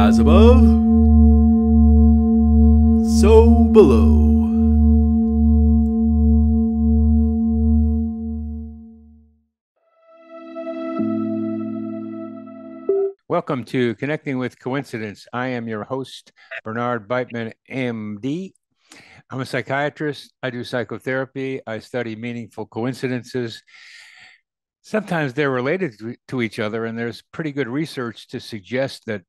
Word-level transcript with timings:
As 0.00 0.20
above, 0.20 0.62
so 3.18 3.64
below. 3.72 4.06
Welcome 13.26 13.64
to 13.64 13.96
Connecting 13.96 14.38
with 14.38 14.60
Coincidence. 14.60 15.26
I 15.32 15.48
am 15.48 15.66
your 15.66 15.82
host, 15.82 16.30
Bernard 16.62 17.08
Beitman, 17.08 17.54
MD. 17.68 18.52
I'm 19.30 19.40
a 19.40 19.44
psychiatrist. 19.44 20.32
I 20.44 20.50
do 20.50 20.62
psychotherapy. 20.62 21.60
I 21.66 21.80
study 21.80 22.14
meaningful 22.14 22.66
coincidences. 22.66 23.64
Sometimes 24.80 25.34
they're 25.34 25.50
related 25.50 25.98
to, 25.98 26.14
to 26.28 26.40
each 26.40 26.60
other, 26.60 26.84
and 26.84 26.96
there's 26.96 27.24
pretty 27.32 27.50
good 27.50 27.66
research 27.66 28.28
to 28.28 28.38
suggest 28.38 29.04
that 29.06 29.22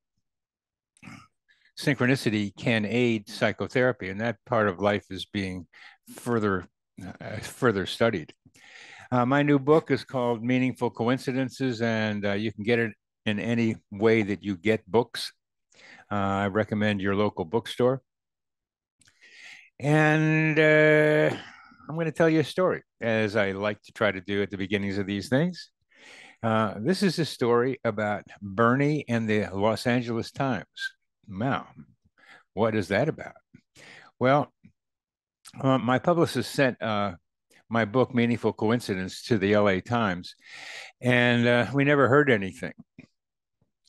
synchronicity 1.80 2.56
can 2.56 2.86
aid 2.86 3.30
psychotherapy, 3.30 4.10
and 4.10 4.20
that 4.20 4.38
part 4.46 4.68
of 4.68 4.80
life 4.80 5.06
is 5.10 5.26
being 5.26 5.66
further 6.14 6.68
uh, 7.22 7.38
further 7.38 7.86
studied. 7.86 8.34
Uh, 9.12 9.26
my 9.26 9.42
new 9.42 9.58
book 9.58 9.90
is 9.90 10.04
called 10.04 10.44
Meaningful 10.44 10.92
Coincidences, 10.92 11.82
and 11.82 12.26
uh, 12.26 12.34
you 12.34 12.52
can 12.52 12.64
get 12.64 12.80
it 12.80 12.92
in 13.26 13.40
any 13.40 13.78
way 13.92 14.22
that 14.22 14.44
you 14.44 14.58
get 14.58 14.86
books. 14.86 15.32
Uh, 16.12 16.16
I 16.16 16.48
recommend 16.48 17.02
your 17.02 17.16
local 17.16 17.46
bookstore. 17.46 18.02
And 19.80 20.60
uh, 20.60 21.36
I'm 21.88 21.96
going 21.96 22.06
to 22.06 22.12
tell 22.12 22.30
you 22.30 22.42
a 22.42 22.44
story, 22.44 22.84
as 23.00 23.36
I 23.36 23.52
like 23.54 23.82
to 23.84 23.94
try 23.94 24.12
to 24.12 24.20
do 24.20 24.42
at 24.44 24.52
the 24.52 24.58
beginnings 24.58 24.98
of 24.98 25.08
these 25.08 25.30
things. 25.30 25.70
Uh, 26.44 26.76
this 26.80 27.02
is 27.02 27.18
a 27.20 27.26
story 27.26 27.80
about 27.84 28.24
Bernie 28.42 29.06
and 29.08 29.28
the 29.28 29.48
Los 29.54 29.88
Angeles 29.88 30.32
Times. 30.32 30.99
Wow, 31.30 31.68
what 32.54 32.76
is 32.76 32.88
that 32.90 33.10
about? 33.10 33.36
Well, 34.20 34.52
uh, 35.62 35.78
my 35.78 36.00
publicist 36.00 36.52
sent 36.52 36.82
uh, 36.82 37.16
my 37.70 37.86
book, 37.86 38.14
Meaningful 38.14 38.54
Coincidence, 38.54 39.24
to 39.24 39.38
the 39.38 39.56
LA 39.56 39.80
Times, 39.80 40.36
and 41.02 41.48
uh, 41.48 41.68
we 41.74 41.84
never 41.84 42.08
heard 42.08 42.30
anything 42.30 42.74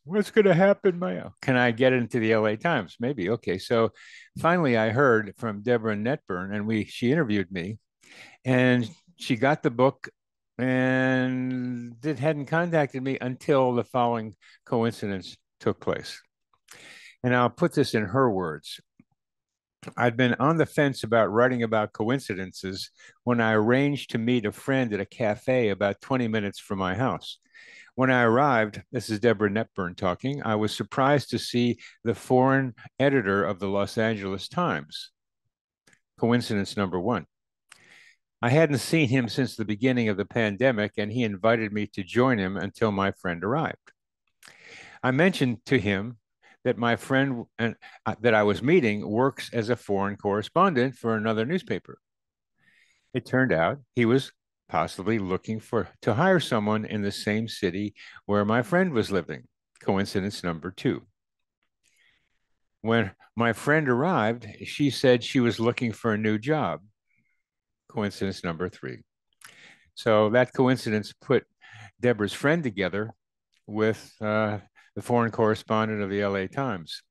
what's 0.04 0.30
going 0.30 0.46
to 0.46 0.54
happen, 0.54 0.98
Maya? 0.98 1.30
Can 1.40 1.56
I 1.56 1.70
get 1.70 1.92
into 1.92 2.18
the 2.18 2.34
LA 2.34 2.56
Times? 2.56 2.96
Maybe. 2.98 3.30
Okay. 3.30 3.58
So 3.58 3.92
finally, 4.38 4.76
I 4.76 4.90
heard 4.90 5.34
from 5.36 5.62
Deborah 5.62 5.96
Netburn, 5.96 6.54
and 6.54 6.66
we 6.66 6.84
she 6.84 7.12
interviewed 7.12 7.50
me, 7.50 7.78
and 8.44 8.88
she 9.16 9.36
got 9.36 9.62
the 9.62 9.70
book 9.70 10.08
and 10.58 11.96
it 12.04 12.18
hadn't 12.18 12.46
contacted 12.46 13.02
me 13.02 13.16
until 13.20 13.72
the 13.72 13.84
following 13.84 14.34
coincidence 14.66 15.38
took 15.58 15.80
place. 15.80 16.20
And 17.22 17.34
I'll 17.34 17.50
put 17.50 17.74
this 17.74 17.94
in 17.94 18.06
her 18.06 18.30
words. 18.30 18.80
I'd 19.96 20.16
been 20.16 20.34
on 20.34 20.58
the 20.58 20.66
fence 20.66 21.04
about 21.04 21.32
writing 21.32 21.62
about 21.62 21.92
coincidences 21.92 22.90
when 23.24 23.40
I 23.40 23.52
arranged 23.52 24.10
to 24.10 24.18
meet 24.18 24.44
a 24.44 24.52
friend 24.52 24.92
at 24.92 25.00
a 25.00 25.06
cafe 25.06 25.70
about 25.70 26.00
20 26.00 26.28
minutes 26.28 26.58
from 26.58 26.78
my 26.78 26.94
house. 26.94 27.38
When 27.94 28.10
I 28.10 28.22
arrived, 28.22 28.82
this 28.92 29.10
is 29.10 29.20
Deborah 29.20 29.50
Netburn 29.50 29.96
talking, 29.96 30.42
I 30.44 30.54
was 30.54 30.74
surprised 30.74 31.30
to 31.30 31.38
see 31.38 31.78
the 32.04 32.14
foreign 32.14 32.74
editor 32.98 33.44
of 33.44 33.58
the 33.58 33.68
Los 33.68 33.98
Angeles 33.98 34.48
Times. 34.48 35.10
Coincidence 36.18 36.76
number 36.76 37.00
one. 37.00 37.26
I 38.42 38.50
hadn't 38.50 38.78
seen 38.78 39.08
him 39.08 39.28
since 39.28 39.54
the 39.54 39.66
beginning 39.66 40.08
of 40.08 40.16
the 40.16 40.24
pandemic, 40.24 40.92
and 40.96 41.12
he 41.12 41.24
invited 41.24 41.72
me 41.72 41.86
to 41.88 42.02
join 42.02 42.38
him 42.38 42.56
until 42.56 42.90
my 42.90 43.12
friend 43.12 43.44
arrived. 43.44 43.92
I 45.02 45.10
mentioned 45.10 45.58
to 45.66 45.78
him 45.78 46.18
that 46.64 46.78
my 46.78 46.96
friend 46.96 47.44
and 47.58 47.74
uh, 48.06 48.14
that 48.20 48.34
I 48.34 48.42
was 48.42 48.62
meeting 48.62 49.08
works 49.08 49.50
as 49.52 49.70
a 49.70 49.76
foreign 49.76 50.16
correspondent 50.16 50.94
for 50.94 51.16
another 51.16 51.46
newspaper. 51.46 51.98
It 53.14 53.26
turned 53.26 53.52
out 53.52 53.78
he 53.94 54.04
was 54.04 54.32
possibly 54.68 55.18
looking 55.18 55.58
for 55.58 55.88
to 56.02 56.14
hire 56.14 56.40
someone 56.40 56.84
in 56.84 57.02
the 57.02 57.10
same 57.10 57.48
city 57.48 57.94
where 58.26 58.44
my 58.44 58.62
friend 58.62 58.92
was 58.92 59.10
living. 59.10 59.44
Coincidence 59.82 60.44
number 60.44 60.70
two. 60.70 61.02
When 62.82 63.10
my 63.36 63.52
friend 63.52 63.88
arrived, 63.88 64.46
she 64.64 64.90
said 64.90 65.24
she 65.24 65.40
was 65.40 65.58
looking 65.58 65.92
for 65.92 66.12
a 66.12 66.18
new 66.18 66.38
job. 66.38 66.80
Coincidence 67.88 68.44
number 68.44 68.68
three. 68.68 69.02
So 69.94 70.30
that 70.30 70.54
coincidence 70.54 71.12
put 71.20 71.44
Deborah's 72.00 72.32
friend 72.32 72.62
together 72.62 73.10
with 73.66 74.14
uh, 74.20 74.58
the 74.94 75.02
foreign 75.02 75.30
correspondent 75.30 76.02
of 76.02 76.10
the 76.10 76.24
LA 76.24 76.46
Times. 76.46 77.02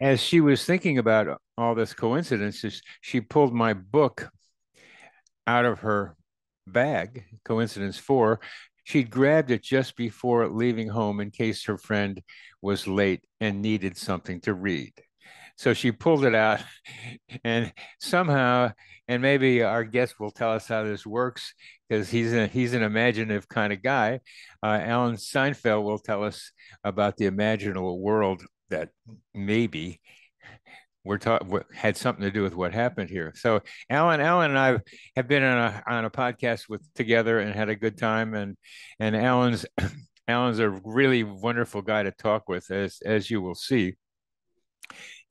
As 0.00 0.20
she 0.20 0.40
was 0.40 0.64
thinking 0.64 0.98
about 0.98 1.40
all 1.56 1.74
this 1.74 1.94
coincidences, 1.94 2.82
she 3.00 3.20
pulled 3.20 3.54
my 3.54 3.72
book 3.74 4.30
out 5.46 5.64
of 5.64 5.80
her 5.80 6.16
bag, 6.66 7.24
coincidence 7.44 7.98
four, 7.98 8.40
she'd 8.84 9.10
grabbed 9.10 9.50
it 9.50 9.62
just 9.62 9.96
before 9.96 10.48
leaving 10.48 10.88
home 10.88 11.20
in 11.20 11.30
case 11.30 11.64
her 11.64 11.78
friend 11.78 12.22
was 12.62 12.86
late 12.86 13.24
and 13.40 13.62
needed 13.62 13.96
something 13.96 14.40
to 14.40 14.54
read. 14.54 14.92
So 15.56 15.72
she 15.72 15.92
pulled 15.92 16.24
it 16.24 16.34
out, 16.34 16.60
and 17.44 17.72
somehow, 18.00 18.72
and 19.06 19.22
maybe 19.22 19.62
our 19.62 19.84
guest 19.84 20.18
will 20.18 20.30
tell 20.30 20.52
us 20.52 20.66
how 20.66 20.84
this 20.84 21.06
works 21.06 21.54
because 21.88 22.10
he's 22.10 22.32
a, 22.32 22.46
he's 22.46 22.74
an 22.74 22.82
imaginative 22.82 23.48
kind 23.48 23.72
of 23.72 23.82
guy. 23.82 24.20
Uh, 24.62 24.80
Alan 24.82 25.16
Steinfeld 25.16 25.84
will 25.84 25.98
tell 25.98 26.24
us 26.24 26.50
about 26.82 27.16
the 27.16 27.26
imaginable 27.26 28.00
world 28.00 28.42
that 28.70 28.90
maybe 29.34 30.00
we're 31.04 31.18
talking 31.18 31.60
had 31.72 31.96
something 31.96 32.24
to 32.24 32.30
do 32.30 32.42
with 32.42 32.56
what 32.56 32.72
happened 32.72 33.10
here. 33.10 33.32
So 33.36 33.60
Alan, 33.90 34.20
Alan 34.20 34.50
and 34.50 34.58
I 34.58 34.78
have 35.16 35.28
been 35.28 35.42
on 35.42 35.58
a 35.58 35.82
on 35.86 36.04
a 36.04 36.10
podcast 36.10 36.68
with 36.68 36.82
together 36.94 37.40
and 37.40 37.54
had 37.54 37.68
a 37.68 37.76
good 37.76 37.98
time. 37.98 38.34
And 38.34 38.56
and 38.98 39.14
Alan's 39.14 39.66
Alan's 40.28 40.58
a 40.58 40.70
really 40.70 41.22
wonderful 41.22 41.82
guy 41.82 42.02
to 42.04 42.10
talk 42.10 42.48
with, 42.48 42.70
as 42.70 43.00
as 43.04 43.30
you 43.30 43.42
will 43.42 43.54
see. 43.54 43.94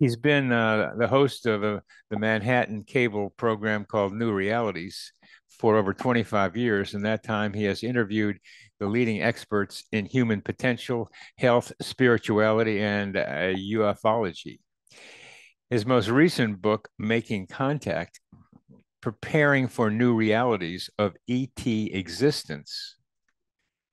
He's 0.03 0.17
been 0.17 0.51
uh, 0.51 0.95
the 0.97 1.07
host 1.07 1.45
of 1.45 1.63
a, 1.63 1.81
the 2.09 2.19
Manhattan 2.19 2.83
cable 2.83 3.29
program 3.37 3.85
called 3.85 4.13
New 4.13 4.33
Realities 4.33 5.13
for 5.59 5.77
over 5.77 5.93
25 5.93 6.57
years. 6.57 6.93
And 6.93 7.05
that 7.05 7.23
time 7.23 7.53
he 7.53 7.63
has 7.63 7.83
interviewed 7.83 8.37
the 8.81 8.87
leading 8.87 9.21
experts 9.21 9.85
in 9.93 10.05
human 10.05 10.41
potential, 10.41 11.09
health, 11.37 11.71
spirituality, 11.81 12.81
and 12.81 13.15
uh, 13.15 13.53
ufology. 13.55 14.59
His 15.69 15.85
most 15.85 16.09
recent 16.09 16.61
book, 16.61 16.89
Making 16.99 17.47
Contact 17.47 18.19
Preparing 19.01 19.69
for 19.69 19.89
New 19.89 20.15
Realities 20.15 20.89
of 20.97 21.15
ET 21.29 21.65
Existence. 21.65 22.97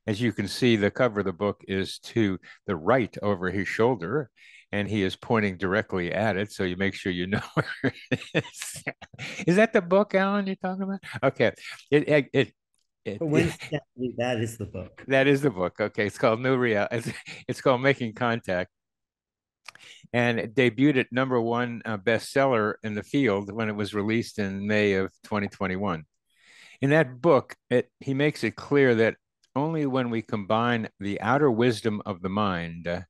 As 0.09 0.21
you 0.21 0.32
can 0.32 0.48
see, 0.48 0.75
the 0.75 0.91
cover 0.91 1.21
of 1.21 1.27
the 1.27 1.32
book 1.32 1.62
is 1.69 2.00
to 2.00 2.41
the 2.66 2.75
right 2.75 3.16
over 3.22 3.53
his 3.53 3.69
shoulder, 3.69 4.28
and 4.72 4.88
he 4.88 5.03
is 5.03 5.16
pointing 5.16 5.56
directly 5.56 6.12
at 6.12 6.36
it. 6.36 6.53
So 6.53 6.64
you 6.64 6.76
make 6.76 6.94
sure 6.94 7.12
you 7.12 7.26
know 7.26 7.41
where 7.54 7.94
it 8.10 8.20
is. 8.34 8.84
is 9.47 9.56
that 9.56 9.72
the 9.72 9.82
book, 9.82 10.14
Alan, 10.14 10.47
you're 10.47 10.56
talking 10.56 10.82
about? 10.82 11.00
Okay. 11.22 11.53
It, 11.91 12.08
it, 12.08 12.28
it 12.32 12.53
it, 13.06 13.19
that 14.19 14.41
is 14.41 14.59
the 14.59 14.66
book. 14.66 15.03
That 15.09 15.26
is 15.26 15.41
the 15.41 15.48
book. 15.48 15.80
Okay, 15.80 16.06
it's 16.06 16.19
called 16.19 16.38
New 16.38 16.59
Real. 16.59 16.86
It's, 16.92 17.10
it's 17.48 17.60
called 17.62 17.80
Making 17.80 18.12
Contact 18.12 18.70
and 20.12 20.38
it 20.38 20.54
debuted 20.54 20.98
at 20.98 21.12
number 21.12 21.41
one 21.41 21.82
uh, 21.84 21.98
bestseller 21.98 22.75
in 22.82 22.94
the 22.94 23.03
field 23.03 23.53
when 23.53 23.69
it 23.69 23.76
was 23.76 23.94
released 23.94 24.38
in 24.38 24.66
May 24.66 24.94
of 24.94 25.12
2021. 25.25 26.04
In 26.80 26.91
that 26.91 27.20
book, 27.20 27.56
it, 27.69 27.91
he 28.00 28.14
makes 28.14 28.42
it 28.42 28.56
clear 28.56 28.94
that 28.97 29.16
only 29.54 29.86
when 29.86 30.10
we 30.10 30.22
combine 30.22 30.88
the 30.98 31.20
outer 31.20 31.50
wisdom 31.50 32.00
of 32.06 32.22
the 32.22 32.28
mind 32.28 32.88
uh, 32.88 33.03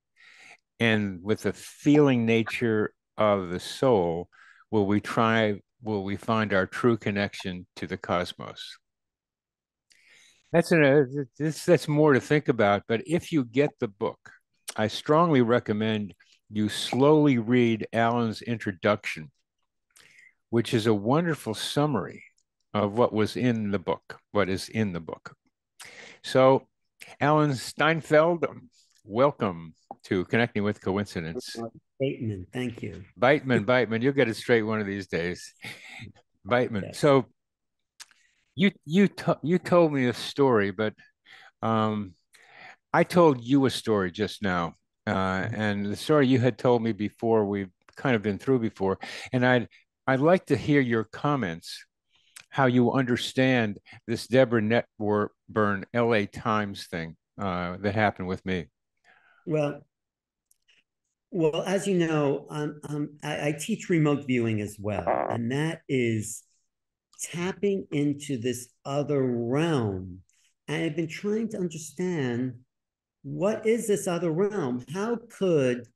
and 0.81 1.23
with 1.23 1.43
the 1.43 1.53
feeling 1.53 2.27
nature 2.27 2.93
of 3.17 3.51
the 3.51 3.61
soul 3.61 4.29
will 4.71 4.87
we 4.87 5.01
try 5.01 5.61
will 5.83 6.03
we 6.03 6.17
find 6.17 6.53
our 6.53 6.67
true 6.67 6.97
connection 6.97 7.67
to 7.77 7.87
the 7.87 7.97
cosmos 7.97 8.79
that's 10.53 10.73
an, 10.73 10.85
uh, 10.85 11.05
this, 11.39 11.65
that's 11.65 11.87
more 11.87 12.13
to 12.13 12.21
think 12.21 12.49
about 12.49 12.83
but 12.89 13.03
if 13.07 13.31
you 13.31 13.45
get 13.45 13.71
the 13.79 13.89
book 13.89 14.19
i 14.77 14.87
strongly 14.89 15.43
recommend 15.43 16.15
you 16.51 16.69
slowly 16.69 17.39
read 17.39 17.87
Alan's 17.93 18.43
introduction, 18.43 19.31
which 20.51 20.75
is 20.75 20.87
a 20.87 20.95
wonderful 20.95 21.55
summary 21.55 22.25
of 22.75 22.99
what 22.99 23.13
was 23.13 23.37
in 23.37 23.71
the 23.71 23.79
book, 23.79 24.19
what 24.33 24.49
is 24.49 24.69
in 24.69 24.93
the 24.93 25.01
book. 25.01 25.35
So, 26.25 26.67
Alan 27.21 27.55
Steinfeld, 27.55 28.45
welcome 29.05 29.75
to 30.05 30.25
Connecting 30.27 30.63
with 30.63 30.81
Coincidence. 30.81 31.57
Bateman, 31.99 32.47
thank 32.53 32.83
you. 32.83 33.05
Beitman, 33.19 33.65
Beitman, 33.65 34.03
you'll 34.03 34.13
get 34.13 34.29
it 34.29 34.37
straight 34.37 34.63
one 34.63 34.81
of 34.81 34.87
these 34.87 35.07
days. 35.07 35.55
Beitman. 36.47 36.85
Okay. 36.85 36.93
So, 36.93 37.27
you 38.55 38.73
you 38.85 39.09
you 39.43 39.59
told 39.59 39.93
me 39.93 40.07
a 40.07 40.13
story, 40.13 40.71
but 40.71 40.95
um, 41.63 42.15
I 42.93 43.05
told 43.05 43.45
you 43.45 43.67
a 43.67 43.71
story 43.71 44.11
just 44.11 44.43
now 44.43 44.75
uh, 45.07 45.49
and 45.53 45.87
the 45.87 45.97
story 45.97 46.27
you 46.27 46.39
had 46.39 46.59
told 46.59 46.83
me 46.83 46.93
before 46.93 47.45
we've 47.45 47.73
kind 47.97 48.15
of 48.15 48.23
been 48.23 48.39
through 48.39 48.61
before, 48.61 48.99
and 49.33 49.45
I'd 49.45 49.69
I'd 50.07 50.21
like 50.21 50.47
to 50.47 50.57
hear 50.57 50.81
your 50.81 51.05
comments, 51.05 51.85
how 52.49 52.67
you 52.67 52.93
understand 52.93 53.79
this 54.07 54.27
Deborah 54.27 54.63
Netburn 54.63 55.85
L.A. 55.95 56.27
Times 56.27 56.87
thing 56.87 57.17
uh, 57.41 57.77
that 57.81 57.95
happened 57.95 58.29
with 58.29 58.45
me. 58.45 58.67
Well, 59.47 59.85
well, 61.31 61.63
as 61.63 61.87
you 61.87 61.97
know, 61.97 62.47
um, 62.51 62.81
um, 62.89 63.11
I, 63.23 63.49
I 63.49 63.53
teach 63.53 63.89
remote 63.89 64.27
viewing 64.27 64.61
as 64.61 64.77
well, 64.79 65.07
and 65.07 65.53
that 65.53 65.83
is 65.89 66.43
tapping 67.23 67.87
into 67.93 68.37
this 68.37 68.69
other 68.85 69.23
realm. 69.23 70.21
And 70.67 70.85
I've 70.85 70.97
been 70.97 71.09
trying 71.09 71.49
to 71.51 71.59
understand 71.59 72.55
what 73.23 73.67
is 73.67 73.87
this 73.87 74.09
other 74.09 74.31
realm? 74.31 74.85
How 74.93 75.19
could 75.31 75.87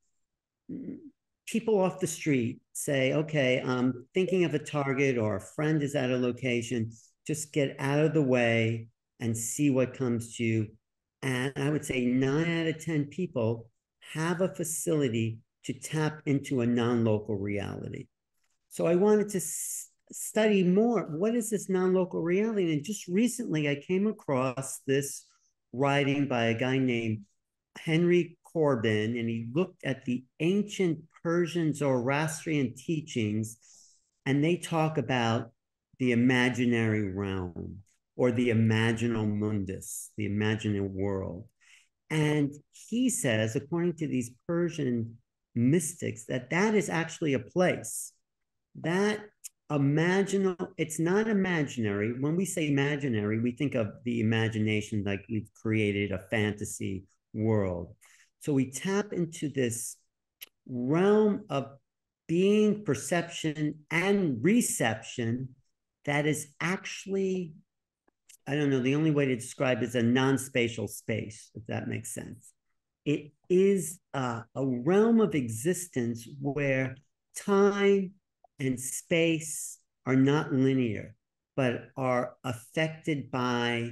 people 1.47 1.79
off 1.79 1.99
the 1.99 2.07
street 2.07 2.59
say, 2.73 3.13
okay, 3.13 3.61
I'm 3.65 4.05
thinking 4.13 4.43
of 4.43 4.53
a 4.53 4.59
target 4.59 5.17
or 5.17 5.35
a 5.35 5.41
friend 5.41 5.81
is 5.81 5.95
at 5.95 6.11
a 6.11 6.17
location, 6.17 6.91
just 7.25 7.53
get 7.53 7.75
out 7.79 7.99
of 7.99 8.13
the 8.13 8.21
way 8.21 8.87
and 9.19 9.37
see 9.37 9.69
what 9.69 9.97
comes 9.97 10.35
to 10.37 10.43
you. 10.43 10.67
And 11.21 11.53
I 11.55 11.69
would 11.69 11.85
say 11.85 12.05
nine 12.05 12.61
out 12.61 12.67
of 12.67 12.83
10 12.83 13.05
people 13.05 13.69
have 14.13 14.41
a 14.41 14.53
facility 14.53 15.39
to 15.63 15.73
tap 15.73 16.21
into 16.25 16.61
a 16.61 16.67
non 16.67 17.03
local 17.03 17.37
reality. 17.37 18.07
So 18.69 18.85
I 18.85 18.95
wanted 18.95 19.29
to 19.29 19.37
s- 19.37 19.89
study 20.11 20.63
more. 20.63 21.03
What 21.03 21.35
is 21.35 21.49
this 21.49 21.69
non 21.69 21.93
local 21.93 22.21
reality? 22.21 22.71
And 22.73 22.83
just 22.83 23.07
recently 23.07 23.69
I 23.69 23.75
came 23.75 24.07
across 24.07 24.79
this 24.85 25.25
writing 25.73 26.27
by 26.27 26.45
a 26.45 26.53
guy 26.53 26.77
named 26.77 27.21
Henry 27.77 28.37
Corbin, 28.43 29.17
and 29.17 29.29
he 29.29 29.47
looked 29.53 29.83
at 29.83 30.05
the 30.05 30.23
ancient 30.39 30.99
Persian 31.23 31.73
Zoroastrian 31.73 32.75
teachings, 32.75 33.57
and 34.25 34.43
they 34.43 34.57
talk 34.57 34.97
about 34.97 35.51
the 35.99 36.11
imaginary 36.11 37.11
realm 37.11 37.79
or 38.15 38.31
the 38.31 38.49
imaginal 38.49 39.27
mundus, 39.27 40.11
the 40.17 40.25
imaginary 40.25 40.87
world. 40.87 41.47
And 42.09 42.53
he 42.71 43.09
says, 43.09 43.55
according 43.55 43.95
to 43.97 44.07
these 44.07 44.31
Persian 44.47 45.17
mystics, 45.53 46.25
that 46.25 46.49
that 46.51 46.75
is 46.75 46.89
actually 46.89 47.33
a 47.33 47.39
place 47.39 48.13
that 48.81 49.19
imaginal 49.71 50.67
it's 50.77 50.99
not 50.99 51.27
imaginary 51.27 52.13
when 52.19 52.35
we 52.35 52.45
say 52.45 52.67
imaginary 52.67 53.39
we 53.39 53.51
think 53.51 53.73
of 53.73 53.87
the 54.03 54.19
imagination 54.19 55.03
like 55.03 55.25
we've 55.27 55.49
created 55.59 56.11
a 56.11 56.19
fantasy 56.29 57.03
world 57.33 57.95
so 58.41 58.53
we 58.53 58.69
tap 58.69 59.11
into 59.11 59.49
this 59.49 59.97
realm 60.67 61.45
of 61.49 61.65
being 62.27 62.83
perception 62.83 63.73
and 63.89 64.37
reception 64.43 65.49
that 66.05 66.27
is 66.27 66.47
actually 66.61 67.53
i 68.47 68.55
don't 68.55 68.69
know 68.69 68.79
the 68.79 68.95
only 68.95 69.11
way 69.11 69.25
to 69.25 69.35
describe 69.35 69.81
is 69.83 69.95
a 69.95 70.03
non-spatial 70.03 70.87
space 70.87 71.51
if 71.55 71.65
that 71.67 71.87
makes 71.87 72.13
sense. 72.13 72.53
It 73.05 73.31
is 73.49 73.99
uh, 74.15 74.41
a 74.55 74.65
realm 74.65 75.21
of 75.21 75.35
existence 75.35 76.27
where 76.41 76.95
time 77.35 78.13
and 78.59 78.79
space 78.79 79.77
are 80.07 80.15
not 80.15 80.51
linear 80.51 81.15
but 81.55 81.89
are 81.95 82.35
affected 82.43 83.31
by 83.31 83.91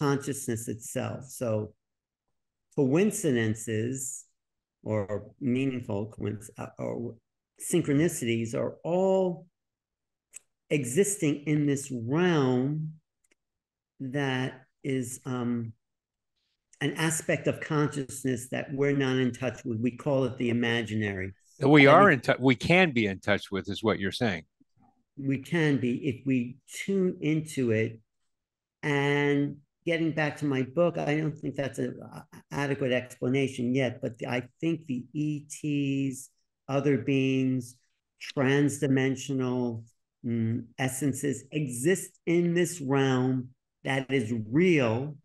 consciousness 0.00 0.68
itself. 0.68 1.24
So 1.26 1.72
coincidences 2.74 4.24
or 4.82 5.30
meaningful 5.40 6.12
uh, 6.58 6.66
or 6.78 7.14
synchronicities 7.60 8.54
are 8.54 8.76
all 8.84 9.46
existing 10.70 11.44
in 11.46 11.66
this 11.66 11.92
realm 11.92 12.92
that 14.00 14.66
is 14.84 15.20
um, 15.24 15.72
an 16.80 16.92
aspect 16.94 17.46
of 17.46 17.60
consciousness 17.60 18.48
that 18.50 18.72
we're 18.72 18.96
not 18.96 19.16
in 19.16 19.32
touch 19.32 19.64
with. 19.64 19.80
We 19.80 19.96
call 19.96 20.24
it 20.24 20.36
the 20.38 20.50
imaginary. 20.50 21.32
We 21.60 21.86
are 21.86 22.10
in 22.10 22.20
touch. 22.20 22.38
We 22.38 22.54
can 22.54 22.92
be 22.92 23.06
in 23.06 23.20
touch 23.20 23.50
with, 23.50 23.68
is 23.68 23.82
what 23.82 23.98
you're 23.98 24.12
saying. 24.12 24.44
We 25.18 25.38
can 25.38 25.78
be 25.78 25.96
if 26.06 26.26
we 26.26 26.58
tune 26.84 27.16
into 27.22 27.70
it 27.70 28.00
and 28.82 29.56
getting 29.86 30.12
back 30.12 30.36
to 30.38 30.44
my 30.44 30.62
book, 30.62 30.98
I 30.98 31.16
don't 31.16 31.36
think 31.36 31.54
that's 31.54 31.78
an 31.78 31.98
adequate 32.50 32.92
explanation 32.92 33.74
yet, 33.74 34.02
but 34.02 34.14
I 34.28 34.42
think 34.60 34.86
the 34.86 35.06
ETs, 35.14 36.28
other 36.68 36.98
beings, 36.98 37.76
transdimensional 38.36 39.84
mm, 40.24 40.64
essences 40.78 41.44
exist 41.52 42.18
in 42.26 42.52
this 42.52 42.80
realm 42.80 43.50
that 43.86 44.12
is 44.12 44.34
real 44.50 45.16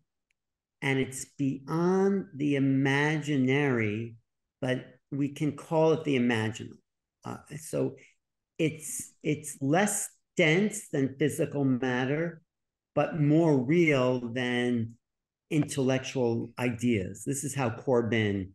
and 0.80 0.98
it's 0.98 1.26
beyond 1.36 2.26
the 2.34 2.54
imaginary, 2.56 4.14
but 4.60 4.86
we 5.10 5.28
can 5.28 5.56
call 5.56 5.92
it 5.92 6.04
the 6.04 6.16
imaginal. 6.16 6.78
Uh, 7.24 7.36
so 7.58 7.96
it's 8.58 9.12
it's 9.22 9.58
less 9.60 10.08
dense 10.36 10.88
than 10.88 11.16
physical 11.18 11.64
matter, 11.64 12.40
but 12.94 13.20
more 13.20 13.58
real 13.58 14.32
than 14.32 14.94
intellectual 15.50 16.52
ideas. 16.58 17.24
This 17.26 17.44
is 17.44 17.54
how 17.54 17.70
Corbin 17.70 18.52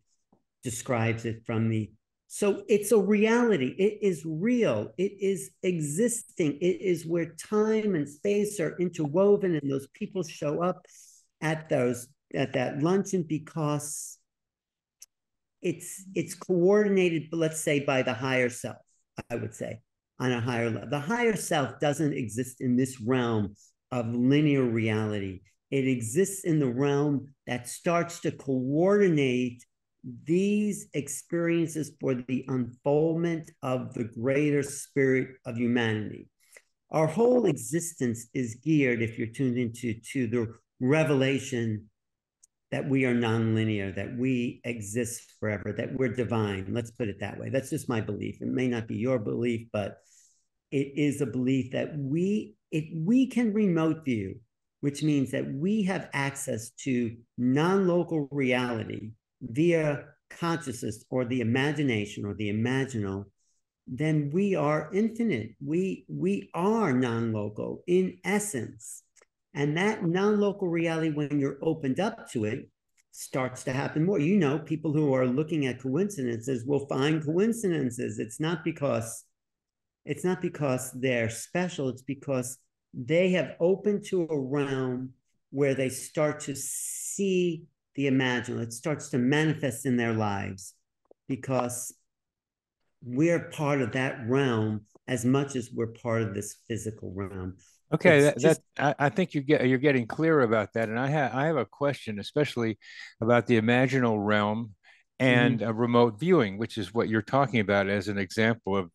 describes 0.64 1.26
it 1.26 1.42
from 1.46 1.68
the 1.68 1.90
so 2.28 2.62
it's 2.68 2.92
a 2.92 2.98
reality. 2.98 3.74
It 3.78 3.98
is 4.02 4.22
real. 4.26 4.92
It 4.98 5.12
is 5.18 5.50
existing. 5.62 6.58
It 6.60 6.82
is 6.82 7.06
where 7.06 7.34
time 7.34 7.94
and 7.94 8.06
space 8.06 8.60
are 8.60 8.76
interwoven, 8.78 9.54
and 9.54 9.70
those 9.70 9.88
people 9.94 10.22
show 10.22 10.62
up 10.62 10.84
at 11.40 11.70
those 11.70 12.08
at 12.34 12.52
that 12.52 12.82
luncheon 12.82 13.24
because 13.26 14.18
it's 15.62 16.04
it's 16.14 16.34
coordinated, 16.34 17.28
let's 17.32 17.60
say, 17.60 17.80
by 17.80 18.02
the 18.02 18.14
higher 18.14 18.50
self. 18.50 18.76
I 19.30 19.36
would 19.36 19.54
say 19.54 19.80
on 20.20 20.30
a 20.30 20.40
higher 20.40 20.68
level. 20.68 20.90
The 20.90 21.00
higher 21.00 21.34
self 21.34 21.80
doesn't 21.80 22.12
exist 22.12 22.60
in 22.60 22.76
this 22.76 23.00
realm 23.00 23.54
of 23.90 24.06
linear 24.14 24.64
reality. 24.64 25.40
It 25.70 25.88
exists 25.88 26.44
in 26.44 26.58
the 26.58 26.70
realm 26.70 27.28
that 27.46 27.68
starts 27.68 28.20
to 28.20 28.32
coordinate 28.32 29.64
these 30.24 30.88
experiences 30.94 31.92
for 32.00 32.14
the 32.14 32.44
unfoldment 32.48 33.50
of 33.62 33.94
the 33.94 34.04
greater 34.04 34.62
spirit 34.62 35.28
of 35.44 35.56
humanity. 35.56 36.28
Our 36.90 37.06
whole 37.06 37.46
existence 37.46 38.28
is 38.32 38.58
geared, 38.64 39.02
if 39.02 39.18
you're 39.18 39.28
tuned 39.28 39.58
into 39.58 39.94
to 40.12 40.26
the 40.26 40.54
revelation 40.80 41.90
that 42.70 42.88
we 42.88 43.04
are 43.04 43.14
nonlinear, 43.14 43.94
that 43.96 44.16
we 44.16 44.60
exist 44.64 45.34
forever, 45.40 45.74
that 45.76 45.94
we're 45.94 46.08
divine. 46.08 46.66
Let's 46.70 46.90
put 46.90 47.08
it 47.08 47.20
that 47.20 47.38
way. 47.38 47.48
That's 47.50 47.70
just 47.70 47.88
my 47.88 48.00
belief. 48.00 48.40
It 48.40 48.48
may 48.48 48.68
not 48.68 48.86
be 48.86 48.96
your 48.96 49.18
belief, 49.18 49.68
but 49.72 49.98
it 50.70 50.92
is 50.96 51.20
a 51.20 51.26
belief 51.26 51.72
that 51.72 51.96
we 51.96 52.54
if 52.70 52.84
we 52.94 53.26
can 53.26 53.54
remote 53.54 54.04
view, 54.04 54.40
which 54.80 55.02
means 55.02 55.30
that 55.30 55.50
we 55.50 55.82
have 55.84 56.10
access 56.12 56.70
to 56.70 57.16
non-local 57.38 58.28
reality 58.30 59.12
via 59.40 60.04
consciousness 60.30 61.04
or 61.10 61.24
the 61.24 61.40
imagination 61.40 62.24
or 62.24 62.34
the 62.34 62.52
imaginal, 62.52 63.24
then 63.86 64.30
we 64.32 64.54
are 64.54 64.90
infinite. 64.92 65.50
We 65.64 66.04
we 66.08 66.50
are 66.54 66.92
non-local 66.92 67.82
in 67.86 68.18
essence. 68.24 69.02
And 69.54 69.76
that 69.76 70.04
non-local 70.04 70.68
reality, 70.68 71.10
when 71.10 71.40
you're 71.40 71.58
opened 71.62 71.98
up 71.98 72.30
to 72.32 72.44
it, 72.44 72.68
starts 73.12 73.64
to 73.64 73.72
happen 73.72 74.04
more. 74.04 74.18
You 74.18 74.36
know, 74.36 74.58
people 74.58 74.92
who 74.92 75.14
are 75.14 75.26
looking 75.26 75.66
at 75.66 75.80
coincidences 75.80 76.64
will 76.64 76.86
find 76.86 77.24
coincidences. 77.24 78.18
It's 78.18 78.38
not 78.38 78.62
because 78.62 79.24
it's 80.04 80.24
not 80.24 80.40
because 80.40 80.92
they're 80.92 81.30
special, 81.30 81.88
it's 81.88 82.02
because 82.02 82.58
they 82.94 83.30
have 83.30 83.56
opened 83.60 84.04
to 84.04 84.22
a 84.22 84.38
realm 84.38 85.12
where 85.50 85.74
they 85.74 85.88
start 85.88 86.40
to 86.40 86.54
see 86.54 87.64
the 87.98 88.06
imaginal. 88.06 88.62
It 88.62 88.72
starts 88.72 89.08
to 89.08 89.18
manifest 89.18 89.84
in 89.84 89.96
their 89.96 90.12
lives 90.12 90.74
because 91.26 91.92
we're 93.04 93.50
part 93.50 93.82
of 93.82 93.92
that 93.92 94.20
realm 94.28 94.82
as 95.08 95.24
much 95.24 95.56
as 95.56 95.70
we're 95.74 95.88
part 95.88 96.22
of 96.22 96.32
this 96.32 96.58
physical 96.68 97.12
realm. 97.12 97.56
Okay, 97.92 98.20
that, 98.20 98.38
just, 98.38 98.60
that 98.76 98.96
I, 99.00 99.06
I, 99.06 99.08
think 99.08 99.34
you 99.34 99.40
get 99.40 99.66
you're 99.66 99.78
getting 99.78 100.06
clear 100.06 100.42
about 100.42 100.74
that, 100.74 100.88
and 100.88 100.98
I 100.98 101.08
have 101.08 101.34
I 101.34 101.46
have 101.46 101.56
a 101.56 101.64
question, 101.64 102.20
especially 102.20 102.78
about 103.20 103.46
the 103.46 103.60
imaginal 103.60 104.24
realm 104.24 104.74
and 105.18 105.58
mm-hmm. 105.58 105.76
remote 105.76 106.20
viewing, 106.20 106.56
which 106.56 106.78
is 106.78 106.94
what 106.94 107.08
you're 107.08 107.20
talking 107.20 107.58
about 107.58 107.88
as 107.88 108.06
an 108.06 108.18
example 108.18 108.76
of 108.76 108.90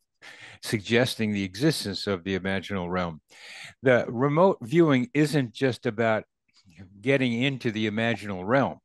suggesting 0.62 1.34
the 1.34 1.44
existence 1.44 2.08
of 2.08 2.24
the 2.24 2.40
imaginal 2.40 2.90
realm. 2.90 3.20
The 3.82 4.06
remote 4.08 4.60
viewing 4.62 5.10
isn't 5.14 5.54
just 5.54 5.86
about 5.86 6.24
getting 7.02 7.34
into 7.34 7.70
the 7.72 7.90
imaginal 7.90 8.48
realm. 8.48 8.80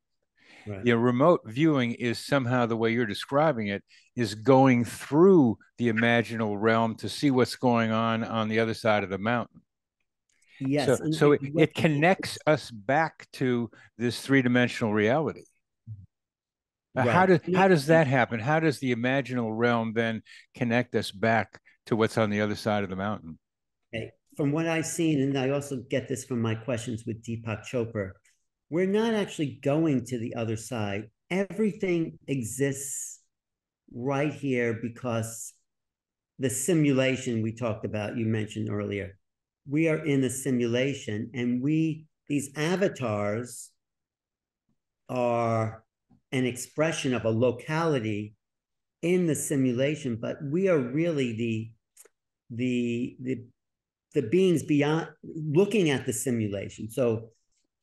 Right. 0.69 0.85
You 0.85 0.93
know, 0.93 0.99
remote 0.99 1.41
viewing 1.45 1.93
is 1.93 2.19
somehow 2.19 2.67
the 2.67 2.77
way 2.77 2.91
you're 2.91 3.07
describing 3.07 3.67
it 3.67 3.83
is 4.15 4.35
going 4.35 4.85
through 4.85 5.57
the 5.79 5.91
imaginal 5.91 6.55
realm 6.59 6.95
to 6.97 7.09
see 7.09 7.31
what's 7.31 7.55
going 7.55 7.91
on 7.91 8.23
on 8.23 8.49
the 8.49 8.59
other 8.59 8.75
side 8.75 9.03
of 9.03 9.09
the 9.09 9.17
mountain. 9.17 9.61
Yes. 10.59 10.85
So, 10.85 11.11
so 11.11 11.31
it, 11.31 11.41
it 11.57 11.73
connects 11.73 12.37
us 12.45 12.69
back 12.69 13.27
to 13.33 13.71
this 13.97 14.21
three 14.21 14.41
dimensional 14.43 14.93
reality. 14.93 15.43
Right. 16.93 17.07
How 17.07 17.25
does 17.25 17.39
how 17.55 17.67
does 17.67 17.87
that 17.87 18.07
happen? 18.07 18.39
How 18.39 18.59
does 18.59 18.79
the 18.79 18.93
imaginal 18.93 19.49
realm 19.51 19.93
then 19.93 20.21
connect 20.55 20.93
us 20.95 21.11
back 21.11 21.61
to 21.85 21.95
what's 21.95 22.17
on 22.17 22.29
the 22.29 22.41
other 22.41 22.55
side 22.55 22.83
of 22.83 22.89
the 22.89 22.95
mountain? 22.95 23.39
Okay. 23.95 24.11
From 24.35 24.51
what 24.51 24.67
I've 24.67 24.85
seen, 24.85 25.21
and 25.21 25.37
I 25.37 25.49
also 25.49 25.83
get 25.89 26.07
this 26.07 26.25
from 26.25 26.41
my 26.41 26.55
questions 26.55 27.03
with 27.05 27.23
Deepak 27.23 27.63
Chopra, 27.65 28.11
we're 28.69 28.85
not 28.85 29.13
actually 29.13 29.59
going 29.63 30.05
to 30.05 30.19
the 30.19 30.35
other 30.35 30.55
side. 30.55 31.09
Everything 31.29 32.17
exists 32.27 33.19
right 33.93 34.33
here 34.33 34.79
because 34.81 35.53
the 36.37 36.49
simulation 36.49 37.41
we 37.41 37.53
talked 37.53 37.85
about, 37.85 38.17
you 38.17 38.25
mentioned 38.25 38.69
earlier, 38.69 39.17
we 39.67 39.87
are 39.87 40.03
in 40.05 40.23
a 40.23 40.29
simulation 40.29 41.29
and 41.33 41.61
we, 41.61 42.05
these 42.27 42.49
avatars 42.55 43.71
are 45.09 45.83
an 46.31 46.45
expression 46.45 47.13
of 47.13 47.25
a 47.25 47.29
locality 47.29 48.35
in 49.01 49.27
the 49.27 49.35
simulation, 49.35 50.17
but 50.19 50.37
we 50.43 50.67
are 50.67 50.77
really 50.77 51.33
the 51.35 51.71
the 52.51 53.15
the 53.21 53.45
the 54.13 54.21
beings 54.23 54.63
beyond 54.63 55.07
looking 55.23 55.89
at 55.89 56.05
the 56.05 56.13
simulation. 56.13 56.89
So 56.89 57.29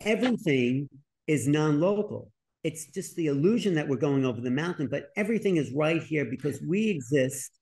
everything 0.00 0.88
is 1.26 1.46
non-local. 1.48 2.30
It's 2.64 2.86
just 2.86 3.14
the 3.16 3.26
illusion 3.26 3.74
that 3.74 3.88
we're 3.88 3.96
going 3.96 4.24
over 4.24 4.40
the 4.40 4.50
mountain, 4.50 4.88
but 4.88 5.10
everything 5.16 5.56
is 5.56 5.72
right 5.72 6.02
here 6.02 6.24
because 6.24 6.60
we 6.60 6.88
exist 6.88 7.52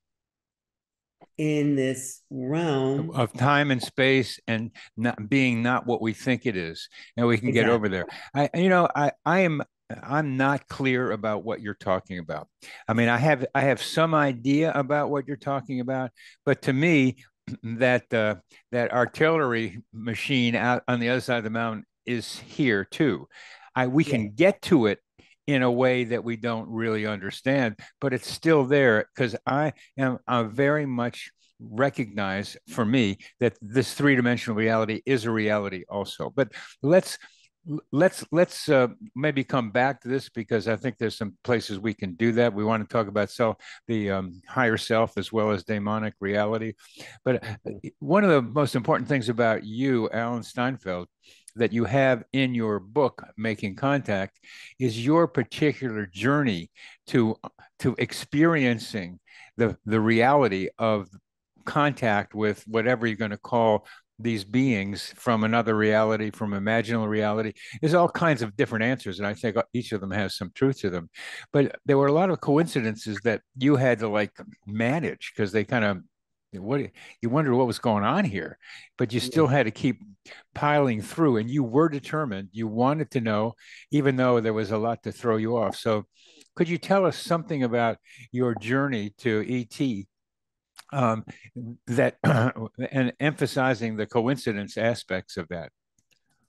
in 1.38 1.74
this 1.74 2.22
realm 2.30 3.10
of 3.10 3.32
time 3.32 3.70
and 3.70 3.82
space 3.82 4.38
and 4.46 4.70
not 4.96 5.28
being 5.28 5.62
not 5.62 5.86
what 5.86 6.00
we 6.00 6.12
think 6.12 6.46
it 6.46 6.56
is 6.56 6.88
and 7.16 7.26
we 7.26 7.36
can 7.36 7.48
exactly. 7.48 7.68
get 7.68 7.74
over 7.74 7.88
there 7.88 8.06
i 8.34 8.48
you 8.54 8.68
know 8.68 8.88
i 8.94 9.10
i 9.24 9.40
am 9.40 9.62
i'm 10.02 10.36
not 10.36 10.66
clear 10.68 11.10
about 11.10 11.42
what 11.42 11.60
you're 11.60 11.74
talking 11.74 12.18
about 12.18 12.46
i 12.88 12.92
mean 12.92 13.08
i 13.08 13.16
have 13.16 13.44
i 13.54 13.62
have 13.62 13.82
some 13.82 14.14
idea 14.14 14.70
about 14.72 15.10
what 15.10 15.26
you're 15.26 15.36
talking 15.36 15.80
about 15.80 16.10
but 16.44 16.62
to 16.62 16.72
me 16.72 17.16
that 17.62 18.12
uh, 18.14 18.36
that 18.70 18.92
artillery 18.92 19.82
machine 19.92 20.54
out 20.54 20.82
on 20.88 21.00
the 21.00 21.08
other 21.08 21.20
side 21.20 21.38
of 21.38 21.44
the 21.44 21.50
mountain 21.50 21.84
is 22.06 22.38
here 22.38 22.84
too. 22.84 23.28
I 23.75 23.87
we 23.87 24.04
yeah. 24.04 24.11
can 24.11 24.30
get 24.30 24.62
to 24.62 24.87
it 24.87 25.00
in 25.46 25.62
a 25.62 25.70
way 25.70 26.04
that 26.04 26.25
we 26.25 26.37
don't 26.37 26.68
really 26.68 27.06
understand, 27.06 27.78
but 28.00 28.14
it's 28.14 28.30
still 28.30 28.64
there 28.64 29.06
because 29.14 29.37
I 29.46 29.73
am 29.99 30.18
I 30.26 30.42
very 30.44 30.87
much 30.87 31.30
recognize 31.61 32.56
for 32.68 32.84
me 32.84 33.18
that 33.40 33.56
this 33.61 33.94
three-dimensional 33.94 34.56
reality 34.56 35.02
is 35.06 35.25
a 35.25 35.30
reality 35.30 35.84
also. 35.88 36.32
But 36.34 36.52
let's 36.82 37.18
let's 37.92 38.25
let's 38.30 38.68
uh, 38.68 38.88
maybe 39.14 39.42
come 39.44 39.70
back 39.70 40.00
to 40.02 40.08
this 40.08 40.28
because 40.28 40.68
I 40.68 40.76
think 40.76 40.99
there's 40.99 41.16
some 41.16 41.37
places 41.44 41.78
we 41.78 41.94
can 41.94 42.14
do 42.14 42.32
that. 42.32 42.54
We 42.54 42.64
want 42.64 42.88
to 42.88 42.92
talk 42.92 43.08
about 43.08 43.30
self, 43.30 43.56
the 43.87 44.11
um, 44.11 44.42
higher 44.46 44.76
self, 44.76 45.16
as 45.16 45.32
well 45.32 45.50
as 45.50 45.64
demonic 45.64 46.14
reality. 46.20 46.75
But 47.25 47.44
uh, 47.44 47.73
one 47.99 48.25
of 48.25 48.30
the 48.30 48.42
most 48.42 48.75
important 48.75 49.08
things 49.08 49.28
about 49.28 49.64
you, 49.64 50.11
Alan 50.11 50.42
Steinfeld, 50.42 51.08
that 51.56 51.73
you 51.73 51.84
have 51.84 52.25
in 52.32 52.54
your 52.54 52.80
book 52.80 53.25
making 53.37 53.76
contact 53.76 54.40
is 54.78 55.04
your 55.04 55.28
particular 55.28 56.06
journey 56.06 56.70
to 57.06 57.37
to 57.78 57.94
experiencing 57.99 59.18
the 59.56 59.76
the 59.87 60.00
reality 60.00 60.68
of 60.78 61.08
contact 61.64 62.34
with 62.34 62.62
whatever 62.66 63.06
you're 63.06 63.16
going 63.16 63.30
to 63.30 63.38
call 63.38 63.87
these 64.18 64.44
beings 64.44 65.12
from 65.16 65.42
another 65.42 65.76
reality, 65.76 66.30
from 66.30 66.52
imaginal 66.52 67.08
reality. 67.08 67.52
There's 67.80 67.94
all 67.94 68.08
kinds 68.08 68.42
of 68.42 68.56
different 68.56 68.84
answers, 68.84 69.18
and 69.18 69.26
I 69.26 69.34
think 69.34 69.56
each 69.73 69.92
of 69.92 70.00
them 70.00 70.12
has 70.12 70.37
some 70.37 70.52
truth 70.54 70.80
to 70.80 70.90
them. 70.90 71.11
But 71.52 71.76
there 71.84 71.99
were 71.99 72.06
a 72.06 72.12
lot 72.12 72.30
of 72.30 72.40
coincidences 72.40 73.18
that 73.25 73.42
you 73.58 73.76
had 73.76 73.99
to 74.00 74.08
like 74.08 74.32
manage 74.66 75.32
because 75.34 75.50
they 75.50 75.64
kind 75.64 75.84
of 75.84 75.99
what 76.62 76.80
you 77.20 77.30
wonder 77.30 77.54
what 77.54 77.66
was 77.66 77.78
going 77.78 78.04
on 78.04 78.25
here 78.25 78.58
but 78.96 79.12
you 79.12 79.20
still 79.20 79.46
had 79.46 79.64
to 79.64 79.70
keep 79.70 80.00
piling 80.54 81.02
through 81.02 81.37
and 81.37 81.50
you 81.50 81.62
were 81.62 81.88
determined. 81.88 82.49
You 82.52 82.66
wanted 82.68 83.11
to 83.12 83.20
know 83.20 83.54
even 83.90 84.16
though 84.16 84.40
there 84.40 84.52
was 84.52 84.70
a 84.70 84.78
lot 84.78 85.02
to 85.02 85.12
throw 85.12 85.37
you 85.37 85.56
off. 85.56 85.76
So 85.76 86.04
could 86.56 86.68
you 86.68 86.78
tell 86.78 87.04
us 87.04 87.16
something 87.16 87.64
about 87.64 87.99
your 88.32 88.54
journey 88.54 89.12
to 89.18 89.44
et 89.49 90.06
um, 90.92 91.25
that 91.87 92.16
and 92.90 93.12
emphasizing 93.18 93.96
the 93.96 94.06
coincidence 94.06 94.76
aspects 94.76 95.37
of 95.37 95.49
that? 95.49 95.70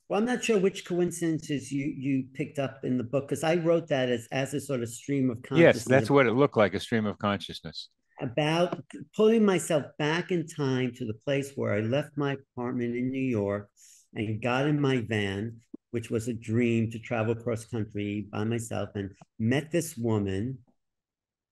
Well, 0.07 0.19
I'm 0.19 0.25
not 0.25 0.43
sure 0.43 0.59
which 0.59 0.85
coincidences 0.85 1.71
you 1.71 1.85
you 1.85 2.25
picked 2.35 2.59
up 2.59 2.81
in 2.83 3.00
the 3.00 3.03
book 3.03 3.27
because 3.27 3.43
I 3.43 3.55
wrote 3.55 3.88
that 3.88 4.09
as 4.09 4.27
as 4.31 4.53
a 4.53 4.62
sort 4.62 4.83
of 4.83 4.89
stream 4.89 5.31
of 5.31 5.41
consciousness. 5.41 5.75
Yes, 5.75 5.85
that's 5.85 6.12
what 6.12 6.27
it 6.27 6.33
looked 6.33 6.57
like—a 6.57 6.79
stream 6.79 7.07
of 7.07 7.17
consciousness 7.17 7.89
about 8.22 8.81
pulling 9.15 9.45
myself 9.45 9.84
back 9.98 10.31
in 10.31 10.48
time 10.48 10.93
to 10.95 11.05
the 11.05 11.13
place 11.13 11.51
where 11.55 11.74
I 11.74 11.81
left 11.81 12.17
my 12.17 12.34
apartment 12.34 12.95
in 12.95 13.10
New 13.10 13.22
York 13.22 13.69
and 14.13 14.41
got 14.41 14.67
in 14.67 14.79
my 14.79 15.03
van, 15.07 15.57
which 15.91 16.10
was 16.10 16.27
a 16.27 16.34
dream 16.34 16.89
to 16.91 17.00
travel 17.00 17.34
across 17.34 17.65
country 17.65 18.27
by 18.31 18.43
myself, 18.43 18.89
and 18.95 19.12
met 19.39 19.72
this 19.72 19.98
woman 19.98 20.60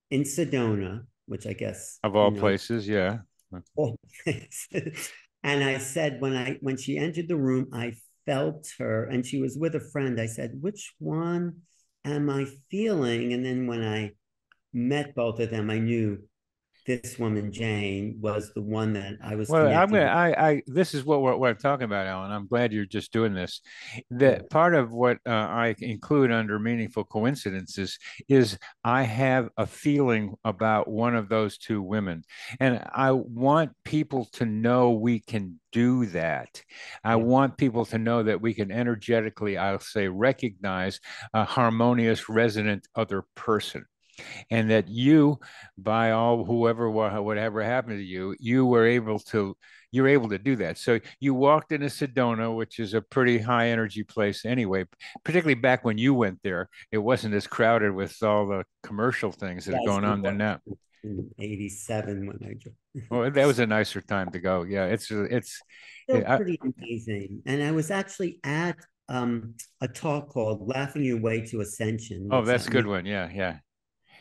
in 0.10 0.24
Sedona, 0.24 1.06
which 1.26 1.46
I 1.46 1.54
guess 1.54 2.00
of 2.04 2.16
all 2.16 2.30
you 2.30 2.36
know, 2.36 2.40
places, 2.40 2.88
yeah. 2.88 3.20
All 3.76 4.00
places. 4.24 5.12
and 5.44 5.64
I 5.64 5.78
said 5.78 6.22
when 6.22 6.36
I 6.36 6.58
when 6.62 6.78
she 6.78 6.98
entered 6.98 7.28
the 7.28 7.38
room, 7.38 7.68
I 7.74 7.94
felt 8.26 8.68
her, 8.80 9.06
and 9.06 9.26
she 9.26 9.42
was 9.42 9.58
with 9.58 9.76
a 9.76 9.80
friend. 9.92 10.20
I 10.20 10.28
said, 10.28 10.62
"Which 10.62 10.94
one 11.00 11.62
am 12.06 12.30
I 12.30 12.46
feeling?" 12.72 13.34
And 13.34 13.46
then 13.46 13.68
when 13.68 13.84
I 13.84 14.12
met 14.74 15.16
both 15.16 15.40
of 15.40 15.50
them, 15.50 15.70
I 15.70 15.80
knew 15.80 16.20
this 16.86 17.18
woman 17.18 17.52
Jane 17.52 18.18
was 18.20 18.54
the 18.54 18.62
one 18.62 18.94
that 18.94 19.14
I 19.24 19.36
was. 19.36 19.50
Well, 19.50 19.68
I'm 19.68 19.90
gonna. 19.90 20.06
I, 20.06 20.50
I. 20.50 20.62
This 20.68 20.94
is 20.94 21.06
what 21.06 21.22
we're, 21.22 21.36
what 21.36 21.50
I'm 21.50 21.58
talking 21.58 21.86
about, 21.86 22.08
Alan. 22.08 22.32
I'm 22.32 22.48
glad 22.48 22.74
you're 22.74 22.86
just 22.86 23.14
doing 23.14 23.34
this. 23.34 23.62
That 24.12 24.50
part 24.50 24.76
of 24.76 24.92
what 24.92 25.18
uh, 25.26 25.32
I 25.32 25.76
include 25.80 26.32
under 26.32 26.60
meaningful 26.60 27.06
coincidences 27.06 27.98
is 28.28 28.58
I 28.84 29.04
have 29.04 29.50
a 29.58 29.66
feeling 29.66 30.36
about 30.44 30.88
one 30.88 31.16
of 31.16 31.30
those 31.30 31.58
two 31.58 31.82
women, 31.82 32.24
and 32.60 32.84
I 32.94 33.12
want 33.12 33.72
people 33.84 34.26
to 34.34 34.46
know 34.46 34.92
we 34.92 35.20
can 35.20 35.60
do 35.72 36.06
that. 36.08 36.62
I 37.04 37.16
want 37.16 37.58
people 37.58 37.86
to 37.86 37.98
know 37.98 38.24
that 38.24 38.42
we 38.42 38.54
can 38.54 38.72
energetically, 38.72 39.58
I'll 39.58 39.80
say, 39.80 40.08
recognize 40.08 41.00
a 41.34 41.46
harmonious, 41.46 42.30
resonant 42.30 42.88
other 42.96 43.24
person 43.36 43.86
and 44.50 44.70
that 44.72 44.88
you 44.88 45.40
by 45.78 46.12
all 46.12 46.46
whoever 46.46 46.90
whatever 46.90 47.64
happened 47.64 48.00
to 48.00 48.04
you 48.04 48.36
you 48.40 48.66
were 48.66 48.86
able 48.86 49.20
to 49.20 49.56
you're 49.94 50.08
able 50.08 50.28
to 50.30 50.40
do 50.40 50.56
that. 50.56 50.80
So 50.80 51.00
you 51.20 51.36
walked 51.36 51.72
into 51.72 51.86
sedona 51.86 52.54
which 52.56 52.80
is 52.80 52.96
a 52.96 53.02
pretty 53.02 53.38
high 53.38 53.70
energy 53.70 54.04
place 54.04 54.44
anyway 54.44 54.86
particularly 55.24 55.54
back 55.56 55.86
when 55.86 55.98
you 55.98 56.14
went 56.14 56.40
there. 56.44 56.70
It 56.92 56.98
wasn't 56.98 57.36
as 57.36 57.48
crowded 57.48 57.94
with 57.94 58.22
all 58.24 58.48
the 58.48 58.64
commercial 58.82 59.32
things 59.32 59.66
that 59.66 59.74
That's 59.74 59.84
are 59.84 59.88
going 59.88 60.04
on 60.04 60.22
there 60.22 60.34
now. 60.34 60.60
87 61.38 62.28
when 62.28 62.40
i 62.44 62.54
joined. 62.54 63.08
Well 63.10 63.30
that 63.30 63.46
was 63.48 63.60
a 63.60 63.68
nicer 63.68 64.02
time 64.02 64.32
to 64.32 64.40
go. 64.40 64.64
Yeah 64.64 64.86
it's 64.86 65.12
it's 65.12 65.62
Still 66.10 66.24
pretty 66.24 66.60
I, 66.62 66.68
amazing. 66.78 67.44
And 67.46 67.62
i 67.62 67.72
was 67.72 67.92
actually 67.92 68.40
at 68.44 68.78
um, 69.10 69.56
a 69.82 69.88
talk 69.88 70.30
called 70.30 70.68
laughing 70.68 71.04
your 71.04 71.20
way 71.20 71.42
to 71.48 71.62
ascension. 71.62 72.30
Oh 72.32 72.44
that's 72.44 72.68
a 72.68 72.72
good 72.72 72.88
one. 72.88 73.06
Yeah 73.06 73.30
yeah 73.32 73.58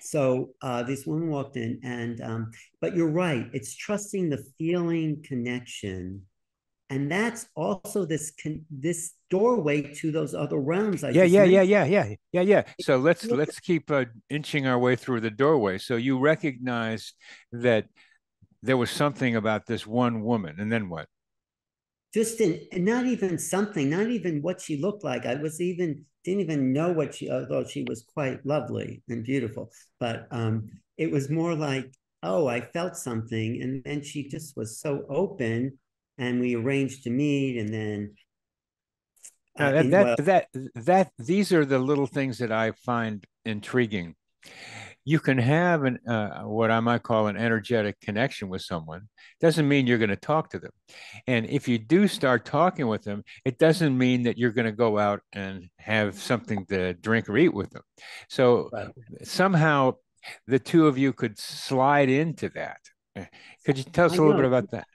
so 0.02 0.50
uh, 0.62 0.82
this 0.82 1.06
woman 1.06 1.28
walked 1.28 1.56
in, 1.56 1.80
and 1.84 2.20
um, 2.20 2.50
but 2.80 2.96
you're 2.96 3.10
right. 3.10 3.46
It's 3.52 3.74
trusting 3.76 4.30
the 4.30 4.44
feeling 4.58 5.22
connection, 5.26 6.22
and 6.90 7.10
that's 7.10 7.46
also 7.54 8.04
this 8.04 8.32
con- 8.42 8.64
this 8.70 9.14
doorway 9.30 9.82
to 9.94 10.10
those 10.10 10.34
other 10.34 10.58
realms. 10.58 11.04
I 11.04 11.10
yeah, 11.10 11.24
yeah, 11.24 11.44
yeah, 11.44 11.62
yeah, 11.62 11.84
yeah, 11.84 12.14
yeah, 12.32 12.40
yeah. 12.42 12.62
So 12.80 12.96
let's 12.96 13.24
let's 13.24 13.60
keep 13.60 13.90
uh, 13.90 14.06
inching 14.28 14.66
our 14.66 14.78
way 14.78 14.96
through 14.96 15.20
the 15.20 15.30
doorway. 15.30 15.78
So 15.78 15.96
you 15.96 16.18
recognize 16.18 17.14
that 17.52 17.86
there 18.62 18.76
was 18.76 18.90
something 18.90 19.36
about 19.36 19.66
this 19.66 19.86
one 19.86 20.22
woman, 20.22 20.56
and 20.58 20.70
then 20.70 20.88
what? 20.88 21.06
Just 22.14 22.40
in, 22.40 22.60
not 22.72 23.06
even 23.06 23.38
something, 23.38 23.88
not 23.88 24.08
even 24.08 24.42
what 24.42 24.60
she 24.60 24.76
looked 24.80 25.04
like. 25.04 25.24
I 25.26 25.36
was 25.36 25.60
even 25.60 26.04
didn't 26.24 26.42
even 26.42 26.72
know 26.72 26.92
what 26.92 27.14
she, 27.14 27.30
although 27.30 27.64
she 27.64 27.84
was 27.84 28.04
quite 28.04 28.44
lovely 28.46 29.02
and 29.08 29.24
beautiful, 29.24 29.72
but 29.98 30.28
um, 30.30 30.70
it 30.96 31.10
was 31.10 31.30
more 31.30 31.54
like, 31.54 31.92
oh, 32.22 32.46
I 32.46 32.60
felt 32.60 32.96
something. 32.96 33.60
And 33.60 33.82
then 33.82 34.02
she 34.02 34.28
just 34.28 34.56
was 34.56 34.78
so 34.78 35.04
open 35.08 35.78
and 36.18 36.40
we 36.40 36.54
arranged 36.54 37.04
to 37.04 37.10
meet. 37.10 37.58
And 37.58 37.72
then 37.74 38.14
Uh, 39.58 39.70
that, 39.70 39.90
that, 39.90 40.04
well, 40.04 40.16
that 40.18 40.48
that 40.74 41.12
these 41.18 41.52
are 41.52 41.64
the 41.64 41.78
little 41.78 42.06
things 42.06 42.38
that 42.38 42.50
I 42.50 42.72
find 42.72 43.24
intriguing. 43.44 44.14
You 45.04 45.18
can 45.18 45.38
have 45.38 45.84
an 45.84 45.98
uh, 46.06 46.42
what 46.42 46.70
I 46.70 46.80
might 46.80 47.02
call 47.02 47.26
an 47.26 47.36
energetic 47.36 48.00
connection 48.00 48.48
with 48.48 48.62
someone. 48.62 49.08
Doesn't 49.40 49.66
mean 49.66 49.86
you're 49.86 49.98
going 49.98 50.10
to 50.10 50.16
talk 50.16 50.50
to 50.50 50.58
them. 50.58 50.70
And 51.26 51.46
if 51.46 51.66
you 51.66 51.78
do 51.78 52.06
start 52.06 52.44
talking 52.44 52.86
with 52.86 53.02
them, 53.02 53.24
it 53.44 53.58
doesn't 53.58 53.96
mean 53.96 54.22
that 54.22 54.38
you're 54.38 54.52
going 54.52 54.66
to 54.66 54.72
go 54.72 54.98
out 54.98 55.20
and 55.32 55.68
have 55.78 56.14
something 56.18 56.66
to 56.66 56.94
drink 56.94 57.28
or 57.28 57.36
eat 57.36 57.52
with 57.52 57.70
them. 57.70 57.82
So 58.28 58.70
Right. 58.72 58.88
somehow 59.22 59.94
the 60.46 60.58
two 60.58 60.86
of 60.86 60.96
you 60.98 61.12
could 61.12 61.38
slide 61.38 62.08
into 62.08 62.48
that. 62.50 62.78
Could 63.64 63.78
you 63.78 63.84
tell 63.84 64.06
us 64.06 64.12
I 64.12 64.16
a 64.16 64.20
little 64.20 64.36
bit 64.36 64.46
about 64.46 64.70
that? 64.70 64.86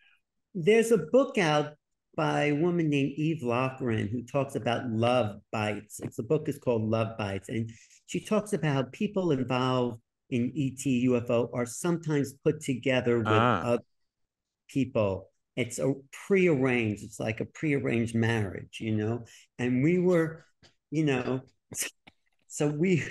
There's 0.56 0.92
a 0.92 0.98
book 0.98 1.38
out 1.38 1.74
by 2.16 2.46
a 2.46 2.54
woman 2.54 2.90
named 2.90 3.12
Eve 3.16 3.44
Lorgen 3.44 4.08
who 4.10 4.24
talks 4.24 4.56
about 4.56 4.90
love 4.90 5.40
bites. 5.52 6.00
It's 6.00 6.18
the 6.18 6.24
book 6.24 6.50
is 6.50 6.58
called 6.58 6.82
Love 6.82 7.16
Bites, 7.18 7.50
and 7.50 7.70
she 8.08 8.20
talks 8.20 8.54
about 8.54 8.74
how 8.74 8.84
people 8.92 9.32
involved 9.32 10.02
in 10.30 10.52
ET 10.56 10.84
UFO 10.86 11.50
are 11.54 11.66
sometimes 11.66 12.34
put 12.44 12.62
together 12.62 13.20
with 13.20 13.28
Ah. 13.28 13.62
other 13.64 13.84
people. 14.70 15.30
It's 15.56 15.80
a 15.80 15.94
prearranged. 16.28 17.04
It's 17.04 17.20
like 17.20 17.40
a 17.40 17.46
prearranged 17.46 18.16
marriage, 18.16 18.80
you 18.80 18.96
know. 18.96 19.26
And 19.60 19.84
we 19.84 20.00
were, 20.00 20.46
you 20.92 21.06
know, 21.06 21.42
so 22.48 22.68
we 22.68 23.04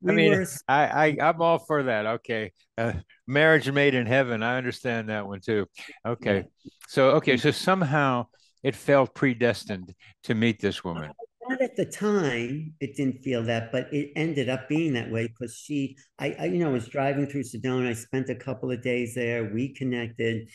we 0.00 0.12
I 0.12 0.14
mean, 0.14 0.30
were 0.32 0.46
I, 0.68 0.84
I 0.84 1.28
I'm 1.28 1.42
all 1.42 1.58
for 1.58 1.84
that. 1.84 2.06
Okay, 2.06 2.52
uh, 2.76 2.92
marriage 3.26 3.70
made 3.70 3.94
in 3.94 4.06
heaven. 4.06 4.42
I 4.42 4.56
understand 4.58 5.08
that 5.08 5.26
one 5.26 5.40
too. 5.40 5.66
Okay, 6.06 6.44
so 6.88 7.10
okay, 7.12 7.36
so 7.36 7.50
somehow 7.50 8.26
it 8.62 8.76
felt 8.76 9.14
predestined 9.14 9.94
to 10.24 10.34
meet 10.34 10.60
this 10.60 10.84
woman. 10.84 11.12
Not 11.48 11.62
at 11.62 11.76
the 11.76 11.84
time 11.84 12.74
it 12.80 12.96
didn't 12.96 13.22
feel 13.22 13.42
that 13.42 13.72
but 13.72 13.92
it 13.92 14.12
ended 14.16 14.48
up 14.48 14.68
being 14.68 14.92
that 14.92 15.10
way 15.10 15.26
because 15.26 15.54
she 15.54 15.96
I, 16.18 16.36
I 16.38 16.44
you 16.46 16.58
know 16.58 16.70
was 16.70 16.88
driving 16.88 17.26
through 17.26 17.44
sedona. 17.44 17.88
I 17.88 17.94
spent 17.94 18.28
a 18.28 18.34
couple 18.34 18.70
of 18.70 18.82
days 18.82 19.14
there. 19.14 19.50
We 19.52 19.74
connected. 19.74 20.48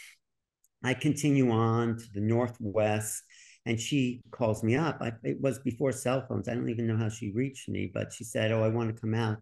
I 0.83 0.93
continue 0.93 1.51
on 1.51 1.97
to 1.97 2.05
the 2.13 2.21
northwest 2.21 3.23
and 3.65 3.79
she 3.79 4.21
calls 4.31 4.63
me 4.63 4.75
up. 4.75 4.97
I, 5.01 5.13
it 5.23 5.41
was 5.41 5.59
before 5.59 5.93
cell 5.93 6.25
phones. 6.27 6.49
I 6.49 6.53
don't 6.53 6.69
even 6.69 6.87
know 6.87 6.97
how 6.97 7.09
she 7.09 7.31
reached 7.31 7.69
me 7.69 7.89
but 7.93 8.13
she 8.13 8.23
said 8.23 8.51
oh 8.51 8.63
i 8.63 8.67
want 8.67 8.93
to 8.93 9.01
come 9.01 9.13
out 9.13 9.37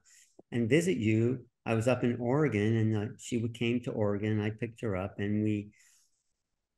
and 0.52 0.70
visit 0.70 0.98
you. 0.98 1.46
I 1.66 1.76
was 1.76 1.88
up 1.88 2.04
in 2.04 2.18
oregon 2.20 2.78
and 2.78 2.98
uh, 2.98 3.14
she 3.20 3.46
came 3.50 3.82
to 3.82 3.92
oregon. 3.92 4.40
I 4.42 4.52
picked 4.52 4.82
her 4.82 4.96
up 4.96 5.16
and 5.20 5.44
we 5.44 5.72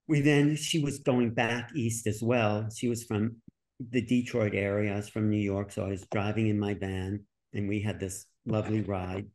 we 0.08 0.20
then 0.20 0.56
she 0.56 0.80
was 0.80 1.00
going 1.00 1.34
back 1.34 1.72
east 1.76 2.08
as 2.08 2.22
well. 2.22 2.68
She 2.76 2.90
was 2.90 3.04
from 3.04 3.38
the 3.80 4.02
Detroit 4.02 4.54
area. 4.54 4.94
I 4.94 4.98
was 4.98 5.10
from 5.10 5.30
New 5.30 5.38
York, 5.38 5.72
so 5.72 5.86
I 5.86 5.90
was 5.90 6.06
driving 6.12 6.48
in 6.48 6.60
my 6.60 6.74
van, 6.74 7.24
and 7.54 7.68
we 7.68 7.82
had 7.82 8.00
this 8.00 8.26
lovely 8.46 8.82
ride 8.82 9.28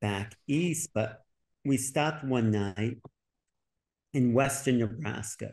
back 0.00 0.34
east. 0.46 0.90
But 0.94 1.22
we 1.64 1.76
stopped 1.76 2.24
one 2.24 2.50
night 2.50 2.98
in 4.12 4.32
western 4.32 4.78
Nebraska, 4.78 5.52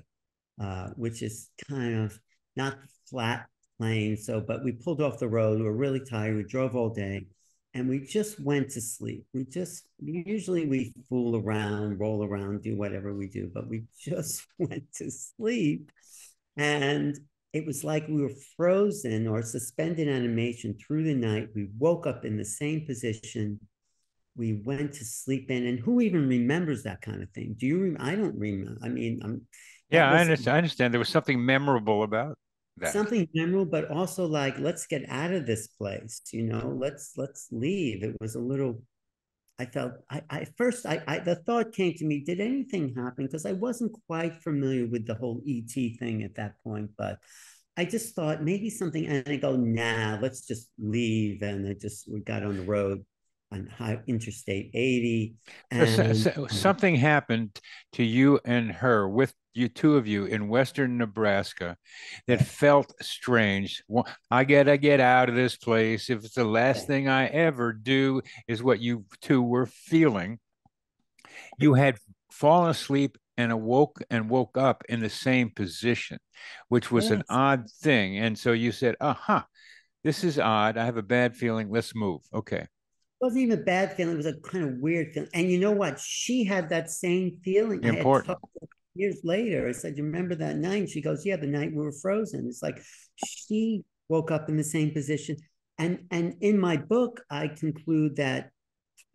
uh, 0.62 0.90
which 0.96 1.22
is 1.22 1.50
kind 1.68 2.04
of 2.04 2.20
not 2.56 2.78
flat 3.10 3.48
plain. 3.78 4.18
So, 4.18 4.42
but 4.42 4.64
we 4.64 4.74
pulled 4.74 5.02
off 5.02 5.20
the 5.20 5.28
road. 5.28 5.60
We 5.60 5.66
were 5.66 5.76
really 5.76 6.02
tired. 6.02 6.36
We 6.36 6.44
drove 6.44 6.76
all 6.76 6.90
day, 6.90 7.28
and 7.74 7.90
we 7.90 8.00
just 8.00 8.40
went 8.40 8.70
to 8.72 8.82
sleep. 8.82 9.26
We 9.34 9.46
just 9.46 9.88
usually 10.00 10.68
we 10.68 10.94
fool 11.10 11.36
around, 11.38 12.00
roll 12.00 12.24
around, 12.24 12.62
do 12.62 12.78
whatever 12.78 13.14
we 13.14 13.28
do, 13.28 13.50
but 13.54 13.68
we 13.68 13.84
just 14.00 14.46
went 14.58 14.92
to 14.96 15.10
sleep, 15.10 15.92
and 16.58 17.20
it 17.54 17.66
was 17.66 17.84
like 17.84 18.08
we 18.08 18.22
were 18.22 18.34
frozen 18.58 19.28
or 19.28 19.44
suspended 19.44 20.08
animation 20.08 20.76
through 20.76 21.04
the 21.04 21.14
night. 21.14 21.50
We 21.56 21.70
woke 21.78 22.08
up 22.08 22.26
in 22.26 22.36
the 22.36 22.46
same 22.46 22.86
position. 22.86 23.60
We 24.36 24.62
went 24.66 24.94
to 24.94 25.06
sleep 25.06 25.52
in, 25.52 25.68
and 25.68 25.80
who 25.80 26.02
even 26.02 26.28
remembers 26.28 26.82
that 26.84 27.02
kind 27.02 27.22
of 27.22 27.30
thing? 27.30 27.56
Do 27.58 27.68
you? 27.68 27.84
Rem- 27.84 27.98
I 28.00 28.16
don't 28.16 28.38
remember. 28.38 28.80
I 28.84 28.90
mean, 28.90 29.22
I'm. 29.24 29.42
Yeah, 29.92 30.12
I 30.12 30.22
understand. 30.22 30.56
I 30.56 30.58
understand. 30.58 30.94
There 30.94 31.00
was 31.00 31.10
something 31.10 31.46
memorable 31.46 32.02
about 32.02 32.40
that. 32.78 32.92
Something 32.92 33.28
memorable, 33.36 33.66
but 33.66 33.92
also 33.92 34.26
like, 34.26 34.58
let's 34.58 34.88
get 34.88 35.04
out 35.08 35.32
of 35.32 35.46
this 35.46 35.68
place. 35.68 36.22
You 36.32 36.44
know, 36.44 36.76
let's 36.76 37.14
let's 37.18 37.48
leave. 37.52 38.04
It 38.04 38.16
was 38.20 38.34
a 38.34 38.40
little. 38.40 38.82
I 39.60 39.66
felt. 39.66 39.94
I, 40.10 40.22
I 40.30 40.46
first. 40.58 40.86
I, 40.86 41.02
I. 41.08 41.20
The 41.20 41.36
thought 41.36 41.74
came 41.74 41.94
to 41.96 42.06
me. 42.06 42.24
Did 42.24 42.42
anything 42.42 42.94
happen? 42.96 43.26
Because 43.26 43.46
I 43.46 43.54
wasn't 43.54 43.96
quite 44.08 44.36
familiar 44.42 44.88
with 44.88 45.06
the 45.06 45.16
whole 45.16 45.42
ET 45.48 45.72
thing 46.00 46.24
at 46.24 46.36
that 46.36 46.56
point, 46.64 46.92
but. 46.98 47.20
I 47.76 47.86
just 47.86 48.14
thought 48.14 48.44
maybe 48.44 48.70
something, 48.70 49.08
and 49.08 49.28
I 49.28 49.38
go, 49.38 49.56
nah, 49.56 50.20
let's 50.22 50.46
just 50.46 50.70
leave. 50.78 51.42
And 51.42 51.68
I 51.68 51.74
just 51.74 52.08
we 52.08 52.20
got 52.20 52.44
on 52.44 52.56
the 52.56 52.62
road 52.62 53.04
on 53.54 53.68
high 53.68 54.00
Interstate 54.08 54.72
80. 54.74 55.36
So- 55.72 55.86
so- 55.86 56.14
so 56.14 56.48
something 56.48 56.96
happened 56.96 57.60
to 57.94 58.04
you 58.04 58.40
and 58.44 58.72
her 58.72 59.08
with 59.08 59.34
you 59.54 59.70
two 59.70 59.96
of 59.98 60.08
you 60.08 60.26
in 60.26 60.48
western 60.48 60.98
Nebraska 60.98 61.78
that 62.26 62.44
felt 62.44 62.92
strange. 63.02 63.84
Well, 63.88 64.08
I 64.32 64.46
gotta 64.46 64.78
get 64.80 65.00
out 65.00 65.30
of 65.30 65.36
this 65.36 65.56
place. 65.56 66.10
If 66.10 66.26
it's 66.26 66.34
the 66.34 66.44
last 66.44 66.82
Yeah. 66.82 66.86
thing 66.88 67.08
I 67.08 67.28
ever 67.28 67.72
do 67.72 68.22
is 68.48 68.64
what 68.64 68.80
you 68.80 69.06
two 69.22 69.44
were 69.44 69.68
feeling, 69.68 70.40
you 71.60 71.76
had 71.76 72.00
fallen 72.32 72.72
asleep 72.72 73.18
and 73.38 73.52
awoke 73.52 74.02
and 74.10 74.28
woke 74.30 74.58
up 74.58 74.84
in 74.90 75.02
the 75.02 75.10
same 75.10 75.52
position, 75.52 76.18
which 76.70 76.92
was 76.92 77.12
an 77.12 77.24
odd 77.30 77.70
thing. 77.70 78.18
And 78.18 78.38
so 78.38 78.54
you 78.54 78.72
said, 78.72 78.96
"Aha, 79.00 79.46
this 80.04 80.24
is 80.24 80.40
odd. 80.40 80.78
I 80.78 80.86
have 80.86 80.98
a 80.98 81.04
bad 81.04 81.36
feeling. 81.36 81.70
Let's 81.70 81.94
move." 81.94 82.22
Okay. 82.34 82.68
Wasn't 83.24 83.42
even 83.42 83.60
a 83.60 83.64
bad 83.64 83.96
feeling. 83.96 84.14
It 84.14 84.18
was 84.18 84.26
a 84.26 84.40
kind 84.42 84.66
of 84.66 84.80
weird 84.80 85.14
feeling. 85.14 85.30
And 85.34 85.50
you 85.50 85.60
know 85.60 85.72
what? 85.72 86.00
She 86.00 86.44
had 86.44 86.70
that 86.70 86.90
same 86.90 87.40
feeling. 87.44 87.84
Important. 87.84 88.28
talked 88.28 88.54
to 88.54 88.60
her 88.62 88.68
years 88.96 89.22
later. 89.24 89.68
I 89.68 89.72
said, 89.72 89.98
You 89.98 90.04
remember 90.04 90.36
that 90.36 90.58
night? 90.58 90.82
And 90.82 90.90
she 90.90 91.02
goes, 91.02 91.26
Yeah, 91.26 91.38
the 91.38 91.48
night 91.48 91.72
we 91.72 91.84
were 91.84 91.92
frozen. 91.92 92.46
It's 92.48 92.62
like 92.62 92.82
she 93.16 93.84
woke 94.10 94.32
up 94.32 94.50
in 94.50 94.58
the 94.58 94.64
same 94.64 94.92
position. 94.92 95.38
And 95.78 96.06
and 96.12 96.36
in 96.42 96.60
my 96.60 96.78
book, 96.78 97.22
I 97.30 97.48
conclude 97.48 98.18
that 98.18 98.52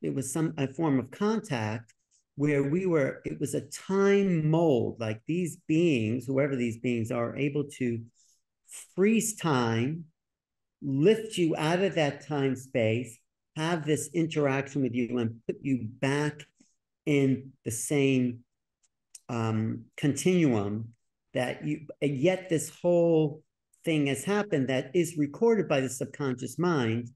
it 0.02 0.14
was 0.14 0.32
some 0.32 0.54
a 0.56 0.66
form 0.68 0.98
of 0.98 1.10
contact 1.10 1.94
where 2.38 2.62
we 2.62 2.86
were, 2.86 3.20
it 3.24 3.40
was 3.40 3.54
a 3.54 3.62
time 3.62 4.48
mold, 4.48 5.00
like 5.00 5.20
these 5.26 5.56
beings, 5.66 6.24
whoever 6.24 6.54
these 6.54 6.78
beings 6.78 7.10
are, 7.10 7.36
able 7.36 7.64
to 7.64 8.00
freeze 8.94 9.34
time, 9.34 10.04
lift 10.80 11.36
you 11.36 11.56
out 11.56 11.80
of 11.80 11.96
that 11.96 12.24
time 12.24 12.54
space, 12.54 13.18
have 13.58 13.84
this 13.84 14.08
interaction 14.14 14.82
with 14.82 14.94
you, 14.94 15.18
and 15.18 15.40
put 15.46 15.56
you 15.62 15.88
back 16.00 16.46
in 17.06 17.52
the 17.64 17.70
same 17.70 18.40
um, 19.28 19.84
continuum 19.96 20.94
that 21.34 21.66
you, 21.66 21.86
and 22.00 22.16
yet 22.16 22.48
this 22.48 22.70
whole 22.80 23.42
thing 23.84 24.06
has 24.06 24.24
happened 24.24 24.68
that 24.68 24.90
is 24.94 25.16
recorded 25.18 25.68
by 25.68 25.80
the 25.80 25.88
subconscious 25.88 26.58
mind, 26.58 27.10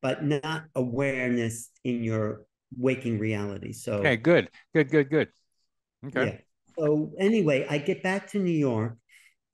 but 0.00 0.24
not 0.24 0.64
awareness 0.74 1.70
in 1.84 2.04
your 2.04 2.42
waking 2.76 3.18
reality. 3.18 3.72
So, 3.72 3.94
Okay. 3.98 4.16
Good. 4.16 4.48
Good. 4.72 4.90
Good. 4.90 5.10
Good. 5.10 5.28
Okay. 6.06 6.26
yeah. 6.26 6.38
So 6.78 7.12
anyway, 7.18 7.66
I 7.68 7.78
get 7.78 8.02
back 8.02 8.30
to 8.30 8.38
New 8.38 8.58
York, 8.70 8.96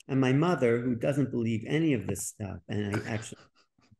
and 0.06 0.20
my 0.20 0.32
mother, 0.32 0.80
who 0.80 0.94
doesn't 0.94 1.30
believe 1.30 1.64
any 1.66 1.94
of 1.94 2.06
this 2.06 2.26
stuff, 2.28 2.58
and 2.68 2.94
I 2.94 3.10
actually 3.10 3.38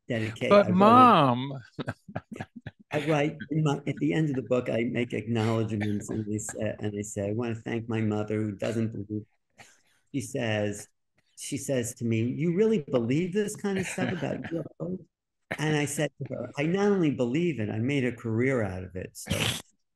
dedicate. 0.07 0.49
But 0.49 0.69
a- 0.69 0.73
mom, 0.73 1.53
I 2.91 3.05
write 3.07 3.37
in 3.51 3.63
my, 3.63 3.79
at 3.85 3.95
the 3.97 4.13
end 4.13 4.29
of 4.29 4.35
the 4.35 4.43
book, 4.43 4.69
I 4.69 4.85
make 4.85 5.13
acknowledgments 5.13 6.09
and 6.09 6.25
they 6.25 6.37
say, 6.37 6.59
uh, 6.61 6.73
and 6.79 6.93
I 6.97 7.01
say, 7.01 7.29
I 7.29 7.33
want 7.33 7.55
to 7.55 7.61
thank 7.61 7.89
my 7.89 8.01
mother 8.01 8.41
who 8.41 8.53
doesn't 8.53 8.93
believe. 8.93 9.25
She 10.13 10.21
says, 10.21 10.87
she 11.37 11.57
says 11.57 11.93
to 11.95 12.05
me, 12.05 12.21
"You 12.21 12.55
really 12.55 12.79
believe 12.79 13.33
this 13.33 13.55
kind 13.55 13.77
of 13.77 13.85
stuff 13.85 14.13
about 14.13 14.41
UFOs?" 14.81 14.99
And 15.59 15.75
I 15.75 15.85
said 15.85 16.11
to 16.19 16.33
her, 16.33 16.51
"I 16.57 16.63
not 16.63 16.87
only 16.87 17.11
believe 17.11 17.59
it, 17.59 17.69
I 17.69 17.77
made 17.79 18.05
a 18.05 18.11
career 18.11 18.63
out 18.63 18.83
of 18.83 18.95
it." 18.95 19.11
So, 19.13 19.37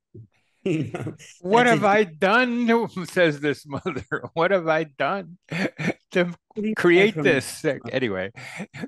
you 0.63 0.91
know, 0.93 1.15
what 1.39 1.65
have 1.65 1.84
a- 1.84 1.88
I 1.88 2.04
done? 2.04 2.67
Says 3.06 3.39
this 3.39 3.65
mother. 3.65 4.04
What 4.34 4.52
have 4.52 4.67
I 4.67 4.84
done 4.84 5.38
to 6.12 6.34
create 6.76 7.15
this? 7.15 7.63
Uh, 7.63 7.78
anyway, 7.91 8.32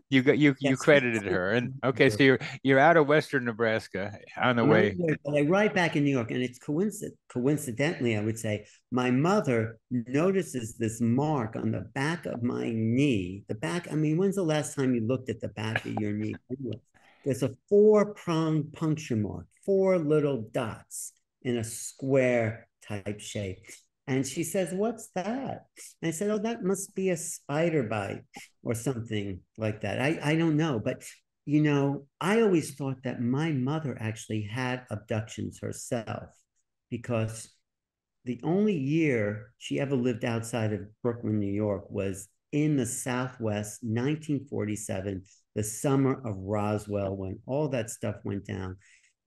you 0.10 0.22
got 0.22 0.38
you 0.38 0.56
you 0.60 0.78
credited 0.78 1.24
her, 1.24 1.52
and 1.52 1.74
okay, 1.84 2.10
so 2.10 2.24
you're 2.24 2.40
you're 2.64 2.80
out 2.80 2.98
of 2.98 3.08
Western 3.08 3.46
Nebraska 3.46 4.18
on 4.42 4.56
the 4.56 4.66
way. 4.66 4.96
not 4.98 5.18
there, 5.26 5.44
I 5.44 5.48
ride 5.48 5.74
back 5.74 5.96
in 5.96 6.04
New 6.04 6.12
York, 6.12 6.32
and 6.32 6.42
it's 6.42 6.60
coincident. 6.60 7.18
Coincidentally, 7.30 8.18
I 8.18 8.22
would 8.22 8.38
say 8.38 8.66
my 8.92 9.12
mother 9.12 9.80
notices 9.90 10.76
this 10.78 11.02
mark 11.02 11.56
on 11.56 11.72
the 11.72 11.82
back 11.94 12.26
of 12.26 12.44
my 12.44 12.70
knee. 12.70 13.44
The 13.48 13.56
back. 13.56 13.92
I 13.92 13.96
mean, 13.96 14.18
when's 14.18 14.36
the 14.36 14.44
last 14.44 14.76
time 14.76 14.94
you 14.94 15.02
looked 15.06 15.30
at 15.30 15.42
the 15.42 15.50
back 15.50 15.86
of 15.86 15.94
your 16.00 16.14
knee? 16.14 16.36
There's 17.26 17.44
a 17.44 17.56
four-pronged 17.70 18.74
puncture 18.74 19.16
mark, 19.16 19.46
four 19.66 19.98
little 19.98 20.50
dots 20.52 21.14
in 21.42 21.58
a 21.58 21.64
square 21.64 22.68
type 22.86 23.20
shape. 23.20 23.66
And 24.08 24.26
she 24.28 24.44
says, 24.44 24.74
What's 24.74 25.10
that? 25.16 25.66
And 26.02 26.10
I 26.10 26.12
said, 26.12 26.30
Oh, 26.30 26.39
that 26.39 26.63
must 26.63 26.96
be 26.96 27.10
a 27.10 27.18
spider 27.18 27.84
bite 27.84 28.24
or 28.63 28.74
something 28.74 29.39
like 29.58 29.82
that. 29.82 30.02
I, 30.02 30.20
I 30.22 30.36
don't 30.36 30.58
know. 30.58 30.82
But, 30.84 31.04
you 31.46 31.62
know, 31.62 32.06
I 32.20 32.42
always 32.42 32.76
thought 32.76 33.04
that 33.04 33.22
my 33.22 33.52
mother 33.52 33.98
actually 34.00 34.44
had 34.44 34.86
abductions 34.89 35.60
herself 35.62 36.30
because 36.89 37.54
the 38.26 38.39
only 38.44 38.78
year 38.78 39.52
she 39.58 39.80
ever 39.80 39.96
lived 39.96 40.24
outside 40.24 40.74
of 40.74 40.82
Brooklyn, 41.02 41.39
New 41.39 41.52
York 41.52 41.89
was 41.89 42.28
in 42.54 42.78
the 42.78 42.86
Southwest, 42.86 43.80
1947, 43.84 45.24
the 45.56 45.63
summer 45.63 46.22
of 46.26 46.38
Roswell, 46.38 47.16
when 47.16 47.39
all 47.46 47.68
that 47.70 47.89
stuff 47.89 48.16
went 48.24 48.46
down, 48.46 48.78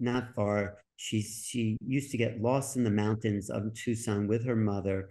not 0.00 0.34
far. 0.34 0.76
She 0.96 1.22
she 1.22 1.76
used 1.86 2.10
to 2.10 2.16
get 2.16 2.40
lost 2.40 2.76
in 2.76 2.84
the 2.84 2.90
mountains 2.90 3.50
of 3.50 3.74
Tucson 3.74 4.26
with 4.26 4.44
her 4.46 4.56
mother, 4.56 5.10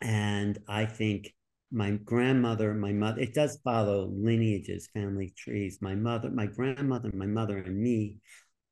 and 0.00 0.58
I 0.68 0.86
think 0.86 1.34
my 1.70 1.90
grandmother, 1.90 2.74
my 2.74 2.92
mother, 2.92 3.20
it 3.20 3.34
does 3.34 3.58
follow 3.64 4.06
lineages, 4.06 4.88
family 4.94 5.32
trees. 5.36 5.78
My 5.80 5.94
mother, 5.94 6.30
my 6.30 6.46
grandmother, 6.46 7.10
my 7.12 7.26
mother, 7.26 7.58
and 7.58 7.76
me 7.76 8.16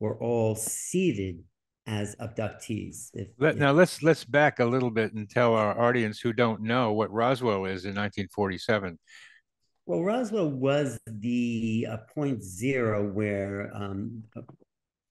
were 0.01 0.17
all 0.19 0.55
seated 0.55 1.43
as 1.87 2.17
abductees. 2.17 3.11
If, 3.15 3.29
Let, 3.39 3.55
if, 3.55 3.61
now 3.61 3.73
let's 3.73 4.03
let's 4.03 4.25
back 4.25 4.61
a 4.61 4.65
little 4.65 4.91
bit 4.91 5.13
and 5.13 5.29
tell 5.29 5.55
our 5.55 5.79
audience 5.79 6.21
who 6.21 6.33
don't 6.33 6.63
know 6.63 6.93
what 6.93 7.13
Roswell 7.13 7.65
is 7.65 7.85
in 7.85 7.91
1947. 7.91 8.99
Well, 9.87 10.03
Roswell 10.03 10.49
was 10.49 10.99
the 11.07 11.87
uh, 11.91 11.97
point 12.15 12.43
zero 12.43 13.07
where 13.07 13.71
um, 13.75 14.25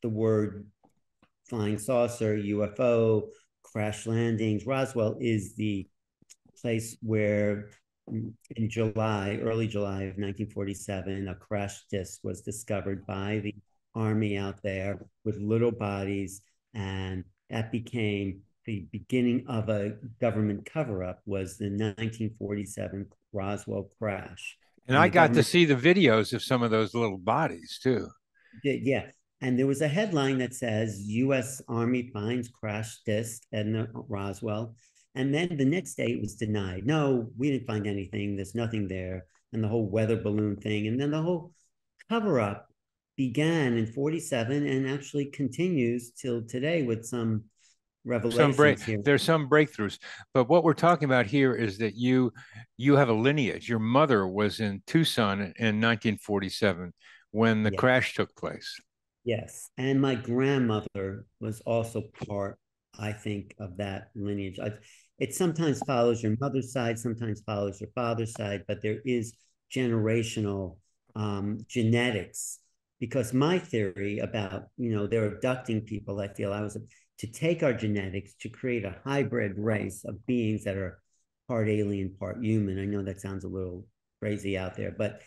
the 0.02 0.10
word 0.10 0.66
flying 1.54 1.78
saucer, 1.78 2.36
UFO, 2.36 3.28
crash 3.62 4.08
landings. 4.08 4.66
Roswell 4.66 5.18
is 5.20 5.54
the 5.56 5.88
place 6.60 6.98
where 7.04 7.70
mm, 8.12 8.34
in 8.56 8.70
July, 8.70 9.40
early 9.40 9.68
July 9.68 10.04
of 10.04 10.18
1947, 10.18 11.28
a 11.28 11.36
crash 11.36 11.86
disc 11.92 12.22
was 12.24 12.42
discovered 12.42 13.06
by 13.06 13.40
the 13.44 13.54
army 13.94 14.36
out 14.36 14.64
there 14.64 15.06
with 15.24 15.38
little 15.38 15.72
bodies 15.72 16.42
and 16.74 17.24
that 17.52 17.72
became 17.72 18.42
the 18.66 18.88
beginning 18.92 19.46
of 19.48 19.70
a 19.70 19.94
government 20.20 20.66
cover-up 20.66 21.22
was 21.28 21.58
the 21.58 21.66
1947 21.66 23.06
Roswell 23.32 23.90
crash. 24.00 24.58
And, 24.88 24.96
and 24.96 25.04
I 25.04 25.08
got 25.08 25.34
to 25.36 25.44
see 25.44 25.66
the 25.66 25.76
videos 25.76 26.34
of 26.34 26.42
some 26.42 26.64
of 26.64 26.72
those 26.72 26.96
little 26.96 27.20
bodies 27.20 27.80
too. 27.84 28.08
Yeah. 28.64 29.06
And 29.44 29.60
there 29.60 29.68
was 29.68 29.82
a 29.82 29.90
headline 29.90 30.38
that 30.38 30.54
says 30.54 31.02
U.S. 31.02 31.62
Army 31.68 32.10
finds 32.14 32.48
crash 32.48 33.00
disc 33.06 33.44
at 33.52 33.66
Roswell. 33.94 34.74
And 35.16 35.36
then 35.36 35.58
the 35.58 35.66
next 35.66 35.96
day 35.96 36.14
it 36.14 36.22
was 36.22 36.36
denied. 36.36 36.86
No, 36.86 37.30
we 37.38 37.52
didn't 37.52 37.68
find 37.68 37.86
anything. 37.86 38.38
There's 38.38 38.56
nothing 38.56 38.88
there. 38.88 39.26
And 39.52 39.62
the 39.62 39.68
whole 39.68 39.86
weather 39.86 40.16
balloon 40.16 40.56
thing. 40.56 40.88
And 40.88 40.98
then 40.98 41.12
the 41.12 41.22
whole 41.22 41.52
cover 42.10 42.40
up 42.40 42.70
began 43.18 43.78
in 43.78 43.86
47 43.86 44.66
and 44.66 44.90
actually 44.90 45.26
continues 45.26 46.12
till 46.12 46.42
today 46.44 46.84
with 46.84 47.06
some 47.06 47.44
revelations 48.06 48.56
some 48.56 48.56
break, 48.56 48.82
here. 48.82 49.02
There's 49.04 49.24
some 49.24 49.50
breakthroughs, 49.50 50.00
but 50.34 50.50
what 50.50 50.64
we're 50.64 50.74
talking 50.74 51.06
about 51.06 51.26
here 51.26 51.54
is 51.54 51.78
that 51.80 51.96
you 51.96 52.34
you 52.78 52.96
have 52.96 53.10
a 53.10 53.14
lineage. 53.14 53.70
Your 53.70 53.80
mother 53.80 54.26
was 54.26 54.60
in 54.60 54.82
Tucson 54.88 55.40
in 55.40 55.80
1947 55.80 56.94
when 57.32 57.64
the 57.64 57.72
yes. 57.72 57.80
crash 57.80 58.16
took 58.16 58.36
place. 58.36 58.80
Yes, 59.24 59.70
and 59.78 60.02
my 60.02 60.16
grandmother 60.16 61.26
was 61.40 61.62
also 61.62 62.04
part, 62.28 62.58
I 63.00 63.14
think, 63.14 63.56
of 63.60 63.78
that 63.78 64.10
lineage. 64.16 64.60
I, 64.60 64.72
it 65.18 65.34
sometimes 65.34 65.80
follows 65.84 66.22
your 66.22 66.36
mother's 66.42 66.74
side, 66.74 67.00
sometimes 67.00 67.42
follows 67.42 67.80
your 67.80 67.90
father's 67.96 68.34
side, 68.34 68.66
but 68.68 68.82
there 68.82 69.00
is 69.06 69.34
generational 69.74 70.78
um, 71.16 71.60
genetics 71.68 72.60
because 73.00 73.34
my 73.34 73.60
theory 73.60 74.20
about 74.20 74.68
you 74.78 74.92
know 74.92 75.08
they're 75.08 75.26
abducting 75.26 75.82
people 75.82 76.20
i 76.22 76.28
feel 76.28 76.54
i 76.54 76.62
was 76.62 76.78
to 77.18 77.28
take 77.28 77.62
our 77.62 77.74
genetics 77.74 78.34
to 78.40 78.50
create 78.50 78.86
a 78.86 78.96
hybrid 79.04 79.54
race 79.58 80.04
of 80.06 80.26
beings 80.26 80.64
that 80.64 80.78
are 80.78 81.00
part 81.48 81.68
alien 81.68 82.16
part 82.20 82.38
human 82.42 82.80
i 82.80 82.86
know 82.86 83.04
that 83.04 83.20
sounds 83.20 83.44
a 83.44 83.48
little 83.48 83.86
crazy 84.22 84.58
out 84.58 84.76
there 84.78 84.92
but 84.98 85.20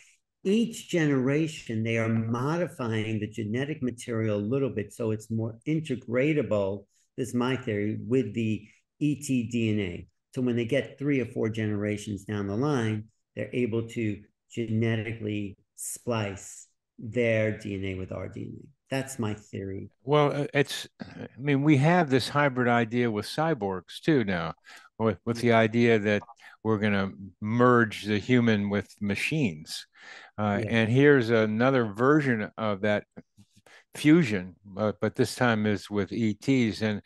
each 0.44 0.88
generation 0.88 1.83
they 1.83 1.99
are 1.99 2.09
modifying 2.09 3.18
the 3.18 3.27
genetic 3.27 3.83
material 3.83 4.38
a 4.38 4.51
little 4.53 4.70
bit 4.70 4.92
so 4.92 5.11
it's 5.11 5.31
more 5.31 5.57
integratable 5.66 6.85
this 7.16 7.29
is 7.29 7.35
my 7.35 7.57
theory 7.57 7.99
with 8.07 8.33
the 8.35 8.66
et 9.01 9.18
dna 9.29 10.07
so 10.35 10.42
when 10.42 10.57
they 10.57 10.64
get 10.64 10.99
three 10.99 11.20
or 11.20 11.27
four 11.27 11.49
generations 11.49 12.25
down 12.25 12.46
the 12.46 12.57
line 12.57 13.05
they're 13.35 13.51
able 13.53 13.87
to 13.88 14.20
genetically 14.51 15.57
splice 15.77 16.66
their 16.99 17.53
DNA 17.53 17.99
with 17.99 18.12
our 18.12 18.29
DNA. 18.29 18.66
That's 18.90 19.18
my 19.18 19.35
theory. 19.35 19.90
Well, 20.05 20.33
uh, 20.33 20.46
it's, 20.55 20.88
I 21.01 21.27
mean, 21.38 21.62
we 21.62 21.77
have 21.79 22.09
this 22.09 22.29
hybrid 22.29 22.68
idea 22.68 23.11
with 23.11 23.27
cyborgs 23.27 24.01
too 24.01 24.25
now, 24.25 24.55
with, 24.99 25.18
with 25.25 25.38
the 25.40 25.53
idea 25.53 25.99
that 25.99 26.22
we're 26.62 26.79
going 26.79 26.92
to 26.92 27.12
merge 27.40 28.05
the 28.05 28.18
human 28.18 28.70
with 28.70 28.94
machines. 29.01 29.87
Uh, 30.38 30.61
yeah. 30.62 30.68
And 30.70 30.90
here's 30.90 31.31
another 31.31 31.87
version 31.87 32.51
of 32.59 32.83
that 32.83 33.05
fusion, 33.94 34.55
uh, 34.77 34.92
but 35.01 35.14
this 35.14 35.35
time 35.35 35.66
is 35.66 35.90
with 35.90 36.12
ETs. 36.12 36.83
And 36.83 37.01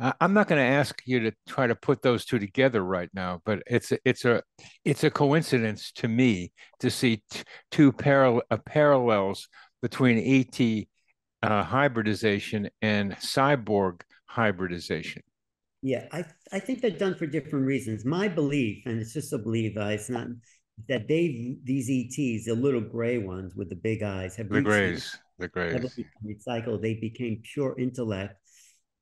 I'm 0.00 0.34
not 0.34 0.48
going 0.48 0.60
to 0.60 0.76
ask 0.76 1.00
you 1.06 1.20
to 1.20 1.32
try 1.48 1.68
to 1.68 1.76
put 1.76 2.02
those 2.02 2.24
two 2.24 2.38
together 2.38 2.82
right 2.82 3.08
now, 3.14 3.40
but 3.44 3.62
it's 3.66 3.92
a, 3.92 3.98
it's 4.04 4.24
a 4.24 4.42
it's 4.84 5.04
a 5.04 5.10
coincidence 5.10 5.92
to 5.92 6.08
me 6.08 6.52
to 6.80 6.90
see 6.90 7.22
t- 7.30 7.42
two 7.70 7.92
parallel 7.92 8.42
uh, 8.50 8.56
parallels 8.66 9.48
between 9.82 10.18
ET 10.18 10.86
uh, 11.42 11.62
hybridization 11.62 12.68
and 12.82 13.12
cyborg 13.16 14.00
hybridization. 14.26 15.22
Yeah, 15.80 16.06
I 16.10 16.24
I 16.50 16.58
think 16.58 16.80
they're 16.80 16.90
done 16.90 17.14
for 17.14 17.26
different 17.26 17.64
reasons. 17.64 18.04
My 18.04 18.26
belief, 18.26 18.82
and 18.86 19.00
it's 19.00 19.12
just 19.12 19.32
a 19.32 19.38
belief, 19.38 19.76
uh, 19.76 19.86
it's 19.86 20.10
not 20.10 20.26
that 20.88 21.08
they 21.08 21.56
these 21.64 21.88
ETs, 21.88 22.46
the 22.46 22.54
little 22.54 22.80
gray 22.80 23.18
ones 23.18 23.54
with 23.54 23.68
the 23.68 23.76
big 23.76 24.02
eyes, 24.02 24.36
have 24.36 24.48
the 24.48 24.60
grays, 24.60 25.18
the 25.38 25.48
grays 25.48 25.74
recycled. 26.24 26.82
They 26.82 26.94
became 26.94 27.42
pure 27.52 27.78
intellect 27.78 28.34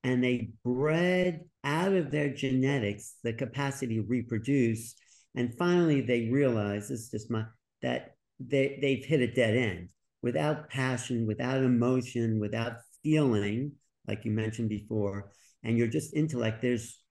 and 0.05 0.23
they 0.23 0.51
bred 0.65 1.41
out 1.65 1.93
of 1.93 2.11
their 2.11 2.33
genetics 2.33 3.15
the 3.23 3.33
capacity 3.33 3.97
to 3.97 4.03
reproduce. 4.03 4.95
And 5.35 5.55
finally, 5.57 6.01
they 6.01 6.29
realize 6.29 6.89
this 6.89 7.01
is 7.01 7.11
just 7.11 7.31
my 7.31 7.45
that 7.83 8.15
they, 8.39 8.79
they've 8.81 9.05
hit 9.05 9.21
a 9.21 9.33
dead 9.33 9.57
end 9.57 9.89
without 10.23 10.69
passion, 10.69 11.27
without 11.27 11.59
emotion, 11.59 12.41
without 12.41 12.77
feeling, 13.03 13.73
like 14.07 14.25
you 14.25 14.31
mentioned 14.31 14.69
before, 14.69 15.31
and 15.63 15.79
you're 15.79 15.89
just 15.89 16.15
intellect. 16.15 16.63
There's 16.63 17.02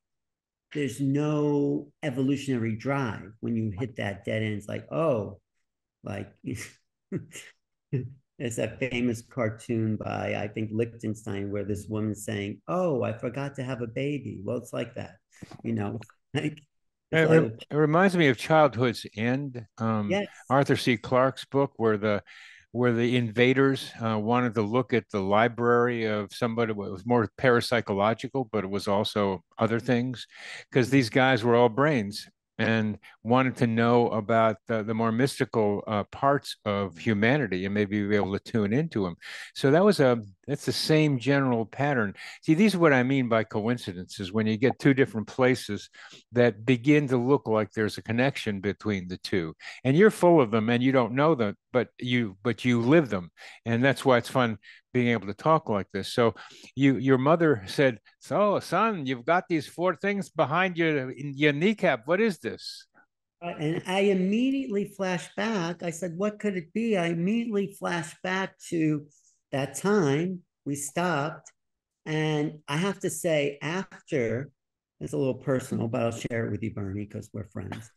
there's 0.74 1.02
no 1.02 1.88
evolutionary 2.04 2.76
drive 2.76 3.32
when 3.40 3.56
you 3.56 3.72
hit 3.78 3.98
that 3.98 4.26
dead 4.26 4.44
end. 4.44 4.54
It's 4.54 4.68
like, 4.68 4.88
oh, 4.92 5.40
like 6.04 6.34
It's 8.42 8.58
a 8.58 8.76
famous 8.78 9.22
cartoon 9.22 9.98
by 9.98 10.34
I 10.36 10.48
think 10.48 10.72
Lichtenstein 10.74 11.52
where 11.52 11.64
this 11.64 11.86
woman's 11.88 12.26
saying, 12.26 12.60
"Oh, 12.68 13.04
I 13.04 13.14
forgot 13.14 13.54
to 13.56 13.64
have 13.64 13.84
a 13.84 13.88
baby." 13.88 14.42
Well, 14.44 14.58
it's 14.58 14.74
like 14.74 14.96
that, 14.96 15.18
you 15.64 15.74
know. 15.74 16.00
Like 16.34 16.64
it, 17.12 17.30
like, 17.30 17.66
it, 17.70 17.76
reminds 17.76 18.16
me 18.16 18.30
of 18.30 18.38
Childhood's 18.38 19.06
End, 19.18 19.66
um, 19.80 20.10
yes. 20.10 20.28
Arthur 20.50 20.78
C. 20.78 20.96
Clarke's 20.96 21.44
book, 21.44 21.74
where 21.76 21.98
the 21.98 22.24
where 22.72 22.94
the 22.94 23.18
invaders 23.18 23.92
uh, 24.02 24.18
wanted 24.18 24.56
to 24.56 24.62
look 24.62 24.94
at 24.94 25.10
the 25.12 25.20
library 25.20 26.06
of 26.06 26.34
somebody. 26.34 26.72
It 26.72 26.78
was 26.78 27.06
more 27.06 27.30
parapsychological, 27.38 28.48
but 28.52 28.64
it 28.64 28.70
was 28.70 28.88
also 28.88 29.44
other 29.58 29.80
things, 29.80 30.26
because 30.70 30.90
these 30.90 31.10
guys 31.10 31.44
were 31.44 31.56
all 31.56 31.70
brains, 31.70 32.28
and 32.58 33.00
wanted 33.24 33.56
to 33.58 33.66
know 33.66 34.10
about 34.10 34.58
the, 34.68 34.84
the 34.84 34.94
more 34.94 35.12
mystical 35.12 35.84
uh, 35.88 36.04
parts 36.12 36.58
of 36.64 36.96
humanity 36.98 37.66
and 37.66 37.74
maybe 37.74 38.08
be 38.08 38.16
able 38.16 38.38
to 38.38 38.52
tune 38.52 38.72
into 38.72 39.04
them. 39.04 39.16
So 39.56 39.72
that 39.72 39.84
was 39.84 40.00
a 40.00 40.22
that's 40.52 40.66
the 40.66 40.74
same 40.74 41.18
general 41.18 41.66
pattern. 41.66 42.14
See, 42.42 42.56
these 42.56 42.76
are 42.76 42.80
what 42.80 42.92
I 42.92 43.04
mean 43.04 43.30
by 43.30 43.46
coincidences 43.46 44.34
when 44.34 44.48
you 44.48 44.58
get 44.58 44.78
two 44.80 44.94
different 44.94 45.26
places 45.26 45.90
that 46.34 46.66
begin 46.66 47.08
to 47.08 47.16
look 47.16 47.48
like 47.48 47.72
there's 47.72 47.98
a 47.98 48.02
connection 48.02 48.60
between 48.60 49.08
the 49.08 49.16
two. 49.20 49.56
And 49.86 49.96
you're 49.96 50.12
full 50.12 50.42
of 50.42 50.52
them 50.52 50.70
and 50.70 50.84
you 50.84 50.92
don't 50.92 51.14
know 51.14 51.36
them, 51.36 51.56
but 51.72 51.88
you 52.00 52.36
but 52.44 52.66
you 52.66 52.82
live 52.82 53.10
them. 53.10 53.32
And 53.66 53.82
that's 53.82 54.04
why 54.04 54.18
it's 54.18 54.28
fun 54.28 54.58
being 54.94 55.08
able 55.08 55.28
to 55.28 55.34
talk 55.34 55.70
like 55.70 55.88
this. 55.94 56.12
So 56.12 56.36
you 56.76 56.98
your 56.98 57.18
mother 57.18 57.64
said, 57.68 58.00
"So, 58.20 58.60
son, 58.60 59.06
you've 59.06 59.24
got 59.24 59.46
these 59.48 59.68
four 59.68 59.96
things 59.96 60.28
behind 60.30 60.78
your 60.78 61.14
your 61.14 61.54
kneecap. 61.54 62.08
What 62.08 62.20
is 62.20 62.40
this?" 62.40 62.88
Uh, 63.42 63.54
and 63.58 63.84
I 63.88 64.02
immediately 64.02 64.84
flashed 64.98 65.34
back. 65.38 65.82
I 65.82 65.92
said, 65.92 66.18
"What 66.18 66.40
could 66.40 66.58
it 66.58 66.74
be?" 66.74 66.98
I 66.98 67.08
immediately 67.08 67.74
flashed 67.80 68.22
back 68.22 68.60
to 68.68 69.06
that 69.52 69.76
time. 69.76 70.40
We 70.66 70.76
stopped, 70.76 71.52
and 72.06 72.60
I 72.68 72.78
have 72.78 73.00
to 73.00 73.10
say, 73.10 73.58
after 73.62 74.52
it's 75.00 75.14
a 75.14 75.18
little 75.18 75.34
personal, 75.34 75.88
but 75.88 76.02
I'll 76.02 76.12
share 76.12 76.46
it 76.46 76.52
with 76.52 76.62
you, 76.62 76.72
Bernie, 76.74 77.06
because 77.06 77.30
we're 77.34 77.50
friends. 77.50 77.90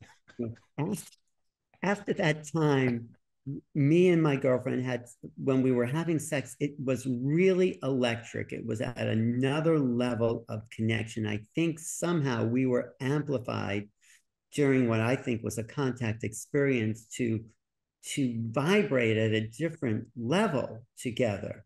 After, 1.82 2.14
that 2.14 2.50
time, 2.50 3.10
me 3.74 4.08
and 4.08 4.22
my 4.22 4.36
girlfriend 4.36 4.82
had 4.84 5.04
when 5.36 5.60
we 5.62 5.70
were 5.70 5.84
having 5.84 6.18
sex 6.18 6.56
it 6.60 6.72
was 6.82 7.06
really 7.06 7.78
electric 7.82 8.52
it 8.52 8.64
was 8.64 8.80
at 8.80 8.96
another 8.96 9.78
level 9.78 10.46
of 10.48 10.62
connection 10.70 11.26
i 11.26 11.38
think 11.54 11.78
somehow 11.78 12.42
we 12.42 12.64
were 12.64 12.94
amplified 13.02 13.86
during 14.54 14.88
what 14.88 15.02
i 15.02 15.14
think 15.14 15.42
was 15.42 15.58
a 15.58 15.64
contact 15.64 16.24
experience 16.24 17.04
to 17.04 17.44
to 18.12 18.34
vibrate 18.50 19.16
at 19.16 19.32
a 19.32 19.46
different 19.48 20.06
level 20.16 20.84
together 20.98 21.64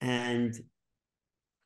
and 0.00 0.54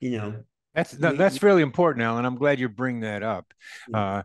you 0.00 0.10
know 0.10 0.34
that's 0.76 0.90
that's 0.90 1.42
really 1.42 1.62
important, 1.62 2.04
Alan. 2.04 2.26
I'm 2.26 2.36
glad 2.36 2.60
you 2.60 2.68
bring 2.68 3.00
that 3.00 3.22
up. 3.22 3.54
Uh, 3.94 4.22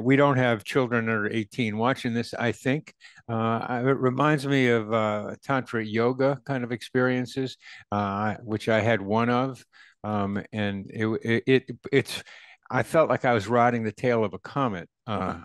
we 0.00 0.14
don't 0.14 0.36
have 0.36 0.62
children 0.62 1.08
under 1.08 1.28
18 1.28 1.76
watching 1.76 2.14
this. 2.14 2.32
I 2.32 2.52
think 2.52 2.94
uh, 3.28 3.82
it 3.84 3.98
reminds 3.98 4.46
me 4.46 4.68
of 4.68 4.92
uh, 4.92 5.34
tantra 5.42 5.84
yoga 5.84 6.40
kind 6.44 6.62
of 6.62 6.70
experiences, 6.70 7.56
uh, 7.90 8.36
which 8.44 8.68
I 8.68 8.82
had 8.82 9.00
one 9.00 9.28
of, 9.28 9.64
um, 10.04 10.40
and 10.52 10.86
it, 10.90 11.06
it, 11.24 11.42
it 11.46 11.76
it's. 11.90 12.22
I 12.70 12.84
felt 12.84 13.10
like 13.10 13.24
I 13.24 13.34
was 13.34 13.48
riding 13.48 13.82
the 13.82 13.92
tail 13.92 14.24
of 14.24 14.32
a 14.32 14.38
comet 14.38 14.88
uh, 15.08 15.40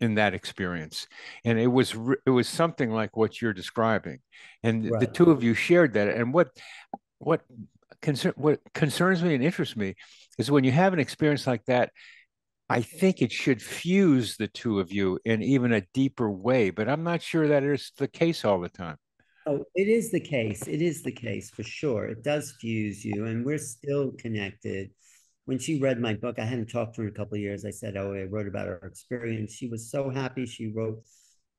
in 0.00 0.14
that 0.14 0.34
experience, 0.34 1.06
and 1.44 1.58
it 1.58 1.66
was 1.66 1.94
it 2.26 2.30
was 2.30 2.48
something 2.48 2.90
like 2.90 3.16
what 3.16 3.40
you're 3.40 3.52
describing, 3.52 4.20
and 4.62 4.90
right. 4.90 5.00
the 5.00 5.06
two 5.06 5.30
of 5.30 5.42
you 5.42 5.54
shared 5.54 5.94
that. 5.94 6.08
And 6.08 6.32
what 6.32 6.50
what 7.18 7.42
concern 8.02 8.32
what 8.36 8.60
concerns 8.74 9.22
me 9.22 9.34
and 9.34 9.44
interests 9.44 9.76
me 9.76 9.94
is 10.38 10.50
when 10.50 10.64
you 10.64 10.72
have 10.72 10.92
an 10.92 10.98
experience 10.98 11.46
like 11.46 11.64
that 11.66 11.90
i 12.68 12.80
think 12.80 13.20
it 13.20 13.30
should 13.30 13.60
fuse 13.60 14.36
the 14.36 14.48
two 14.48 14.80
of 14.80 14.90
you 14.90 15.18
in 15.24 15.42
even 15.42 15.72
a 15.72 15.82
deeper 15.92 16.30
way. 16.30 16.70
But 16.70 16.88
i'm 16.88 17.04
not 17.04 17.22
sure 17.22 17.48
that 17.48 17.62
is 17.62 17.92
the 17.98 18.08
case 18.08 18.44
all 18.44 18.60
the 18.60 18.68
time. 18.68 18.96
Oh 19.46 19.64
it 19.74 19.88
is 19.88 20.10
the 20.10 20.20
case. 20.20 20.66
It 20.66 20.82
is 20.82 21.02
the 21.02 21.12
case 21.12 21.50
for 21.50 21.62
sure. 21.62 22.06
It 22.06 22.22
does 22.22 22.54
fuse 22.60 23.04
you 23.04 23.26
and 23.26 23.44
we're 23.44 23.58
still 23.58 24.12
connected 24.18 24.90
when 25.50 25.58
she 25.58 25.80
read 25.80 25.98
my 25.98 26.14
book 26.14 26.38
i 26.38 26.44
hadn't 26.44 26.70
talked 26.70 26.94
to 26.94 27.02
her 27.02 27.08
in 27.08 27.12
a 27.12 27.16
couple 27.16 27.34
of 27.34 27.40
years. 27.40 27.64
I 27.64 27.70
said 27.70 27.96
oh 27.96 28.14
i 28.14 28.22
wrote 28.22 28.46
about 28.46 28.68
her 28.68 28.76
experience. 28.84 29.52
She 29.52 29.66
was 29.66 29.90
so 29.90 30.08
happy. 30.08 30.46
She 30.46 30.68
wrote 30.68 31.02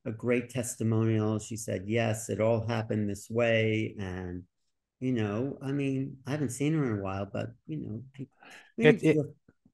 a 0.05 0.11
great 0.13 0.49
testimonial. 0.49 1.39
She 1.39 1.57
said 1.57 1.83
yes 1.85 2.29
it 2.29 2.39
all 2.39 2.65
happened 2.65 3.09
this 3.09 3.29
way. 3.29 3.93
And 3.99 4.43
you 5.01 5.11
know, 5.11 5.57
I 5.61 5.73
mean, 5.73 6.15
I 6.25 6.31
haven't 6.31 6.51
seen 6.51 6.73
her 6.73 6.85
in 6.85 6.99
a 6.99 7.03
while, 7.03 7.27
but 7.33 7.47
you 7.67 7.77
know, 7.77 8.27
it, 8.77 9.03
it, 9.03 9.17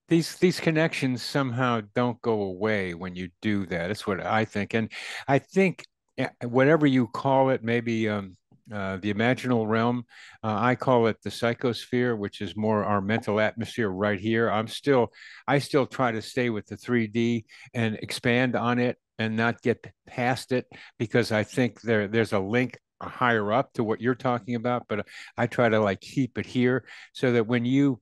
these 0.07 0.35
these 0.37 0.59
connections 0.59 1.21
somehow 1.21 1.81
don't 1.93 2.19
go 2.23 2.41
away 2.41 2.95
when 2.95 3.15
you 3.15 3.29
do 3.43 3.67
that. 3.67 3.89
That's 3.89 4.07
what 4.07 4.25
I 4.25 4.45
think, 4.45 4.73
and 4.73 4.89
I 5.27 5.37
think 5.37 5.83
eh, 6.17 6.29
whatever 6.41 6.87
you 6.87 7.05
call 7.05 7.51
it, 7.51 7.63
maybe 7.63 8.09
um, 8.09 8.35
uh, 8.73 8.97
the 8.97 9.13
imaginal 9.13 9.67
realm. 9.67 10.03
Uh, 10.43 10.55
I 10.57 10.75
call 10.75 11.07
it 11.07 11.17
the 11.23 11.29
psychosphere, 11.29 12.17
which 12.17 12.41
is 12.41 12.55
more 12.55 12.83
our 12.83 13.01
mental 13.01 13.39
atmosphere 13.39 13.89
right 13.89 14.19
here. 14.19 14.49
I'm 14.49 14.67
still, 14.67 15.11
I 15.47 15.59
still 15.59 15.85
try 15.85 16.11
to 16.11 16.21
stay 16.21 16.49
with 16.49 16.67
the 16.67 16.75
3D 16.77 17.45
and 17.73 17.95
expand 17.95 18.55
on 18.55 18.79
it 18.79 18.97
and 19.19 19.35
not 19.35 19.61
get 19.61 19.85
past 20.05 20.51
it 20.51 20.65
because 20.99 21.31
I 21.31 21.43
think 21.43 21.81
there 21.81 22.07
there's 22.07 22.33
a 22.33 22.39
link 22.39 22.77
higher 23.01 23.51
up 23.51 23.73
to 23.73 23.83
what 23.83 24.01
you're 24.01 24.15
talking 24.15 24.55
about, 24.55 24.85
but 24.87 25.07
I 25.37 25.47
try 25.47 25.69
to 25.69 25.79
like 25.79 26.01
keep 26.01 26.37
it 26.37 26.45
here 26.45 26.85
so 27.13 27.31
that 27.33 27.47
when 27.47 27.65
you 27.65 27.99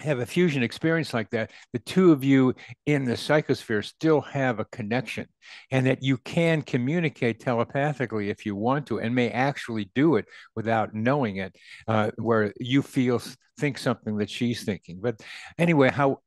have 0.00 0.18
a 0.18 0.26
fusion 0.26 0.62
experience 0.62 1.14
like 1.14 1.30
that, 1.30 1.50
the 1.72 1.78
two 1.78 2.12
of 2.12 2.22
you 2.22 2.54
in 2.86 3.04
the 3.04 3.14
psychosphere 3.14 3.84
still 3.84 4.20
have 4.20 4.60
a 4.60 4.64
connection 4.66 5.26
and 5.70 5.86
that 5.86 6.02
you 6.02 6.18
can 6.18 6.62
communicate 6.62 7.40
telepathically 7.40 8.30
if 8.30 8.44
you 8.44 8.54
want 8.54 8.86
to 8.86 9.00
and 9.00 9.14
may 9.14 9.30
actually 9.30 9.90
do 9.94 10.16
it 10.16 10.26
without 10.54 10.94
knowing 10.94 11.36
it, 11.36 11.56
uh, 11.88 12.10
where 12.16 12.52
you 12.58 12.82
feel, 12.82 13.20
think 13.58 13.78
something 13.78 14.16
that 14.18 14.28
she's 14.28 14.64
thinking. 14.64 14.98
But 15.00 15.20
anyway, 15.58 15.90
how, 15.90 16.20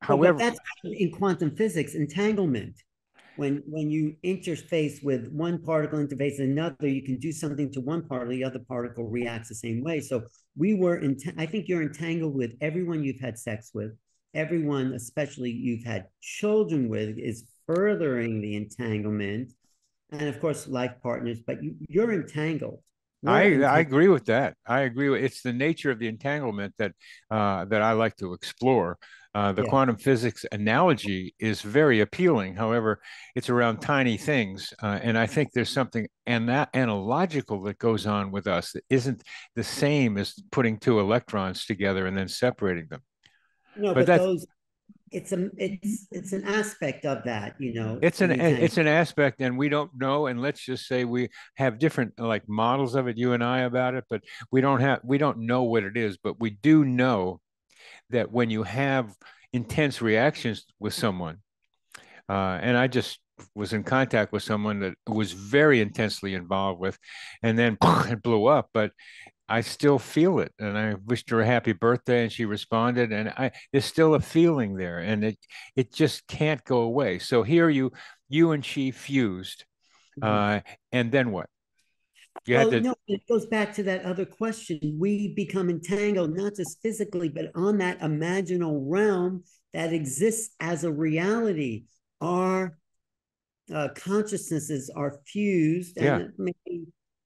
however. 0.00 0.34
Well, 0.34 0.34
that's 0.34 0.58
in 0.84 1.10
quantum 1.10 1.56
physics, 1.56 1.94
entanglement 1.94 2.76
when 3.40 3.62
when 3.66 3.90
you 3.90 4.16
interface 4.22 5.02
with 5.02 5.28
one 5.32 5.62
particle 5.62 5.98
interface 5.98 6.38
another, 6.38 6.86
you 6.86 7.02
can 7.02 7.18
do 7.18 7.32
something 7.32 7.72
to 7.72 7.80
one 7.80 8.06
particle, 8.06 8.32
the 8.32 8.44
other 8.44 8.60
particle 8.68 9.08
reacts 9.08 9.48
the 9.48 9.54
same 9.54 9.82
way. 9.82 10.00
So 10.00 10.24
we 10.56 10.74
were 10.74 10.96
in. 10.96 11.18
I 11.38 11.46
think 11.46 11.68
you're 11.68 11.82
entangled 11.82 12.34
with 12.34 12.54
everyone 12.60 13.02
you've 13.04 13.20
had 13.20 13.38
sex 13.38 13.70
with. 13.74 13.92
Everyone, 14.34 14.92
especially 14.92 15.50
you've 15.50 15.84
had 15.84 16.06
children 16.20 16.88
with, 16.88 17.18
is 17.18 17.44
furthering 17.66 18.40
the 18.40 18.56
entanglement, 18.56 19.52
and 20.10 20.28
of 20.28 20.40
course, 20.40 20.68
life 20.68 20.92
partners. 21.02 21.40
But 21.44 21.62
you, 21.62 21.74
you're 21.88 22.12
entangled. 22.12 22.82
I, 23.26 23.62
I 23.62 23.80
agree 23.80 24.08
with 24.08 24.26
that. 24.26 24.56
I 24.66 24.80
agree 24.80 25.10
with 25.10 25.22
it's 25.22 25.42
the 25.42 25.52
nature 25.52 25.90
of 25.90 25.98
the 25.98 26.08
entanglement 26.08 26.74
that 26.78 26.92
uh, 27.30 27.66
that 27.66 27.82
I 27.82 27.92
like 27.92 28.16
to 28.16 28.32
explore. 28.32 28.98
Uh, 29.34 29.52
the 29.52 29.62
yeah. 29.62 29.68
quantum 29.68 29.96
physics 29.96 30.44
analogy 30.50 31.34
is 31.38 31.62
very 31.62 32.00
appealing. 32.00 32.54
However, 32.54 33.00
it's 33.36 33.48
around 33.48 33.78
tiny 33.80 34.16
things. 34.16 34.72
Uh, 34.82 34.98
and 35.02 35.16
I 35.16 35.26
think 35.26 35.52
there's 35.52 35.70
something 35.70 36.08
and 36.26 36.48
that 36.48 36.70
analogical 36.74 37.62
that 37.62 37.78
goes 37.78 38.06
on 38.06 38.32
with 38.32 38.48
us 38.48 38.72
that 38.72 38.84
isn't 38.90 39.22
the 39.54 39.62
same 39.62 40.18
as 40.18 40.34
putting 40.50 40.78
two 40.78 40.98
electrons 40.98 41.64
together 41.64 42.06
and 42.06 42.16
then 42.16 42.28
separating 42.28 42.86
them. 42.90 43.02
No, 43.76 43.94
but, 43.94 44.06
but 44.06 44.18
those 44.18 44.46
it's 45.12 45.32
a 45.32 45.50
it's 45.56 46.06
it's 46.12 46.32
an 46.32 46.44
aspect 46.44 47.04
of 47.04 47.24
that 47.24 47.56
you 47.58 47.74
know 47.74 47.98
it's 48.00 48.20
an 48.20 48.30
it's 48.30 48.76
an 48.76 48.86
aspect 48.86 49.40
and 49.40 49.58
we 49.58 49.68
don't 49.68 49.90
know 49.96 50.26
and 50.26 50.40
let's 50.40 50.64
just 50.64 50.86
say 50.86 51.04
we 51.04 51.28
have 51.56 51.78
different 51.78 52.12
like 52.18 52.48
models 52.48 52.94
of 52.94 53.08
it 53.08 53.18
you 53.18 53.32
and 53.32 53.42
i 53.42 53.60
about 53.60 53.94
it 53.94 54.04
but 54.08 54.22
we 54.52 54.60
don't 54.60 54.80
have 54.80 55.00
we 55.02 55.18
don't 55.18 55.38
know 55.38 55.64
what 55.64 55.82
it 55.82 55.96
is 55.96 56.16
but 56.16 56.38
we 56.38 56.50
do 56.50 56.84
know 56.84 57.40
that 58.10 58.30
when 58.30 58.50
you 58.50 58.62
have 58.62 59.14
intense 59.52 60.00
reactions 60.00 60.64
with 60.78 60.94
someone, 60.94 61.38
uh, 62.28 62.58
and 62.62 62.76
I 62.76 62.86
just 62.86 63.18
was 63.54 63.72
in 63.72 63.84
contact 63.84 64.32
with 64.32 64.42
someone 64.42 64.80
that 64.80 64.94
was 65.08 65.32
very 65.32 65.80
intensely 65.80 66.34
involved 66.34 66.80
with, 66.80 66.98
and 67.42 67.58
then 67.58 67.76
it 67.82 68.22
blew 68.22 68.46
up. 68.46 68.70
But 68.72 68.92
I 69.48 69.62
still 69.62 69.98
feel 69.98 70.38
it, 70.38 70.52
and 70.58 70.78
I 70.78 70.94
wished 71.06 71.30
her 71.30 71.40
a 71.40 71.46
happy 71.46 71.72
birthday, 71.72 72.22
and 72.22 72.32
she 72.32 72.44
responded, 72.44 73.12
and 73.12 73.30
I 73.30 73.50
there's 73.72 73.84
still 73.84 74.14
a 74.14 74.20
feeling 74.20 74.76
there, 74.76 74.98
and 74.98 75.24
it 75.24 75.38
it 75.74 75.92
just 75.92 76.26
can't 76.28 76.64
go 76.64 76.82
away. 76.82 77.18
So 77.18 77.42
here 77.42 77.68
you 77.68 77.92
you 78.28 78.52
and 78.52 78.64
she 78.64 78.92
fused, 78.92 79.64
mm-hmm. 80.20 80.28
uh, 80.28 80.60
and 80.92 81.10
then 81.10 81.32
what? 81.32 81.48
Well, 82.58 82.70
to... 82.70 82.80
no, 82.80 82.94
it 83.06 83.20
goes 83.28 83.46
back 83.46 83.74
to 83.74 83.82
that 83.84 84.04
other 84.04 84.24
question. 84.24 84.96
We 84.98 85.34
become 85.34 85.70
entangled, 85.70 86.36
not 86.36 86.56
just 86.56 86.80
physically, 86.82 87.28
but 87.28 87.50
on 87.54 87.78
that 87.78 88.00
imaginal 88.00 88.82
realm 88.82 89.44
that 89.72 89.92
exists 89.92 90.54
as 90.60 90.84
a 90.84 90.92
reality. 90.92 91.84
Our 92.20 92.76
uh, 93.72 93.88
consciousnesses 93.94 94.90
are 94.94 95.20
fused, 95.26 95.96
and, 95.96 96.32
yeah. 96.38 96.76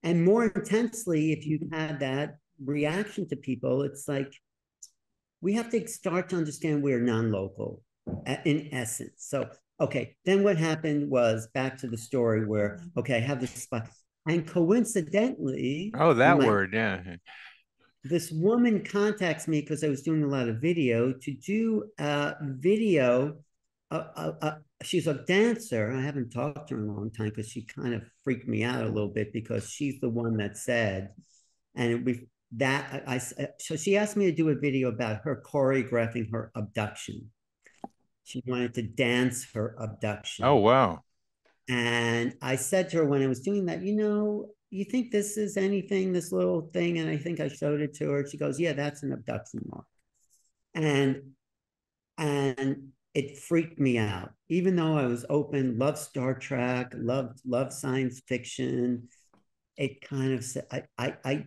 and 0.02 0.24
more 0.24 0.46
intensely, 0.46 1.32
if 1.32 1.46
you've 1.46 1.72
had 1.72 2.00
that 2.00 2.36
reaction 2.62 3.28
to 3.28 3.36
people, 3.36 3.82
it's 3.82 4.06
like 4.06 4.32
we 5.40 5.54
have 5.54 5.70
to 5.70 5.86
start 5.88 6.28
to 6.30 6.36
understand 6.36 6.82
we're 6.82 7.00
non-local 7.00 7.82
in 8.44 8.68
essence. 8.72 9.12
So, 9.16 9.48
okay, 9.80 10.16
then 10.24 10.42
what 10.42 10.56
happened 10.56 11.10
was 11.10 11.48
back 11.54 11.78
to 11.78 11.86
the 11.86 11.98
story 11.98 12.46
where, 12.46 12.80
okay, 12.96 13.16
I 13.16 13.20
have 13.20 13.40
this 13.40 13.50
spot 13.50 13.88
and 14.26 14.46
coincidentally, 14.46 15.92
oh, 15.98 16.14
that 16.14 16.38
my, 16.38 16.46
word, 16.46 16.72
yeah. 16.72 17.16
This 18.04 18.30
woman 18.30 18.84
contacts 18.84 19.48
me 19.48 19.60
because 19.60 19.82
I 19.82 19.88
was 19.88 20.02
doing 20.02 20.22
a 20.22 20.28
lot 20.28 20.48
of 20.48 20.60
video 20.60 21.12
to 21.12 21.32
do 21.32 21.84
a 21.98 22.34
video. 22.40 23.36
Uh, 23.90 24.04
uh, 24.16 24.32
uh, 24.42 24.54
she's 24.82 25.06
a 25.06 25.24
dancer. 25.26 25.92
I 25.92 26.02
haven't 26.02 26.30
talked 26.30 26.68
to 26.68 26.76
her 26.76 26.82
in 26.82 26.88
a 26.88 26.92
long 26.92 27.10
time 27.10 27.30
because 27.30 27.48
she 27.48 27.62
kind 27.62 27.94
of 27.94 28.02
freaked 28.22 28.48
me 28.48 28.62
out 28.62 28.82
a 28.82 28.88
little 28.88 29.08
bit 29.08 29.32
because 29.32 29.68
she's 29.68 30.00
the 30.00 30.10
one 30.10 30.36
that 30.38 30.56
said, 30.56 31.10
and 31.74 32.04
we 32.04 32.26
that 32.56 33.04
I, 33.06 33.14
I 33.16 33.48
so 33.58 33.76
she 33.76 33.96
asked 33.96 34.16
me 34.16 34.26
to 34.26 34.32
do 34.32 34.48
a 34.50 34.54
video 34.54 34.88
about 34.88 35.22
her 35.24 35.42
choreographing 35.44 36.30
her 36.32 36.50
abduction. 36.54 37.30
She 38.24 38.42
wanted 38.46 38.74
to 38.74 38.82
dance 38.82 39.46
her 39.54 39.76
abduction. 39.78 40.44
Oh 40.44 40.56
wow! 40.56 41.00
And 41.68 42.34
I 42.42 42.56
said 42.56 42.90
to 42.90 42.98
her 42.98 43.04
when 43.04 43.22
I 43.22 43.26
was 43.26 43.40
doing 43.40 43.66
that, 43.66 43.82
you 43.82 43.96
know, 43.96 44.50
you 44.70 44.84
think 44.84 45.10
this 45.10 45.36
is 45.36 45.56
anything, 45.56 46.12
this 46.12 46.32
little 46.32 46.68
thing? 46.72 46.98
And 46.98 47.08
I 47.08 47.16
think 47.16 47.40
I 47.40 47.48
showed 47.48 47.80
it 47.80 47.94
to 47.94 48.10
her. 48.10 48.26
She 48.26 48.36
goes, 48.36 48.58
Yeah, 48.58 48.72
that's 48.72 49.02
an 49.02 49.12
abduction 49.12 49.60
mark. 49.66 49.86
And 50.74 51.22
and 52.18 52.88
it 53.14 53.38
freaked 53.38 53.78
me 53.78 53.98
out. 53.98 54.32
Even 54.48 54.76
though 54.76 54.98
I 54.98 55.06
was 55.06 55.24
open, 55.30 55.78
loved 55.78 55.98
Star 55.98 56.34
Trek, 56.34 56.92
loved 56.96 57.40
loved 57.46 57.72
science 57.72 58.20
fiction, 58.26 59.08
it 59.76 60.00
kind 60.02 60.32
of 60.34 60.44
said 60.44 60.66
I 60.70 60.82
I 60.98 61.16
I, 61.24 61.46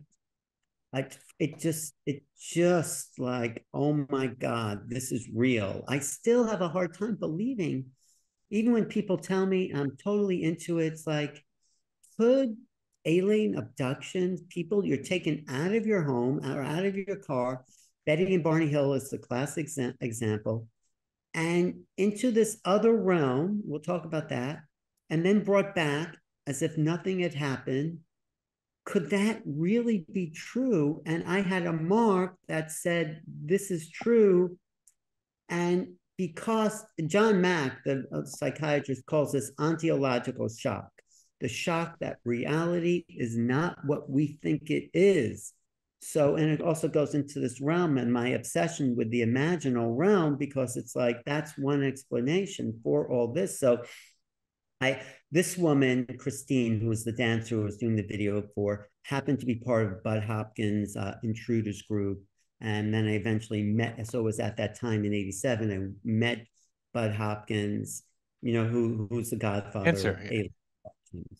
I 0.93 1.07
it 1.39 1.59
just 1.59 1.93
it 2.05 2.23
just 2.39 3.19
like 3.19 3.65
oh 3.73 4.05
my 4.09 4.27
god 4.27 4.89
this 4.89 5.11
is 5.11 5.27
real 5.33 5.83
i 5.87 5.99
still 5.99 6.45
have 6.45 6.61
a 6.61 6.69
hard 6.69 6.97
time 6.97 7.15
believing 7.15 7.85
even 8.49 8.73
when 8.73 8.85
people 8.85 9.17
tell 9.17 9.45
me 9.45 9.71
i'm 9.73 9.95
totally 10.03 10.43
into 10.43 10.79
it 10.79 10.87
it's 10.87 11.07
like 11.07 11.43
could 12.17 12.55
alien 13.05 13.57
abductions 13.57 14.41
people 14.49 14.85
you're 14.85 14.97
taken 14.97 15.45
out 15.49 15.73
of 15.73 15.85
your 15.85 16.03
home 16.03 16.39
or 16.43 16.61
out 16.61 16.85
of 16.85 16.95
your 16.95 17.15
car 17.15 17.63
betty 18.05 18.33
and 18.33 18.43
barney 18.43 18.67
hill 18.67 18.93
is 18.93 19.09
the 19.09 19.17
classic 19.17 19.67
example 20.01 20.67
and 21.33 21.75
into 21.97 22.31
this 22.31 22.57
other 22.65 22.95
realm 22.95 23.61
we'll 23.65 23.79
talk 23.79 24.05
about 24.05 24.29
that 24.29 24.59
and 25.09 25.25
then 25.25 25.43
brought 25.43 25.75
back 25.75 26.17
as 26.47 26.61
if 26.61 26.77
nothing 26.77 27.19
had 27.19 27.33
happened 27.33 27.99
could 28.87 29.09
that 29.09 29.41
really 29.45 30.05
be 30.13 30.29
true? 30.29 31.01
And 31.05 31.25
I 31.27 31.41
had 31.41 31.65
a 31.65 31.73
mark 31.73 32.35
that 32.47 32.71
said, 32.71 33.21
this 33.27 33.69
is 33.69 33.89
true. 33.89 34.57
And 35.49 35.95
because 36.17 36.83
John 37.05 37.41
Mack, 37.41 37.83
the 37.83 38.05
uh, 38.13 38.25
psychiatrist, 38.25 39.05
calls 39.05 39.31
this 39.31 39.51
ontological 39.59 40.49
shock, 40.49 40.89
the 41.39 41.47
shock 41.47 41.97
that 41.99 42.17
reality 42.25 43.05
is 43.09 43.37
not 43.37 43.77
what 43.85 44.09
we 44.09 44.39
think 44.41 44.69
it 44.69 44.89
is. 44.93 45.53
So, 46.01 46.35
and 46.35 46.49
it 46.49 46.61
also 46.61 46.87
goes 46.87 47.15
into 47.15 47.39
this 47.39 47.59
realm 47.61 47.97
and 47.97 48.11
my 48.11 48.29
obsession 48.29 48.95
with 48.95 49.11
the 49.11 49.21
imaginal 49.21 49.95
realm, 49.95 50.37
because 50.37 50.77
it's 50.77 50.95
like 50.95 51.17
that's 51.25 51.57
one 51.57 51.83
explanation 51.83 52.79
for 52.83 53.11
all 53.11 53.33
this. 53.33 53.59
So, 53.59 53.83
I 54.79 55.01
this 55.31 55.57
woman, 55.57 56.07
Christine, 56.19 56.79
who 56.79 56.87
was 56.87 57.03
the 57.03 57.11
dancer 57.11 57.55
who 57.55 57.63
was 57.63 57.77
doing 57.77 57.95
the 57.95 58.03
video 58.03 58.43
for, 58.55 58.89
happened 59.03 59.39
to 59.39 59.45
be 59.45 59.55
part 59.55 59.87
of 59.87 60.03
Bud 60.03 60.23
Hopkins' 60.23 60.95
uh, 60.95 61.15
Intruders 61.23 61.81
group. 61.83 62.21
And 62.59 62.93
then 62.93 63.05
I 63.05 63.11
eventually 63.11 63.63
met, 63.63 64.07
so 64.07 64.19
it 64.19 64.23
was 64.23 64.39
at 64.39 64.57
that 64.57 64.79
time 64.79 65.05
in 65.05 65.13
87, 65.13 65.71
I 65.71 65.93
met 66.03 66.47
Bud 66.93 67.13
Hopkins, 67.13 68.03
you 68.41 68.53
know, 68.53 68.65
who 68.65 69.07
who's 69.09 69.29
the 69.29 69.35
godfather 69.35 69.87
Answer. 69.87 70.11
of 70.11 70.25
Alien. 70.25 70.53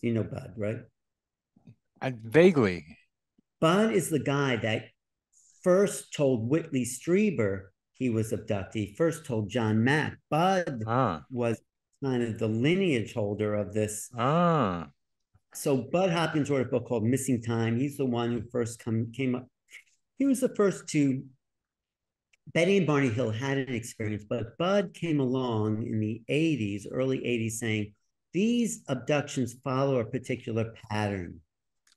You 0.02 0.14
know 0.14 0.24
Bud, 0.24 0.54
right? 0.56 0.78
I, 2.02 2.14
vaguely. 2.24 2.86
Bud 3.60 3.92
is 3.92 4.10
the 4.10 4.20
guy 4.20 4.58
that 4.58 4.86
first 5.64 6.14
told 6.14 6.48
Whitley 6.48 6.86
Strieber 6.86 7.70
he 7.94 8.10
was 8.10 8.32
abducted. 8.32 8.90
He 8.90 8.96
first 8.96 9.26
told 9.26 9.50
John 9.50 9.84
Mack. 9.84 10.18
Bud 10.30 10.84
ah. 10.86 11.24
was 11.32 11.60
kind 12.04 12.22
of 12.22 12.38
the 12.38 12.48
lineage 12.48 13.14
holder 13.14 13.56
of 13.56 13.74
this. 13.74 14.10
Ah. 14.16 14.90
So 15.54 15.78
Bud 15.78 16.12
Hopkins 16.12 16.50
wrote 16.50 16.68
a 16.68 16.70
book 16.70 16.86
called 16.86 17.04
Missing 17.04 17.42
Time. 17.42 17.80
He's 17.80 17.98
the 17.98 18.06
one 18.06 18.32
who 18.32 18.42
first 18.52 18.80
come 18.80 19.12
came 19.12 19.36
up. 19.36 19.48
He 20.18 20.26
was 20.26 20.40
the 20.40 20.54
first 20.56 20.88
to. 20.90 21.24
Betty 22.54 22.78
and 22.78 22.88
Barney 22.88 23.10
Hill 23.10 23.32
had 23.32 23.58
an 23.58 23.74
experience, 23.74 24.24
but 24.28 24.58
Bud 24.58 24.94
came 24.94 25.20
along 25.20 25.86
in 25.86 26.00
the 26.00 26.22
80s, 26.30 26.86
early 26.90 27.20
80s, 27.20 27.52
saying 27.52 27.94
these 28.34 28.84
abductions 28.88 29.56
follow 29.66 30.00
a 30.00 30.06
particular 30.06 30.74
pattern. 30.90 31.42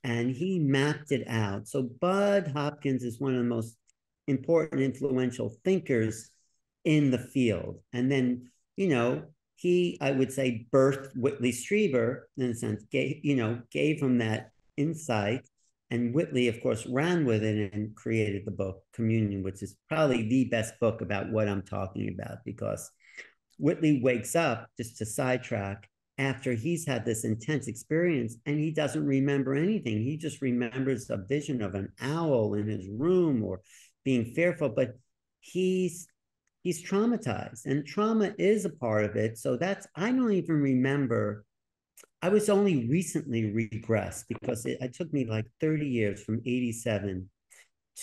And 0.03 0.35
he 0.35 0.59
mapped 0.59 1.13
it 1.13 1.29
out. 1.29 1.69
So 1.69 1.83
Bud 2.01 2.51
Hopkins 2.53 3.05
is 3.05 3.21
one 3.21 3.35
of 3.35 3.39
the 3.39 3.45
most 3.45 3.77
important, 4.27 4.81
influential 4.81 5.55
thinkers 5.65 6.31
in 6.85 7.11
the 7.11 7.19
field. 7.19 7.81
And 7.93 8.11
then, 8.11 8.51
you 8.77 8.89
know, 8.89 9.25
he, 9.57 9.99
I 10.01 10.13
would 10.13 10.33
say, 10.33 10.67
birthed 10.73 11.15
Whitley 11.15 11.53
Strieber 11.53 12.23
in 12.39 12.51
a 12.51 12.55
sense, 12.55 12.83
gave, 12.91 13.21
you 13.23 13.37
know, 13.37 13.61
gave 13.71 14.01
him 14.01 14.19
that 14.19 14.53
insight. 14.79 15.47
And 15.91 16.15
Whitley, 16.15 16.49
of 16.49 16.61
course, 16.63 16.87
ran 16.87 17.25
with 17.25 17.43
it 17.43 17.73
and 17.73 17.95
created 17.97 18.45
the 18.45 18.53
book 18.53 18.83
Communion, 18.93 19.43
which 19.43 19.63
is 19.63 19.77
probably 19.89 20.29
the 20.29 20.45
best 20.45 20.75
book 20.81 21.01
about 21.01 21.31
what 21.31 21.49
I'm 21.49 21.63
talking 21.63 22.09
about 22.09 22.39
because 22.45 22.91
Whitley 23.59 24.01
wakes 24.03 24.37
up, 24.37 24.69
just 24.77 24.99
to 24.99 25.07
sidetrack, 25.07 25.89
after 26.17 26.53
he's 26.53 26.87
had 26.87 27.05
this 27.05 27.25
intense 27.25 27.67
experience 27.67 28.37
and 28.47 28.61
he 28.61 28.71
doesn't 28.71 29.05
remember 29.05 29.55
anything. 29.55 30.05
He 30.05 30.17
just 30.17 30.43
remembers 30.43 31.11
a 31.11 31.17
vision 31.17 31.63
of 31.63 31.75
an 31.75 31.93
owl 32.01 32.55
in 32.55 32.69
his 32.69 32.89
room 32.89 33.43
or 33.43 33.63
being 34.05 34.27
fearful, 34.27 34.69
but 34.69 34.97
he's 35.41 36.07
he's 36.63 36.87
traumatized 36.87 37.65
and 37.65 37.87
trauma 37.87 38.35
is 38.39 38.65
a 38.65 38.71
part 38.71 39.05
of 39.05 39.17
it 39.17 39.39
so 39.39 39.57
that's 39.57 39.87
i 39.97 40.11
don't 40.11 40.33
even 40.33 40.57
remember 40.57 41.45
i 42.23 42.29
was 42.29 42.49
only 42.49 42.89
recently 42.89 43.43
regressed 43.43 44.25
because 44.29 44.67
it, 44.67 44.79
it 44.81 44.95
took 44.95 45.13
me 45.13 45.27
like 45.27 45.47
30 45.61 45.87
years 45.87 46.23
from 46.23 46.41
87 46.47 47.29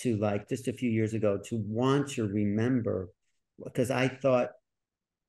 to 0.02 0.18
like 0.18 0.48
just 0.50 0.68
a 0.68 0.74
few 0.74 0.90
years 0.90 1.14
ago 1.14 1.40
to 1.46 1.58
want 1.66 2.10
to 2.10 2.28
remember 2.28 3.10
because 3.64 3.92
i 3.92 4.08
thought 4.08 4.50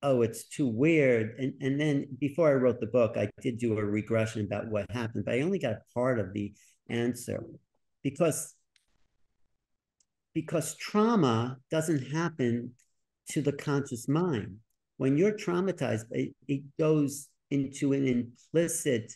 oh 0.02 0.22
it's 0.22 0.44
too 0.48 0.68
weird 0.68 1.34
and 1.38 1.54
and 1.60 1.80
then 1.80 2.06
before 2.20 2.48
i 2.50 2.54
wrote 2.54 2.80
the 2.80 2.86
book 2.86 3.16
i 3.16 3.28
did 3.40 3.58
do 3.58 3.78
a 3.78 3.84
regression 3.84 4.44
about 4.44 4.68
what 4.68 4.90
happened 4.90 5.24
but 5.24 5.34
i 5.34 5.40
only 5.40 5.58
got 5.58 5.76
part 5.94 6.18
of 6.20 6.32
the 6.32 6.52
answer 6.88 7.44
because 8.02 8.54
because 10.34 10.76
trauma 10.76 11.56
doesn't 11.70 12.12
happen 12.12 12.72
to 13.30 13.42
the 13.42 13.52
conscious 13.52 14.08
mind. 14.08 14.58
When 14.96 15.16
you're 15.16 15.32
traumatized, 15.32 16.04
it, 16.10 16.34
it 16.46 16.62
goes 16.78 17.28
into 17.50 17.92
an 17.92 18.06
implicit 18.06 19.12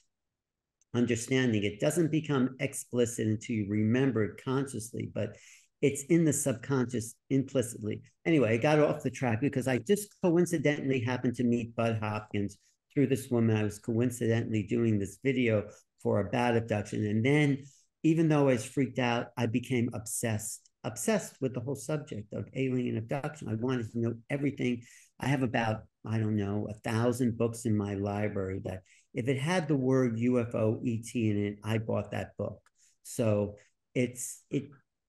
understanding. 0.95 1.65
It 1.65 1.81
doesn't 1.81 2.11
become 2.11 2.57
explicit 2.61 3.27
until 3.27 3.57
you 3.57 3.67
remember 3.69 4.25
it 4.25 4.41
consciously, 4.45 5.11
but 5.15 5.37
it's 5.81 6.05
in 6.05 6.25
the 6.25 6.33
subconscious 6.33 7.15
implicitly. 7.31 8.03
Anyway, 8.25 8.53
I 8.53 8.57
got 8.57 8.79
off 8.79 9.03
the 9.03 9.11
track 9.11 9.41
because 9.41 9.67
I 9.67 9.79
just 9.79 10.15
coincidentally 10.23 11.01
happened 11.01 11.35
to 11.37 11.45
meet 11.45 11.75
Bud 11.75 11.99
Hopkins 12.01 12.59
through 12.93 13.09
this 13.09 13.29
woman. 13.31 13.57
I 13.57 13.65
was 13.65 13.79
coincidentally 13.79 14.63
doing 14.63 14.99
this 14.99 15.19
video 15.25 15.65
for 16.03 16.21
a 16.21 16.31
bad 16.31 16.57
abduction. 16.57 17.05
And 17.07 17.25
then, 17.25 17.65
even 18.05 18.29
though 18.29 18.49
I 18.49 18.55
was 18.55 18.65
freaked 18.65 18.99
out, 18.99 19.29
I 19.37 19.47
became 19.47 19.91
obsessed 19.93 20.69
obsessed 20.85 21.37
with 21.41 21.55
the 21.55 21.61
whole 21.61 21.77
subject 21.77 22.33
of 22.33 22.49
alien 22.55 22.97
abduction. 22.97 23.49
I 23.49 23.55
wanted 23.55 23.93
to 23.93 24.01
know 24.01 24.15
everything. 24.31 24.83
I 25.23 25.29
have 25.29 25.43
about, 25.43 25.83
I 26.05 26.19
don't 26.19 26.37
know, 26.37 26.67
a 26.69 26.75
thousand 26.75 27.39
books 27.39 27.65
in 27.65 27.77
my 27.77 27.95
library 27.95 28.61
that 28.65 28.83
if 29.15 29.29
it 29.29 29.39
had 29.39 29.69
the 29.69 29.77
word 29.77 30.17
UFO 30.19 30.81
ET 30.85 31.15
in 31.15 31.45
it, 31.45 31.59
I 31.63 31.79
bought 31.79 32.11
that 32.11 32.37
book. 32.37 32.59
So 33.05 33.57
it's 33.95 34.43
it 34.51 34.65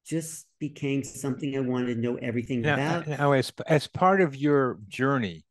just 0.06 0.46
became 0.60 1.04
something 1.04 1.56
I 1.58 1.62
wanted 1.62 1.96
to 1.96 2.02
know 2.02 2.16
everything 2.16 2.62
now, 2.62 2.74
about. 2.74 3.08
Now, 3.08 3.32
as 3.32 3.52
as 3.68 3.88
part 3.88 4.22
of 4.22 4.36
your 4.36 4.78
journey, 4.88 5.46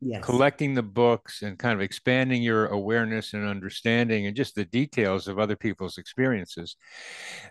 yes. 0.00 0.24
collecting 0.24 0.74
the 0.74 0.82
books 0.82 1.42
and 1.42 1.58
kind 1.58 1.74
of 1.74 1.80
expanding 1.80 2.42
your 2.42 2.66
awareness 2.66 3.34
and 3.34 3.46
understanding 3.46 4.26
and 4.26 4.36
just 4.36 4.54
the 4.54 4.64
details 4.64 5.28
of 5.28 5.38
other 5.38 5.56
people's 5.56 5.98
experiences, 5.98 6.76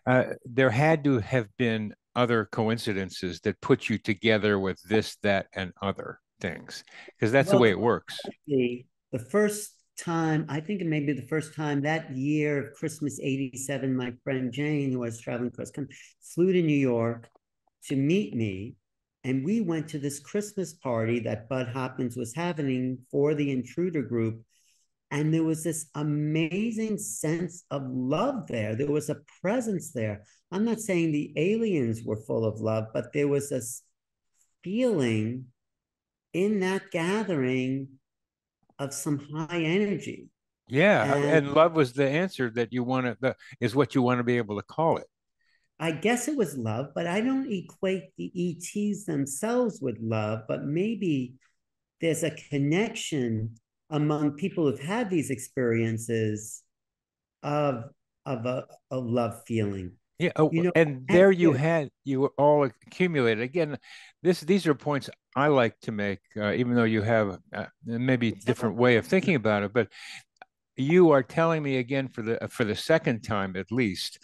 uh, 0.07 0.23
there 0.45 0.71
had 0.71 1.03
to 1.03 1.19
have 1.19 1.47
been 1.57 1.93
other 2.15 2.47
coincidences 2.51 3.39
that 3.41 3.61
put 3.61 3.89
you 3.89 3.97
together 3.97 4.57
with 4.57 4.81
this, 4.83 5.17
that, 5.21 5.47
and 5.53 5.71
other 5.81 6.19
things, 6.39 6.83
because 7.15 7.31
that's 7.31 7.49
well, 7.49 7.57
the 7.57 7.61
way 7.61 7.69
it 7.71 7.79
works. 7.79 8.19
The, 8.47 8.85
the 9.11 9.19
first 9.19 9.71
time, 9.99 10.45
I 10.49 10.59
think 10.59 10.81
it 10.81 10.87
may 10.87 11.01
be 11.01 11.13
the 11.13 11.27
first 11.27 11.53
time 11.55 11.81
that 11.81 12.15
year 12.15 12.67
of 12.67 12.73
Christmas 12.73 13.19
87, 13.21 13.95
my 13.95 14.13
friend 14.23 14.51
Jane, 14.51 14.91
who 14.91 14.99
was 14.99 15.19
traveling 15.19 15.49
across 15.49 15.71
country, 15.71 15.95
flew 16.21 16.53
to 16.53 16.61
New 16.61 16.73
York 16.73 17.29
to 17.85 17.95
meet 17.95 18.35
me 18.35 18.75
and 19.23 19.43
we 19.43 19.61
went 19.61 19.89
to 19.89 19.99
this 19.99 20.19
Christmas 20.19 20.73
party 20.73 21.19
that 21.21 21.49
Bud 21.49 21.67
Hopkins 21.67 22.15
was 22.15 22.33
having 22.33 22.99
for 23.11 23.35
the 23.35 23.51
intruder 23.51 24.01
group. 24.01 24.43
And 25.11 25.33
there 25.33 25.43
was 25.43 25.63
this 25.63 25.87
amazing 25.95 26.99
sense 26.99 27.63
of 27.71 27.83
love 27.85 28.47
there. 28.47 28.75
There 28.75 28.91
was 28.91 29.09
a 29.09 29.21
presence 29.41 29.91
there. 29.91 30.23
I'm 30.51 30.63
not 30.63 30.79
saying 30.79 31.11
the 31.11 31.33
aliens 31.35 32.03
were 32.03 32.23
full 32.27 32.45
of 32.45 32.61
love, 32.61 32.85
but 32.93 33.11
there 33.11 33.27
was 33.27 33.49
this 33.49 33.81
feeling 34.63 35.45
in 36.33 36.59
that 36.61 36.91
gathering 36.91 37.87
of 38.77 38.93
some 38.93 39.19
high 39.33 39.61
energy. 39.61 40.29
Yeah, 40.67 41.01
uh, 41.01 41.15
and, 41.15 41.47
and 41.47 41.53
love 41.53 41.73
was 41.73 41.93
the 41.93 42.07
answer 42.07 42.49
that 42.51 42.71
you 42.71 42.83
want 42.83 43.19
to 43.21 43.35
is 43.59 43.75
what 43.75 43.95
you 43.95 44.01
want 44.01 44.19
to 44.19 44.23
be 44.23 44.37
able 44.37 44.57
to 44.57 44.63
call 44.63 44.97
it. 44.97 45.07
I 45.79 45.91
guess 45.91 46.27
it 46.27 46.35
was 46.35 46.57
love, 46.57 46.87
but 46.93 47.07
I 47.07 47.21
don't 47.21 47.51
equate 47.51 48.11
the 48.17 48.31
ETs 48.35 49.05
themselves 49.05 49.79
with 49.81 49.97
love, 50.01 50.41
but 50.47 50.65
maybe 50.65 51.35
there's 52.01 52.23
a 52.23 52.31
connection 52.31 53.55
among 53.89 54.33
people 54.33 54.69
who've 54.69 54.79
had 54.79 55.09
these 55.09 55.29
experiences 55.29 56.63
of 57.41 57.85
of 58.25 58.45
a, 58.45 58.65
a 58.91 58.97
love 58.99 59.41
feeling. 59.47 59.93
Yeah, 60.19 60.31
oh, 60.35 60.51
you 60.51 60.63
know, 60.63 60.71
and 60.75 61.07
there 61.07 61.31
you 61.31 61.53
had 61.53 61.89
you 62.03 62.19
were 62.19 62.33
all 62.37 62.65
accumulated. 62.65 63.41
Again, 63.41 63.77
this 64.21 64.41
these 64.41 64.67
are 64.67 64.75
points 64.75 65.09
I 65.33 65.47
like 65.47 65.79
to 65.81 65.93
make, 65.93 66.19
uh, 66.35 66.51
even 66.53 66.75
though 66.75 66.83
you 66.83 67.01
have 67.01 67.39
uh, 67.53 67.65
maybe 67.85 68.31
different 68.31 68.75
way 68.75 68.97
of 68.97 69.07
thinking 69.07 69.35
about 69.35 69.63
it. 69.63 69.71
But 69.73 69.87
you 70.75 71.11
are 71.11 71.23
telling 71.23 71.63
me 71.63 71.77
again 71.77 72.09
for 72.09 72.21
the 72.21 72.37
for 72.49 72.65
the 72.65 72.75
second 72.75 73.21
time 73.21 73.55
at 73.55 73.71
least 73.71 74.19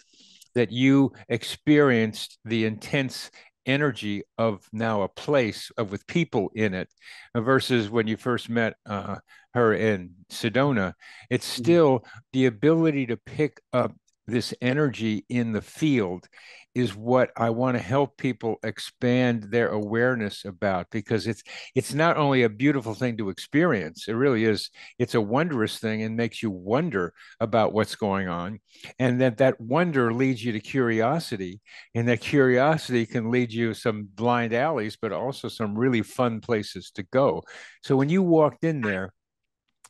that 0.54 0.70
you 0.70 1.12
experienced 1.28 2.38
the 2.44 2.66
intense 2.66 3.30
energy 3.66 4.22
of 4.38 4.66
now 4.72 5.02
a 5.02 5.08
place 5.08 5.70
of 5.76 5.90
with 5.90 6.06
people 6.06 6.50
in 6.54 6.72
it 6.72 6.88
versus 7.34 7.90
when 7.90 8.06
you 8.06 8.16
first 8.16 8.48
met 8.48 8.74
uh, 8.86 9.16
her 9.54 9.74
in 9.74 10.10
Sedona. 10.30 10.94
It's 11.30 11.46
mm-hmm. 11.52 11.62
still 11.62 12.04
the 12.32 12.46
ability 12.46 13.06
to 13.06 13.16
pick 13.16 13.60
up 13.72 13.92
this 14.26 14.52
energy 14.60 15.24
in 15.28 15.52
the 15.52 15.62
field 15.62 16.26
is 16.74 16.94
what 16.94 17.30
I 17.38 17.48
want 17.50 17.76
to 17.76 17.82
help 17.82 18.18
people 18.18 18.56
expand 18.62 19.44
their 19.44 19.68
awareness 19.68 20.44
about 20.44 20.88
because 20.90 21.26
it's 21.26 21.42
it's 21.74 21.94
not 21.94 22.18
only 22.18 22.42
a 22.42 22.50
beautiful 22.50 22.92
thing 22.92 23.16
to 23.16 23.30
experience 23.30 24.08
it 24.08 24.12
really 24.12 24.44
is 24.44 24.68
it's 24.98 25.14
a 25.14 25.20
wondrous 25.20 25.78
thing 25.78 26.02
and 26.02 26.16
makes 26.16 26.42
you 26.42 26.50
wonder 26.50 27.14
about 27.40 27.72
what's 27.72 27.96
going 27.96 28.28
on 28.28 28.58
and 28.98 29.22
that 29.22 29.38
that 29.38 29.58
wonder 29.58 30.12
leads 30.12 30.44
you 30.44 30.52
to 30.52 30.60
curiosity 30.60 31.62
and 31.94 32.06
that 32.08 32.20
curiosity 32.20 33.06
can 33.06 33.30
lead 33.30 33.50
you 33.50 33.72
some 33.72 34.06
blind 34.14 34.52
alleys 34.52 34.98
but 35.00 35.12
also 35.12 35.48
some 35.48 35.78
really 35.78 36.02
fun 36.02 36.40
places 36.40 36.90
to 36.90 37.02
go. 37.04 37.42
So 37.82 37.96
when 37.96 38.08
you 38.08 38.22
walked 38.22 38.64
in 38.64 38.80
there 38.82 39.12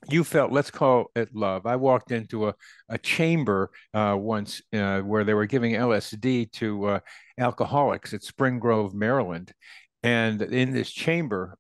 you 0.09 0.24
felt 0.24 0.53
let's 0.53 0.70
call 0.70 1.07
it 1.14 1.34
love. 1.34 1.66
I 1.66 1.76
walked 1.76 2.12
into 2.12 2.49
a, 2.49 2.55
a 2.88 2.99
chamber 2.99 3.70
uh, 3.94 4.16
once 4.18 4.62
uh, 4.72 5.01
where 5.01 5.24
they 5.24 5.34
were 5.34 5.47
giving 5.47 5.72
lsd 5.72 6.53
to 6.53 6.86
uh, 6.86 7.01
alcoholics 7.38 8.14
at 8.14 8.22
spring 8.22 8.59
grove 8.59 8.94
maryland. 8.94 9.53
And 10.03 10.40
in 10.42 10.72
this 10.72 10.90
chamber 10.90 11.57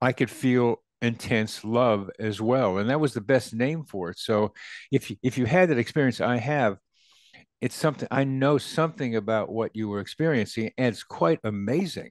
i 0.00 0.12
could 0.12 0.30
feel 0.30 0.82
intense 1.00 1.64
love 1.64 2.10
as 2.20 2.40
well. 2.40 2.78
And 2.78 2.88
that 2.88 3.00
was 3.00 3.12
the 3.12 3.20
best 3.20 3.52
name 3.52 3.84
for 3.84 4.10
it. 4.10 4.18
So 4.20 4.54
if 4.92 5.10
you, 5.10 5.16
if 5.22 5.36
you 5.36 5.46
had 5.46 5.70
that 5.70 5.78
experience 5.78 6.20
i 6.20 6.36
have 6.36 6.78
it's 7.62 7.76
something 7.76 8.08
i 8.10 8.24
know 8.24 8.58
something 8.58 9.16
about 9.16 9.50
what 9.50 9.74
you 9.74 9.88
were 9.88 10.00
experiencing 10.00 10.70
and 10.76 10.88
it's 10.88 11.04
quite 11.04 11.38
amazing 11.44 12.10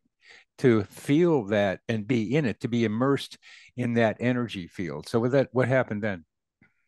to 0.59 0.83
feel 0.83 1.45
that 1.45 1.79
and 1.87 2.07
be 2.07 2.35
in 2.35 2.45
it, 2.45 2.59
to 2.61 2.67
be 2.67 2.83
immersed 2.83 3.37
in 3.75 3.93
that 3.93 4.17
energy 4.19 4.67
field. 4.67 5.07
So 5.07 5.19
with 5.19 5.31
that, 5.31 5.49
what 5.51 5.67
happened 5.67 6.03
then? 6.03 6.25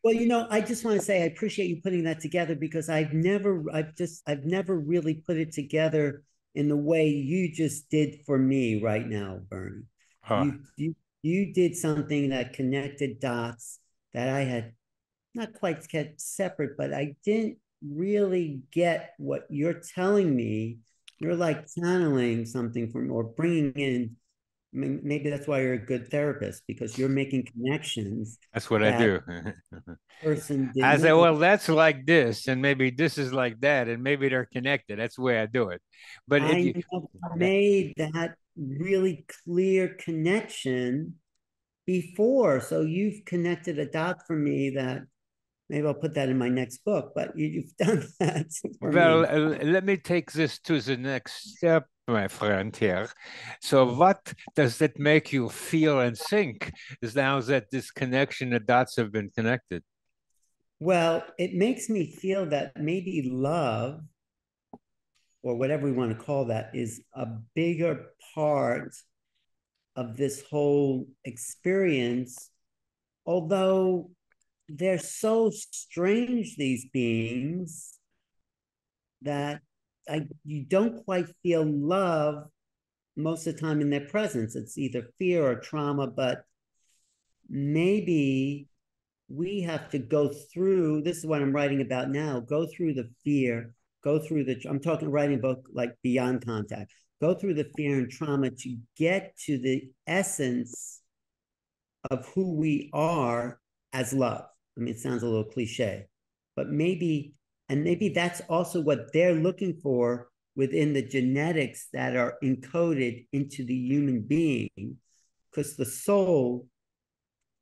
Well, 0.04 0.14
you 0.14 0.28
know, 0.28 0.48
I 0.50 0.62
just 0.62 0.84
want 0.84 1.00
to 1.00 1.06
say 1.06 1.24
I 1.24 1.28
appreciate 1.28 1.68
you 1.68 1.82
putting 1.82 2.04
that 2.04 2.20
together 2.20 2.56
because 2.56 2.90
I've 2.90 3.14
never, 3.14 3.64
I've 3.74 3.96
just, 3.96 4.22
I've 4.28 4.46
never 4.46 4.78
really 4.78 5.16
put 5.16 5.38
it 5.38 5.54
together 5.54 6.24
in 6.56 6.68
the 6.68 6.78
way 6.78 7.08
you 7.08 7.52
just 7.52 7.90
did 7.90 8.20
for 8.26 8.38
me 8.38 8.82
right 8.82 9.08
now, 9.08 9.40
Bernie. 9.50 9.84
Huh. 10.22 10.44
You, 10.44 10.60
you, 10.76 10.96
you 11.24 11.54
did 11.54 11.76
something 11.76 12.30
that 12.30 12.54
connected 12.54 13.20
dots 13.20 13.80
that 14.14 14.30
I 14.30 14.42
had 14.42 14.74
not 15.34 15.54
quite 15.54 15.88
kept 15.88 16.22
separate, 16.22 16.78
but 16.78 16.94
I 16.94 17.16
didn't 17.24 17.58
really 17.82 18.62
get 18.72 19.14
what 19.18 19.46
you're 19.50 19.82
telling 19.96 20.36
me 20.36 20.80
you're 21.24 21.36
like 21.36 21.66
channeling 21.74 22.46
something 22.46 22.92
from 22.92 23.12
or 23.12 23.24
bringing 23.24 23.72
in 23.74 24.16
maybe 24.74 25.30
that's 25.30 25.48
why 25.48 25.62
you're 25.62 25.74
a 25.74 25.86
good 25.86 26.10
therapist 26.10 26.64
because 26.68 26.98
you're 26.98 27.08
making 27.08 27.46
connections 27.46 28.40
that's 28.54 28.70
what 28.70 28.82
that 28.82 28.96
i 29.00 29.06
do. 29.06 29.20
person 30.24 30.74
i 30.84 30.98
say 30.98 31.14
well 31.14 31.38
that's 31.38 31.70
like 31.70 32.06
this 32.06 32.48
and 32.48 32.62
maybe 32.62 32.90
this 32.90 33.18
is 33.18 33.32
like 33.32 33.60
that 33.62 33.88
and 33.88 34.02
maybe 34.02 34.30
they're 34.30 34.46
connected. 34.52 35.00
That's 35.00 35.16
the 35.16 35.22
way 35.22 35.40
i 35.40 35.46
do 35.46 35.70
it. 35.70 35.82
But 36.28 36.42
I 36.42 36.58
if 36.58 36.76
you 36.76 37.10
made 37.36 37.94
that 37.98 38.36
really 38.58 39.26
clear 39.46 39.96
connection 40.00 41.16
before 41.86 42.62
so 42.62 42.82
you've 42.82 43.26
connected 43.26 43.78
a 43.78 43.86
dot 43.86 44.26
for 44.26 44.36
me 44.36 44.72
that 44.72 45.04
maybe 45.70 45.88
I'll 45.88 45.94
put 45.94 46.14
that 46.16 46.30
in 46.30 46.38
my 46.38 46.50
next 46.50 46.84
book. 46.86 47.14
But 47.16 47.38
you, 47.38 47.64
have 47.80 47.88
done 47.88 48.08
that. 48.20 48.48
well, 48.82 49.26
uh, 49.26 49.64
let 49.64 49.86
me 49.86 49.98
take 49.98 50.32
this 50.32 50.60
to 50.60 50.80
the 50.82 50.98
next 50.98 51.58
step, 51.58 51.88
my 52.08 52.28
friend 52.28 52.76
here. 52.76 53.10
So, 53.62 53.94
what 53.94 54.34
does 54.56 54.78
that 54.80 55.00
make 55.00 55.32
you 55.32 55.50
feel 55.50 56.00
and 56.00 56.18
think? 56.18 56.72
Is 57.02 57.16
now 57.16 57.40
that 57.42 57.72
this 57.72 57.92
connection, 57.92 58.52
the 58.52 58.60
dots 58.60 58.96
have 58.98 59.12
been 59.12 59.32
connected? 59.36 59.84
Well, 60.80 61.24
it 61.38 61.54
makes 61.54 61.90
me 61.90 62.12
feel 62.12 62.46
that 62.48 62.74
maybe 62.76 63.30
love, 63.32 64.02
or 65.42 65.56
whatever 65.56 65.86
we 65.86 65.94
want 65.94 66.18
to 66.18 66.24
call 66.24 66.46
that, 66.46 66.72
is 66.74 67.02
a 67.14 67.26
bigger 67.56 68.08
part 68.36 68.94
of 69.96 70.18
this 70.18 70.44
whole 70.50 71.08
experience. 71.24 72.50
Although 73.26 74.12
they're 74.70 75.00
so 75.00 75.50
strange, 75.50 76.56
these 76.56 76.86
beings, 76.92 78.00
that 79.22 79.62
I 80.10 80.28
you 80.44 80.66
don't 80.66 81.04
quite 81.06 81.28
feel 81.44 81.66
love 81.66 82.46
most 83.16 83.48
of 83.48 83.56
the 83.56 83.62
time 83.62 83.82
in 83.82 83.90
their 83.90 84.08
presence. 84.08 84.56
It's 84.56 84.78
either 84.78 85.08
fear 85.18 85.46
or 85.46 85.56
trauma, 85.56 86.08
but 86.08 86.44
maybe 87.50 88.68
we 89.30 89.62
have 89.62 89.90
to 89.92 90.00
go 90.00 90.30
through 90.54 91.02
this 91.02 91.18
is 91.18 91.26
what 91.26 91.42
I'm 91.42 91.54
writing 91.54 91.82
about 91.82 92.10
now. 92.10 92.40
Go 92.40 92.68
through 92.68 92.94
the 92.96 93.10
fear, 93.24 93.74
go 94.04 94.20
through 94.20 94.46
the 94.46 94.62
I'm 94.70 94.80
talking 94.80 95.10
writing 95.10 95.40
a 95.40 95.42
book 95.42 95.68
like 95.74 95.96
Beyond 96.04 96.46
Contact. 96.46 96.92
Go 97.22 97.34
through 97.34 97.54
the 97.54 97.72
fear 97.78 98.00
and 98.00 98.10
trauma 98.10 98.50
to 98.50 98.78
get 98.98 99.38
to 99.46 99.58
the 99.58 99.90
essence 100.06 101.02
of 102.12 102.28
who 102.36 102.56
we 102.56 102.90
are 102.92 103.60
as 103.94 104.12
love. 104.12 104.46
I 104.78 104.82
mean, 104.82 104.94
it 104.94 105.00
sounds 105.00 105.24
a 105.24 105.28
little 105.28 105.44
cliche, 105.44 106.08
but 106.56 106.70
maybe, 106.70 107.34
and 107.70 107.84
maybe 107.84 108.10
that's 108.10 108.42
also 108.50 108.82
what 108.82 109.14
they're 109.14 109.36
looking 109.36 109.80
for 109.82 110.30
within 110.56 110.94
the 110.94 111.02
genetics 111.02 111.88
that 111.94 112.16
are 112.16 112.36
encoded 112.44 113.26
into 113.34 113.66
the 113.66 113.76
human 113.76 114.22
being, 114.22 114.98
because 115.52 115.76
the 115.76 115.86
soul 115.86 116.68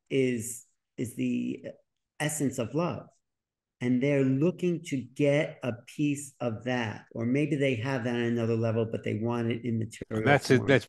is 0.09 0.65
is 0.97 1.15
the 1.15 1.63
essence 2.19 2.59
of 2.59 2.75
love 2.75 3.07
and 3.79 4.01
they're 4.01 4.23
looking 4.23 4.81
to 4.83 4.97
get 4.97 5.57
a 5.63 5.73
piece 5.87 6.33
of 6.39 6.63
that 6.63 7.05
or 7.13 7.25
maybe 7.25 7.55
they 7.55 7.75
have 7.75 8.03
that 8.03 8.13
on 8.13 8.21
another 8.21 8.55
level 8.55 8.85
but 8.85 9.03
they 9.03 9.15
want 9.15 9.51
it 9.51 9.65
in 9.65 9.79
material 9.79 10.25
that's 10.25 10.51
it 10.51 10.65
that's 10.67 10.87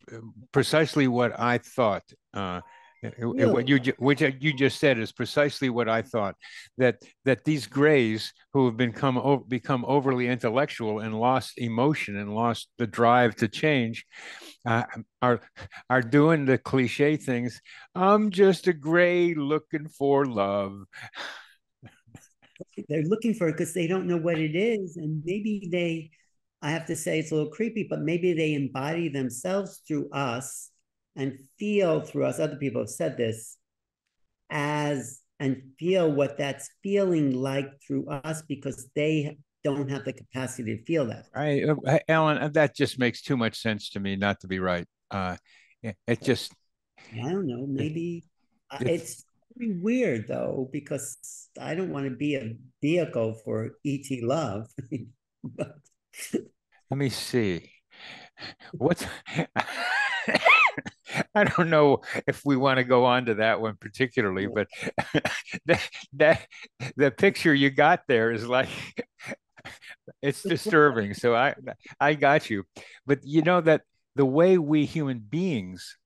precisely 0.53 1.09
what 1.09 1.39
i 1.41 1.57
thought 1.57 2.05
uh, 2.35 2.61
What 3.03 3.67
you 3.67 3.81
which 3.99 4.21
you 4.21 4.53
just 4.53 4.79
said 4.79 4.99
is 4.99 5.11
precisely 5.11 5.69
what 5.71 5.89
I 5.89 6.03
thought 6.03 6.37
that 6.79 7.03
that 7.25 7.45
these 7.45 7.67
grays 7.67 8.33
who 8.53 8.67
have 8.67 8.77
become 8.77 9.45
become 9.49 9.85
overly 9.89 10.29
intellectual 10.29 11.01
and 11.01 11.19
lost 11.19 11.59
emotion 11.59 12.17
and 12.17 12.33
lost 12.33 12.69
the 12.79 12.87
drive 12.87 13.35
to 13.37 13.49
change 13.49 14.07
uh, 14.65 14.85
are 15.21 15.41
are 15.91 16.01
doing 16.01 16.45
the 16.45 16.59
cliche 16.59 17.17
things. 17.17 17.61
I'm 17.97 18.31
just 18.31 18.69
a 18.69 18.73
gray 18.73 19.35
looking 19.35 19.89
for 19.89 20.25
love. 20.25 20.79
They're 22.89 23.03
looking 23.03 23.35
for 23.35 23.49
it 23.49 23.53
because 23.53 23.75
they 23.75 23.89
don't 23.89 24.07
know 24.07 24.19
what 24.19 24.39
it 24.39 24.55
is, 24.55 24.97
and 24.97 25.23
maybe 25.25 25.69
they. 25.73 26.11
I 26.65 26.71
have 26.71 26.87
to 26.87 26.95
say 26.95 27.19
it's 27.19 27.33
a 27.33 27.35
little 27.35 27.51
creepy, 27.51 27.89
but 27.91 28.03
maybe 28.03 28.33
they 28.35 28.55
embody 28.55 29.09
themselves 29.09 29.83
through 29.89 30.09
us 30.11 30.72
and 31.17 31.39
feel 31.59 32.01
through 32.01 32.25
us, 32.25 32.39
other 32.39 32.57
people 32.57 32.83
have 32.83 32.91
said 32.91 33.17
this, 33.17 33.57
as 34.51 35.21
and 35.41 35.63
feel 35.79 36.11
what 36.11 36.39
that's 36.39 36.71
feeling 36.83 37.35
like 37.35 37.67
through 37.85 38.07
us 38.09 38.43
because 38.43 38.89
they 38.95 39.37
don't 39.65 39.91
have 39.91 40.05
the 40.05 40.13
capacity 40.13 40.77
to 40.77 40.85
feel 40.85 41.07
that. 41.07 41.27
Right, 41.35 41.69
uh, 41.69 41.99
Alan, 42.09 42.39
uh, 42.39 42.49
that 42.49 42.77
just 42.77 42.99
makes 42.99 43.23
too 43.23 43.37
much 43.37 43.61
sense 43.61 43.91
to 43.91 44.01
me 44.01 44.17
not 44.17 44.41
to 44.41 44.47
be 44.47 44.59
right. 44.59 44.87
Uh, 45.11 45.37
it 45.83 46.23
just. 46.23 46.53
I 47.13 47.31
don't 47.31 47.47
know. 47.47 47.67
Maybe 47.67 48.25
uh, 48.71 48.79
it's, 48.81 48.89
it's 49.03 49.25
very 49.57 49.79
weird 49.79 50.29
though 50.29 50.69
because 50.73 51.19
I 51.61 51.75
don't 51.75 51.91
want 51.91 52.07
to 52.07 52.17
be 52.17 52.37
a 52.37 52.55
vehicle 52.81 53.35
for 53.45 53.73
ET 53.85 54.07
love. 54.23 54.69
Let 55.61 56.99
me 56.99 57.09
see. 57.09 57.73
What's 58.73 59.05
I 61.35 61.45
don't 61.45 61.71
know 61.71 62.03
if 62.27 62.45
we 62.45 62.57
want 62.57 62.79
to 62.79 62.85
go 62.85 63.05
on 63.05 63.27
to 63.27 63.35
that 63.35 63.61
one 63.61 63.77
particularly, 63.81 64.47
but 64.47 64.69
that, 65.67 65.89
that 66.15 66.47
the 66.97 67.11
picture 67.11 67.55
you 67.55 67.71
got 67.71 68.03
there 68.09 68.33
is 68.33 68.47
like 68.47 68.69
it's 70.23 70.43
disturbing. 70.43 71.15
So 71.15 71.35
I 71.35 71.55
I 72.01 72.15
got 72.15 72.51
you. 72.51 72.65
But 73.07 73.21
you 73.25 73.43
know 73.43 73.61
that 73.61 73.83
the 74.17 74.27
way 74.27 74.59
we 74.59 74.85
human 74.85 75.19
beings 75.19 75.97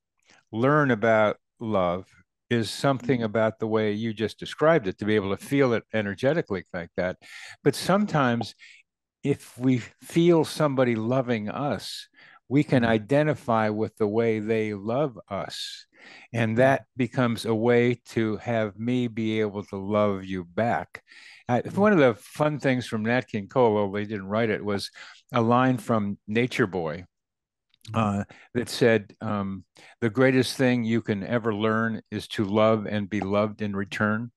learn 0.52 0.90
about 0.90 1.36
love 1.60 2.06
is 2.48 2.70
something 2.70 3.18
mm-hmm. 3.18 3.24
about 3.24 3.58
the 3.58 3.66
way 3.66 3.92
you 3.92 4.12
just 4.12 4.38
described 4.38 4.86
it 4.86 4.98
to 4.98 5.04
be 5.04 5.16
able 5.16 5.36
to 5.36 5.44
feel 5.44 5.72
it 5.72 5.84
energetically 5.92 6.64
like 6.72 6.90
that. 6.96 7.16
But 7.64 7.74
sometimes 7.74 8.54
if 9.22 9.58
we 9.58 9.78
feel 10.02 10.44
somebody 10.44 10.94
loving 10.94 11.48
us, 11.48 12.08
we 12.48 12.62
can 12.62 12.84
identify 12.84 13.68
with 13.68 13.96
the 13.96 14.06
way 14.06 14.38
they 14.38 14.74
love 14.74 15.18
us. 15.28 15.86
And 16.32 16.58
that 16.58 16.86
becomes 16.96 17.44
a 17.44 17.54
way 17.54 18.00
to 18.10 18.36
have 18.36 18.78
me 18.78 19.08
be 19.08 19.40
able 19.40 19.64
to 19.64 19.76
love 19.76 20.24
you 20.24 20.44
back. 20.44 21.02
I, 21.48 21.60
one 21.74 21.92
of 21.92 21.98
the 21.98 22.14
fun 22.14 22.58
things 22.58 22.86
from 22.86 23.04
Nat 23.04 23.28
King 23.28 23.48
Cole, 23.48 23.76
although 23.76 23.96
they 23.96 24.04
didn't 24.04 24.28
write 24.28 24.50
it, 24.50 24.64
was 24.64 24.90
a 25.32 25.40
line 25.40 25.78
from 25.78 26.18
Nature 26.28 26.66
Boy 26.66 27.04
uh, 27.94 28.24
that 28.54 28.68
said, 28.68 29.14
um, 29.20 29.64
The 30.00 30.10
greatest 30.10 30.56
thing 30.56 30.84
you 30.84 31.02
can 31.02 31.24
ever 31.24 31.54
learn 31.54 32.02
is 32.10 32.28
to 32.28 32.44
love 32.44 32.86
and 32.86 33.10
be 33.10 33.20
loved 33.20 33.62
in 33.62 33.74
return. 33.74 34.30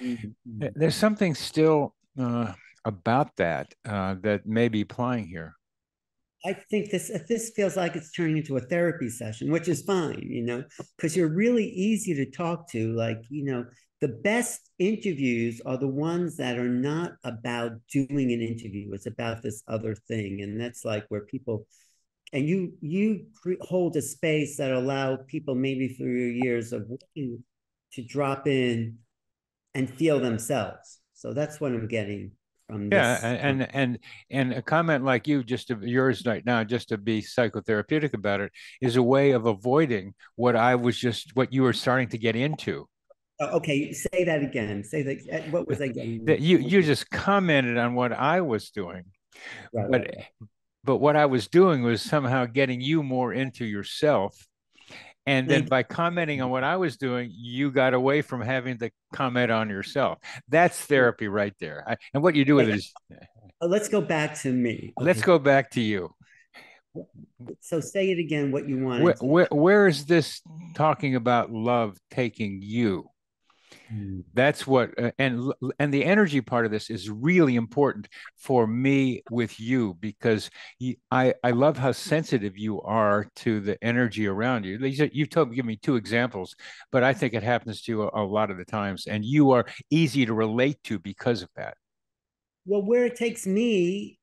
Mm-hmm. 0.00 0.66
There's 0.74 0.94
something 0.94 1.34
still 1.34 1.94
uh, 2.18 2.52
about 2.84 3.36
that 3.36 3.74
uh, 3.86 4.16
that 4.20 4.46
may 4.46 4.68
be 4.68 4.82
applying 4.82 5.26
here. 5.26 5.54
I 6.44 6.54
think 6.54 6.90
this 6.90 7.10
this 7.28 7.52
feels 7.54 7.76
like 7.76 7.96
it's 7.96 8.12
turning 8.12 8.38
into 8.38 8.56
a 8.56 8.60
therapy 8.60 9.10
session, 9.10 9.50
which 9.50 9.68
is 9.68 9.82
fine, 9.82 10.26
you 10.26 10.42
know, 10.42 10.64
because 10.96 11.16
you're 11.16 11.34
really 11.34 11.66
easy 11.66 12.14
to 12.14 12.30
talk 12.30 12.70
to. 12.70 12.94
Like, 12.94 13.18
you 13.28 13.44
know, 13.44 13.66
the 14.00 14.08
best 14.08 14.70
interviews 14.78 15.60
are 15.66 15.76
the 15.76 15.88
ones 15.88 16.36
that 16.38 16.58
are 16.58 16.68
not 16.68 17.12
about 17.24 17.72
doing 17.92 18.32
an 18.32 18.40
interview. 18.40 18.90
It's 18.92 19.06
about 19.06 19.42
this 19.42 19.62
other 19.68 19.94
thing, 19.94 20.40
and 20.40 20.58
that's 20.58 20.84
like 20.84 21.04
where 21.08 21.26
people 21.26 21.66
and 22.32 22.48
you 22.48 22.72
you 22.80 23.26
hold 23.60 23.96
a 23.96 24.02
space 24.02 24.56
that 24.56 24.72
allow 24.72 25.16
people 25.16 25.54
maybe 25.54 25.88
through 25.88 26.16
your 26.16 26.44
years 26.44 26.72
of 26.72 26.86
working 26.88 27.44
to 27.92 28.02
drop 28.02 28.46
in 28.46 28.98
and 29.74 29.90
feel 29.90 30.20
themselves. 30.20 31.00
So 31.12 31.32
that's 31.32 31.60
what 31.60 31.72
I'm 31.72 31.88
getting 31.88 32.32
from 32.70 32.92
yeah, 32.92 33.18
and, 33.22 33.62
and 33.62 33.74
and 33.74 33.98
and 34.30 34.52
a 34.52 34.62
comment 34.62 35.04
like 35.04 35.26
you, 35.26 35.42
just 35.42 35.68
to, 35.68 35.78
yours 35.82 36.24
right 36.26 36.44
now, 36.44 36.64
just 36.64 36.88
to 36.90 36.98
be 36.98 37.22
psychotherapeutic 37.22 38.14
about 38.14 38.40
it, 38.40 38.52
is 38.80 38.96
a 38.96 39.02
way 39.02 39.32
of 39.32 39.46
avoiding 39.46 40.14
what 40.36 40.56
I 40.56 40.74
was 40.76 40.98
just 40.98 41.34
what 41.34 41.52
you 41.52 41.62
were 41.62 41.72
starting 41.72 42.08
to 42.08 42.18
get 42.18 42.36
into. 42.36 42.88
Oh, 43.40 43.56
okay, 43.56 43.92
say 43.92 44.24
that 44.24 44.42
again. 44.42 44.84
Say 44.84 45.02
that. 45.02 45.18
Uh, 45.32 45.50
what 45.50 45.66
was 45.66 45.80
I 45.80 45.88
getting? 45.88 46.24
That 46.26 46.40
you 46.40 46.58
you 46.58 46.82
just 46.82 47.10
commented 47.10 47.76
on 47.76 47.94
what 47.94 48.12
I 48.12 48.40
was 48.40 48.70
doing, 48.70 49.04
right, 49.72 49.90
but 49.90 50.00
right 50.00 50.26
but 50.84 50.98
what 50.98 51.16
I 51.16 51.26
was 51.26 51.48
doing 51.48 51.82
was 51.82 52.02
somehow 52.02 52.46
getting 52.46 52.80
you 52.80 53.02
more 53.02 53.32
into 53.32 53.64
yourself. 53.64 54.46
And 55.30 55.48
then 55.48 55.66
by 55.66 55.84
commenting 55.84 56.42
on 56.42 56.50
what 56.50 56.64
I 56.64 56.76
was 56.76 56.96
doing, 56.96 57.30
you 57.32 57.70
got 57.70 57.94
away 57.94 58.20
from 58.20 58.40
having 58.40 58.78
to 58.78 58.90
comment 59.12 59.52
on 59.52 59.70
yourself. 59.70 60.18
That's 60.48 60.76
therapy 60.76 61.28
right 61.28 61.54
there. 61.60 61.84
I, 61.86 61.96
and 62.12 62.22
what 62.22 62.34
you 62.34 62.44
do 62.44 62.56
with 62.56 62.68
it 62.68 62.74
is 62.74 62.92
uh, 63.12 63.66
let's 63.66 63.88
go 63.88 64.00
back 64.00 64.40
to 64.40 64.52
me. 64.52 64.92
Okay. 64.98 65.06
Let's 65.06 65.22
go 65.22 65.38
back 65.38 65.70
to 65.72 65.80
you. 65.80 66.12
So 67.60 67.78
say 67.78 68.10
it 68.10 68.18
again 68.18 68.50
what 68.50 68.68
you 68.68 68.84
want. 68.84 69.04
Where, 69.04 69.14
where, 69.20 69.48
where 69.52 69.86
is 69.86 70.06
this 70.06 70.42
talking 70.74 71.14
about 71.14 71.52
love 71.52 71.96
taking 72.10 72.60
you? 72.62 73.08
Mm. 73.92 74.22
That's 74.34 74.66
what 74.66 74.96
uh, 74.98 75.10
and 75.18 75.52
and 75.78 75.92
the 75.92 76.04
energy 76.04 76.40
part 76.40 76.64
of 76.64 76.70
this 76.70 76.90
is 76.90 77.10
really 77.10 77.56
important 77.56 78.08
for 78.36 78.66
me 78.66 79.22
with 79.30 79.58
you 79.58 79.96
because 80.00 80.48
you, 80.78 80.94
I 81.10 81.34
I 81.42 81.50
love 81.50 81.76
how 81.76 81.90
sensitive 81.90 82.56
you 82.56 82.80
are 82.82 83.26
to 83.36 83.60
the 83.60 83.82
energy 83.82 84.28
around 84.28 84.64
you. 84.64 84.78
You've 84.78 85.30
told 85.30 85.54
give 85.54 85.66
me 85.66 85.76
two 85.76 85.96
examples, 85.96 86.54
but 86.92 87.02
I 87.02 87.12
think 87.12 87.34
it 87.34 87.42
happens 87.42 87.82
to 87.82 87.92
you 87.92 88.02
a, 88.02 88.22
a 88.22 88.24
lot 88.24 88.50
of 88.50 88.58
the 88.58 88.64
times, 88.64 89.06
and 89.06 89.24
you 89.24 89.50
are 89.50 89.66
easy 89.90 90.24
to 90.24 90.34
relate 90.34 90.78
to 90.84 91.00
because 91.00 91.42
of 91.42 91.48
that. 91.56 91.76
Well, 92.66 92.82
where 92.82 93.06
it 93.06 93.16
takes 93.16 93.46
me 93.46 94.19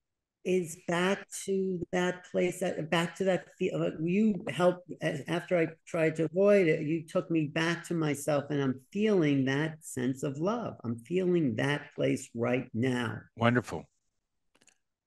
is 0.47 0.77
back 0.87 1.27
to 1.45 1.85
that 1.91 2.25
place 2.31 2.61
that 2.61 2.89
back 2.89 3.13
to 3.13 3.25
that 3.25 3.45
feel 3.59 3.83
uh, 3.83 3.89
you 4.01 4.45
helped 4.49 4.89
uh, 5.03 5.11
after 5.27 5.57
i 5.57 5.67
tried 5.85 6.15
to 6.15 6.23
avoid 6.23 6.67
it 6.67 6.81
you 6.81 7.05
took 7.05 7.29
me 7.29 7.47
back 7.47 7.85
to 7.85 7.93
myself 7.93 8.45
and 8.49 8.61
i'm 8.61 8.79
feeling 8.93 9.43
that 9.45 9.77
sense 9.83 10.23
of 10.23 10.37
love. 10.37 10.75
I'm 10.83 10.97
feeling 10.97 11.55
that 11.55 11.93
place 11.95 12.29
right 12.35 12.69
now. 12.73 13.19
Wonderful. 13.35 13.85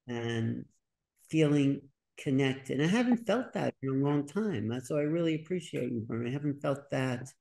And 0.07 0.64
feeling 1.30 1.82
connected. 2.18 2.82
I 2.82 2.86
haven't 2.86 3.26
felt 3.26 3.53
that 3.55 3.74
in 3.82 3.88
a 3.88 3.93
long 3.93 4.26
time 4.26 4.78
so 4.84 4.99
i 4.99 5.03
really 5.03 5.36
appreciate 5.36 5.91
you 5.91 6.01
Bernie. 6.01 6.30
i 6.30 6.32
haven't 6.32 6.61
felt 6.61 6.91
that 6.91 7.32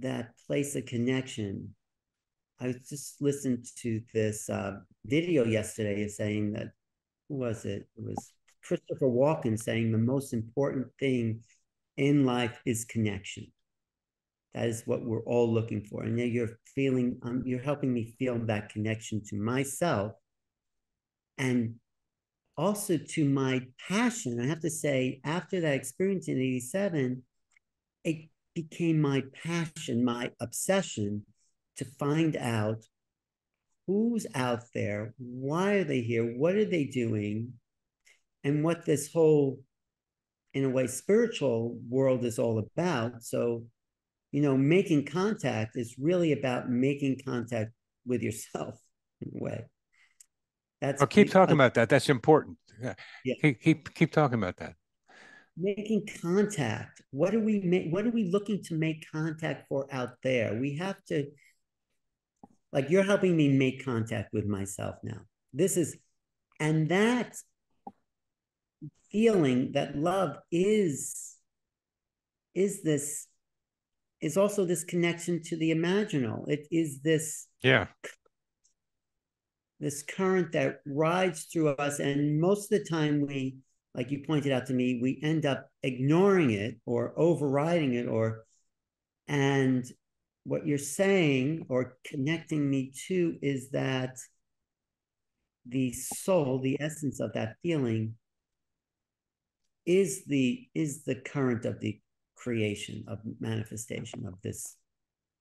that 0.00 0.30
place 0.46 0.74
of 0.74 0.86
connection 0.86 1.74
I 2.64 2.72
just 2.88 3.20
listened 3.20 3.66
to 3.82 4.00
this 4.14 4.48
uh, 4.48 4.76
video 5.04 5.44
yesterday 5.44 6.08
saying 6.08 6.52
that 6.54 6.68
who 7.28 7.34
was 7.34 7.66
it? 7.66 7.86
It 7.94 8.02
was 8.02 8.32
Christopher 8.62 9.06
Walken 9.06 9.58
saying 9.58 9.92
the 9.92 9.98
most 9.98 10.32
important 10.32 10.86
thing 10.98 11.42
in 11.98 12.24
life 12.24 12.58
is 12.64 12.86
connection. 12.86 13.48
That 14.54 14.68
is 14.68 14.82
what 14.86 15.04
we're 15.04 15.24
all 15.24 15.52
looking 15.52 15.84
for. 15.84 16.04
And 16.04 16.16
now 16.16 16.24
you're 16.24 16.58
feeling, 16.74 17.18
um, 17.22 17.42
you're 17.44 17.60
helping 17.60 17.92
me 17.92 18.14
feel 18.18 18.38
that 18.46 18.70
connection 18.70 19.22
to 19.26 19.36
myself 19.36 20.12
and 21.36 21.74
also 22.56 22.96
to 22.96 23.28
my 23.28 23.60
passion. 23.90 24.40
I 24.40 24.46
have 24.46 24.60
to 24.60 24.70
say, 24.70 25.20
after 25.22 25.60
that 25.60 25.74
experience 25.74 26.28
in 26.28 26.38
87, 26.38 27.22
it 28.04 28.30
became 28.54 29.02
my 29.02 29.22
passion, 29.42 30.02
my 30.02 30.30
obsession 30.40 31.26
to 31.76 31.84
find 31.84 32.36
out 32.36 32.84
who's 33.86 34.26
out 34.34 34.62
there, 34.72 35.14
why 35.18 35.74
are 35.74 35.84
they 35.84 36.00
here, 36.00 36.24
what 36.24 36.54
are 36.54 36.64
they 36.64 36.84
doing, 36.84 37.52
and 38.42 38.64
what 38.64 38.84
this 38.84 39.12
whole, 39.12 39.60
in 40.52 40.64
a 40.64 40.70
way, 40.70 40.86
spiritual 40.86 41.78
world 41.88 42.24
is 42.24 42.38
all 42.38 42.58
about. 42.58 43.22
So, 43.22 43.64
you 44.32 44.42
know, 44.42 44.56
making 44.56 45.06
contact 45.06 45.76
is 45.76 45.96
really 45.98 46.32
about 46.32 46.70
making 46.70 47.20
contact 47.24 47.72
with 48.06 48.22
yourself 48.22 48.78
in 49.20 49.32
a 49.34 49.42
way. 49.42 49.64
That's 50.80 51.02
oh, 51.02 51.06
keep 51.06 51.30
talking 51.30 51.54
about 51.54 51.74
that. 51.74 51.88
That's 51.88 52.08
important. 52.08 52.58
Yeah. 52.80 52.94
Keep, 53.40 53.60
keep 53.60 53.94
keep 53.94 54.12
talking 54.12 54.38
about 54.38 54.56
that. 54.58 54.74
Making 55.56 56.06
contact. 56.20 57.00
What 57.10 57.34
are 57.34 57.40
we 57.40 57.60
make? 57.60 57.90
What 57.90 58.04
are 58.06 58.10
we 58.10 58.24
looking 58.24 58.62
to 58.64 58.74
make 58.74 59.06
contact 59.10 59.68
for 59.68 59.86
out 59.92 60.16
there? 60.22 60.58
We 60.60 60.76
have 60.76 61.02
to 61.06 61.26
like 62.74 62.90
you're 62.90 63.04
helping 63.04 63.36
me 63.36 63.56
make 63.56 63.84
contact 63.84 64.32
with 64.32 64.46
myself 64.46 64.96
now. 65.04 65.20
This 65.52 65.76
is, 65.76 65.96
and 66.58 66.88
that 66.88 67.36
feeling 69.12 69.70
that 69.72 69.96
love 69.96 70.36
is, 70.50 71.36
is 72.52 72.82
this, 72.82 73.28
is 74.20 74.36
also 74.36 74.64
this 74.64 74.82
connection 74.82 75.40
to 75.44 75.56
the 75.56 75.70
imaginal. 75.70 76.48
It 76.48 76.66
is 76.72 77.00
this. 77.00 77.46
Yeah. 77.62 77.86
This 79.78 80.02
current 80.02 80.50
that 80.52 80.80
rides 80.84 81.44
through 81.44 81.68
us. 81.68 82.00
And 82.00 82.40
most 82.40 82.72
of 82.72 82.80
the 82.80 82.84
time 82.84 83.24
we, 83.24 83.58
like 83.94 84.10
you 84.10 84.24
pointed 84.26 84.50
out 84.50 84.66
to 84.66 84.72
me, 84.72 84.98
we 85.00 85.20
end 85.22 85.46
up 85.46 85.68
ignoring 85.84 86.50
it 86.50 86.80
or 86.86 87.12
overriding 87.16 87.94
it 87.94 88.08
or, 88.08 88.44
and 89.28 89.84
what 90.44 90.66
you're 90.66 90.78
saying 90.78 91.66
or 91.68 91.96
connecting 92.04 92.68
me 92.68 92.92
to 93.06 93.36
is 93.42 93.70
that 93.70 94.18
the 95.66 95.92
soul, 95.92 96.60
the 96.60 96.76
essence 96.80 97.20
of 97.20 97.32
that 97.32 97.56
feeling, 97.62 98.14
is 99.86 100.24
the 100.26 100.66
is 100.74 101.04
the 101.04 101.14
current 101.14 101.64
of 101.64 101.80
the 101.80 102.00
creation 102.36 103.04
of 103.08 103.18
manifestation 103.40 104.26
of 104.26 104.34
this 104.42 104.76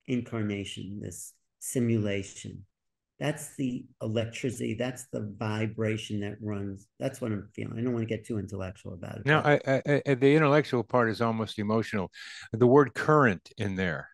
incarnation, 0.07 0.99
this 1.01 1.33
simulation. 1.59 2.65
That's 3.19 3.55
the 3.55 3.85
electricity. 4.01 4.73
That's 4.73 5.05
the 5.13 5.33
vibration 5.37 6.21
that 6.21 6.35
runs. 6.41 6.87
That's 6.99 7.21
what 7.21 7.31
I'm 7.31 7.47
feeling. 7.53 7.77
I 7.77 7.81
don't 7.81 7.93
want 7.93 8.07
to 8.07 8.13
get 8.13 8.25
too 8.25 8.37
intellectual 8.37 8.93
about 8.93 9.17
it. 9.17 9.25
No, 9.25 9.39
I, 9.39 9.59
I, 9.65 10.01
I, 10.05 10.13
the 10.15 10.35
intellectual 10.35 10.83
part 10.83 11.09
is 11.09 11.21
almost 11.21 11.59
emotional. 11.59 12.11
The 12.51 12.67
word 12.67 12.93
current 12.93 13.49
in 13.57 13.75
there 13.75 14.09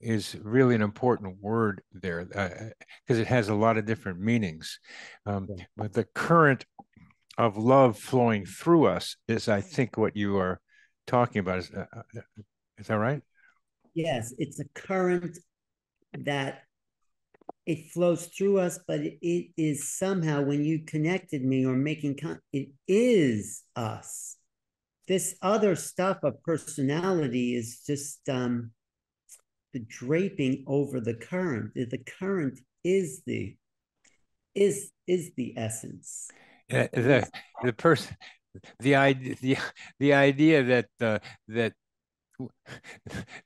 is 0.00 0.36
really 0.42 0.74
an 0.74 0.82
important 0.82 1.36
word 1.40 1.82
there 1.92 2.24
because 2.24 3.18
uh, 3.18 3.22
it 3.22 3.26
has 3.26 3.48
a 3.48 3.54
lot 3.54 3.76
of 3.76 3.86
different 3.86 4.20
meanings. 4.20 4.78
Um, 5.24 5.48
but 5.76 5.92
the 5.92 6.04
current 6.04 6.64
of 7.38 7.56
love 7.56 7.98
flowing 7.98 8.46
through 8.46 8.86
us 8.86 9.16
is, 9.28 9.48
I 9.48 9.60
think, 9.60 9.96
what 9.96 10.16
you 10.16 10.38
are 10.38 10.60
talking 11.06 11.40
about. 11.40 11.58
Is, 11.58 11.70
uh, 11.70 11.84
uh 11.94 12.20
is 12.78 12.86
that 12.88 12.94
right? 12.94 13.22
Yes, 13.94 14.34
it's 14.38 14.60
a 14.60 14.64
current 14.74 15.38
that 16.18 16.62
it 17.64 17.90
flows 17.90 18.26
through 18.26 18.58
us, 18.58 18.78
but 18.86 19.00
it, 19.00 19.18
it 19.22 19.50
is 19.56 19.96
somehow 19.96 20.42
when 20.42 20.64
you 20.64 20.84
connected 20.84 21.44
me 21.44 21.66
or 21.66 21.74
making 21.74 22.16
con- 22.16 22.40
it 22.52 22.68
is 22.86 23.62
us. 23.74 24.36
This 25.08 25.36
other 25.40 25.76
stuff 25.76 26.18
of 26.22 26.42
personality 26.42 27.54
is 27.54 27.82
just 27.86 28.28
um, 28.28 28.72
the 29.76 29.84
draping 29.88 30.64
over 30.66 31.00
the 31.00 31.12
current. 31.12 31.74
The 31.74 32.02
current 32.18 32.60
is 32.82 33.22
the 33.26 33.54
is 34.54 34.90
is 35.06 35.32
the 35.36 35.52
essence. 35.58 36.28
Yeah, 36.70 36.86
the 36.94 37.28
the 37.62 37.74
person 37.74 38.16
the 38.78 38.94
idea 38.94 39.34
the, 39.42 39.58
the 40.00 40.14
idea 40.14 40.62
that 40.62 40.88
uh, 41.02 41.18
that 41.48 41.74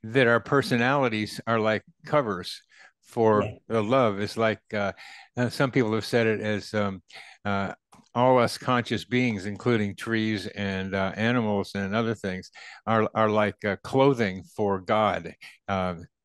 that 0.03 0.27
our 0.27 0.39
personalities 0.39 1.41
are 1.45 1.59
like 1.59 1.83
covers 2.05 2.61
for 3.01 3.43
yeah. 3.43 3.51
the 3.67 3.83
love 3.83 4.21
is 4.21 4.37
like 4.37 4.61
uh, 4.73 4.93
uh, 5.35 5.49
some 5.49 5.69
people 5.69 5.93
have 5.93 6.05
said 6.05 6.27
it 6.27 6.39
as 6.39 6.73
um, 6.73 7.03
uh, 7.43 7.73
all 8.13 8.39
us 8.39 8.57
conscious 8.57 9.05
beings, 9.05 9.45
including 9.45 9.95
trees 9.95 10.47
and 10.47 10.93
uh, 10.93 11.13
animals 11.15 11.71
and 11.75 11.95
other 11.95 12.15
things, 12.15 12.51
are 12.85 13.09
are 13.15 13.29
like 13.29 13.63
uh, 13.65 13.77
clothing 13.83 14.43
for 14.55 14.79
God. 14.79 15.33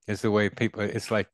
Is 0.07 0.23
the 0.23 0.31
way 0.31 0.49
people. 0.49 0.83
It's 0.83 1.11
like 1.11 1.29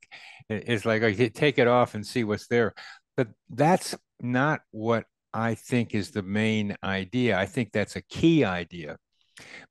it's 0.48 0.84
like 0.84 1.02
I 1.02 1.12
take 1.12 1.58
it 1.58 1.68
off 1.68 1.94
and 1.94 2.06
see 2.06 2.24
what's 2.24 2.46
there, 2.48 2.74
but 3.16 3.28
that's 3.50 3.94
not 4.20 4.60
what 4.70 5.04
I 5.34 5.54
think 5.54 5.94
is 5.94 6.10
the 6.10 6.22
main 6.22 6.76
idea. 6.82 7.38
I 7.38 7.46
think 7.46 7.72
that's 7.72 7.96
a 7.96 8.02
key 8.02 8.44
idea, 8.44 8.96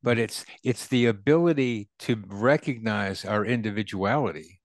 but 0.04 0.18
it's 0.18 0.46
it's 0.64 0.88
the 0.88 1.08
ability 1.08 1.90
to 2.00 2.22
recognize 2.28 3.26
our 3.26 3.46
individuality 3.46 4.62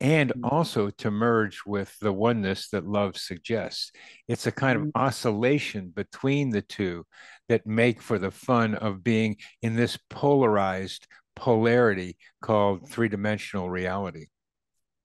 and 0.00 0.30
mm-hmm. 0.30 0.44
also 0.44 0.90
to 0.90 1.10
merge 1.10 1.62
with 1.66 1.94
the 2.00 2.12
oneness 2.12 2.68
that 2.70 2.86
love 2.86 3.16
suggests. 3.16 3.92
It's 4.28 4.46
a 4.46 4.52
kind 4.52 4.76
of 4.76 4.82
mm-hmm. 4.84 5.02
oscillation 5.02 5.92
between 5.94 6.50
the 6.50 6.62
two 6.62 7.04
that 7.48 7.66
make 7.66 8.00
for 8.00 8.18
the 8.18 8.30
fun 8.30 8.74
of 8.74 9.02
being 9.02 9.36
in 9.62 9.74
this 9.74 9.98
polarized 10.10 11.06
polarity 11.38 12.16
called 12.42 12.88
three-dimensional 12.88 13.70
reality. 13.70 14.26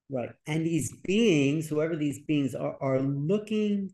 Right. 0.09 0.31
And 0.45 0.65
these 0.65 0.95
beings, 1.03 1.67
whoever 1.67 1.95
these 1.95 2.19
beings 2.19 2.53
are, 2.55 2.77
are 2.81 2.99
looking 2.99 3.91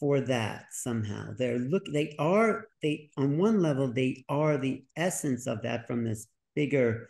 for 0.00 0.20
that 0.22 0.66
somehow. 0.72 1.34
They're 1.36 1.58
look 1.58 1.84
they 1.92 2.16
are 2.18 2.68
they 2.82 3.10
on 3.16 3.38
one 3.38 3.60
level, 3.60 3.92
they 3.92 4.24
are 4.28 4.56
the 4.56 4.82
essence 4.96 5.46
of 5.46 5.62
that 5.62 5.86
from 5.86 6.04
this 6.04 6.26
bigger 6.56 7.08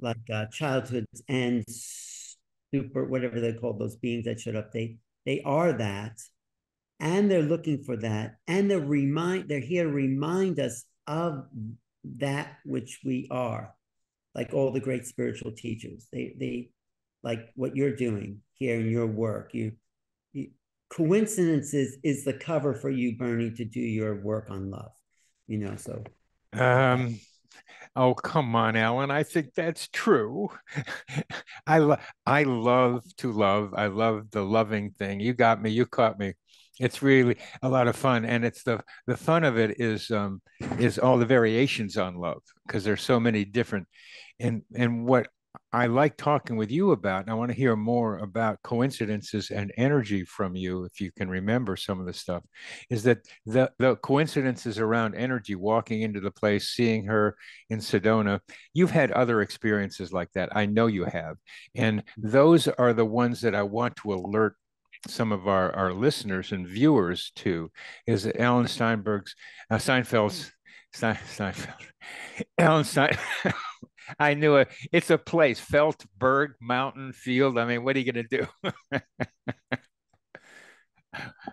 like 0.00 0.18
uh, 0.30 0.46
childhood 0.46 1.06
and 1.28 1.64
super 1.68 3.04
whatever 3.04 3.40
they 3.40 3.52
call 3.52 3.74
those 3.74 3.96
beings 3.96 4.24
that 4.24 4.40
showed 4.40 4.56
up 4.56 4.72
they 4.72 4.96
they 5.24 5.40
are 5.42 5.72
that 5.72 6.18
and 6.98 7.30
they're 7.30 7.42
looking 7.42 7.82
for 7.82 7.96
that 7.96 8.36
and 8.48 8.70
they're 8.70 8.80
remind 8.80 9.48
they're 9.48 9.60
here 9.60 9.84
to 9.84 9.90
remind 9.90 10.58
us 10.58 10.84
of 11.06 11.44
that 12.04 12.58
which 12.64 13.00
we 13.04 13.28
are 13.30 13.72
like 14.34 14.52
all 14.52 14.72
the 14.72 14.80
great 14.80 15.06
spiritual 15.06 15.52
teachers 15.52 16.06
they 16.12 16.34
they 16.38 16.70
like 17.22 17.50
what 17.54 17.76
you're 17.76 17.94
doing 17.94 18.40
here 18.54 18.78
in 18.80 18.90
your 18.90 19.06
work 19.06 19.50
you, 19.52 19.72
you 20.32 20.48
coincidences 20.90 21.98
is 22.02 22.24
the 22.24 22.32
cover 22.32 22.74
for 22.74 22.90
you 22.90 23.16
bernie 23.16 23.50
to 23.50 23.64
do 23.64 23.80
your 23.80 24.20
work 24.22 24.46
on 24.50 24.70
love 24.70 24.92
you 25.46 25.58
know 25.58 25.76
so 25.76 26.02
um 26.54 27.18
Oh, 27.94 28.14
come 28.14 28.56
on, 28.56 28.74
Alan. 28.76 29.10
I 29.10 29.22
think 29.22 29.54
that's 29.54 29.88
true. 29.88 30.48
I 31.66 31.78
lo- 31.78 31.98
I 32.24 32.44
love 32.44 33.04
to 33.18 33.32
love. 33.32 33.74
I 33.76 33.86
love 33.86 34.30
the 34.30 34.42
loving 34.42 34.92
thing. 34.92 35.20
You 35.20 35.34
got 35.34 35.60
me. 35.60 35.70
You 35.70 35.84
caught 35.84 36.18
me. 36.18 36.32
It's 36.80 37.02
really 37.02 37.36
a 37.62 37.68
lot 37.68 37.88
of 37.88 37.96
fun, 37.96 38.24
and 38.24 38.44
it's 38.44 38.62
the 38.62 38.80
the 39.06 39.16
fun 39.16 39.44
of 39.44 39.58
it 39.58 39.80
is 39.80 40.10
um 40.10 40.40
is 40.78 40.98
all 40.98 41.18
the 41.18 41.26
variations 41.26 41.96
on 41.96 42.16
love 42.16 42.42
because 42.66 42.84
there's 42.84 43.02
so 43.02 43.20
many 43.20 43.44
different, 43.44 43.86
and 44.40 44.62
and 44.74 45.06
what 45.06 45.28
I 45.72 45.86
like 45.86 46.16
talking 46.16 46.56
with 46.56 46.70
you 46.70 46.92
about, 46.92 47.22
and 47.22 47.30
I 47.30 47.34
want 47.34 47.50
to 47.50 47.56
hear 47.56 47.76
more 47.76 48.18
about 48.18 48.62
coincidences 48.62 49.50
and 49.50 49.72
energy 49.76 50.24
from 50.24 50.54
you, 50.54 50.84
if 50.84 51.00
you 51.00 51.10
can 51.12 51.28
remember 51.28 51.76
some 51.76 52.00
of 52.00 52.06
the 52.06 52.12
stuff, 52.12 52.42
is 52.90 53.02
that 53.04 53.18
the, 53.46 53.70
the 53.78 53.96
coincidences 53.96 54.78
around 54.78 55.14
energy, 55.14 55.54
walking 55.54 56.02
into 56.02 56.20
the 56.20 56.30
place, 56.30 56.68
seeing 56.68 57.04
her 57.06 57.36
in 57.70 57.78
Sedona, 57.78 58.40
you've 58.74 58.90
had 58.90 59.12
other 59.12 59.40
experiences 59.40 60.12
like 60.12 60.30
that. 60.34 60.54
I 60.54 60.66
know 60.66 60.86
you 60.86 61.04
have. 61.04 61.36
And 61.74 62.02
those 62.16 62.68
are 62.68 62.92
the 62.92 63.06
ones 63.06 63.40
that 63.42 63.54
I 63.54 63.62
want 63.62 63.96
to 63.96 64.12
alert 64.12 64.56
some 65.08 65.32
of 65.32 65.48
our, 65.48 65.74
our 65.74 65.92
listeners 65.92 66.52
and 66.52 66.66
viewers 66.66 67.32
to, 67.36 67.70
is 68.06 68.26
Alan 68.38 68.66
Steinberg's, 68.66 69.34
uh, 69.70 69.76
Steinfeld's, 69.76 70.52
Stein, 70.92 71.18
Steinfeld, 71.26 71.74
Alan 72.58 72.84
Stein. 72.84 73.16
I 74.18 74.34
knew 74.34 74.56
it. 74.56 74.68
It's 74.92 75.10
a 75.10 75.18
place, 75.18 75.60
Feltberg 75.60 76.54
Mountain 76.60 77.12
Field. 77.12 77.58
I 77.58 77.64
mean, 77.64 77.84
what 77.84 77.96
are 77.96 78.00
you 78.00 78.12
going 78.12 78.26
to 78.26 78.36
do? 78.38 78.46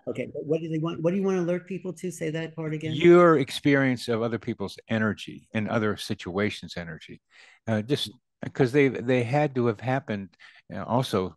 okay, 0.08 0.30
what 0.34 0.62
do 0.62 0.70
they 0.70 0.80
want? 0.80 1.02
What 1.02 1.12
do 1.12 1.18
you 1.18 1.24
want 1.24 1.38
to 1.38 1.44
alert 1.44 1.68
people 1.68 1.94
to? 1.94 2.12
Say 2.12 2.30
that 2.32 2.56
part 2.56 2.74
again. 2.74 2.94
Your 2.94 3.38
experience 3.38 4.08
of 4.08 4.22
other 4.22 4.40
people's 4.40 4.78
energy 4.90 5.48
and 5.54 5.70
other 5.70 5.96
situations' 5.96 6.76
energy, 6.76 7.22
uh, 7.68 7.82
just 7.82 8.12
because 8.44 8.72
they 8.72 8.88
they 8.88 9.24
had 9.24 9.56
to 9.56 9.68
have 9.68 9.80
happened. 9.80 10.30
Uh, 10.74 10.84
also, 10.84 11.36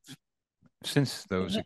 since 0.85 1.25
those 1.25 1.55
They're 1.55 1.65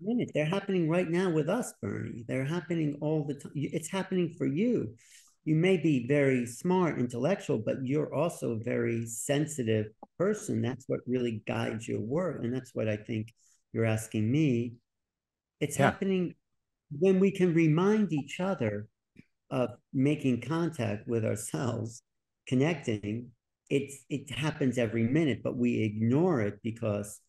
minute, 0.00 0.30
they're 0.34 0.44
happening 0.44 0.88
right 0.88 1.08
now 1.08 1.30
with 1.30 1.48
us, 1.48 1.72
Bernie. 1.80 2.24
They're 2.28 2.44
happening 2.44 2.98
all 3.00 3.24
the 3.24 3.34
time. 3.34 3.52
It's 3.54 3.90
happening 3.90 4.34
for 4.38 4.46
you 4.46 4.94
you 5.44 5.56
may 5.56 5.76
be 5.76 6.06
very 6.06 6.46
smart, 6.46 6.98
intellectual, 6.98 7.58
but 7.58 7.84
you're 7.84 8.14
also 8.14 8.52
a 8.52 8.62
very 8.62 9.06
sensitive 9.06 9.86
person. 10.18 10.62
That's 10.62 10.84
what 10.86 11.00
really 11.06 11.42
guides 11.46 11.88
your 11.88 12.00
work. 12.00 12.44
And 12.44 12.54
that's 12.54 12.74
what 12.74 12.88
I 12.88 12.96
think 12.96 13.32
you're 13.72 13.84
asking 13.84 14.30
me. 14.30 14.74
It's 15.60 15.78
yeah. 15.78 15.86
happening 15.86 16.34
when 16.96 17.18
we 17.18 17.32
can 17.32 17.54
remind 17.54 18.12
each 18.12 18.38
other 18.38 18.86
of 19.50 19.70
making 19.92 20.42
contact 20.42 21.08
with 21.08 21.24
ourselves, 21.24 22.02
connecting. 22.46 23.30
It's 23.68 24.04
it 24.08 24.30
happens 24.30 24.78
every 24.78 25.04
minute, 25.04 25.40
but 25.42 25.56
we 25.56 25.82
ignore 25.82 26.40
it 26.40 26.60
because 26.62 27.20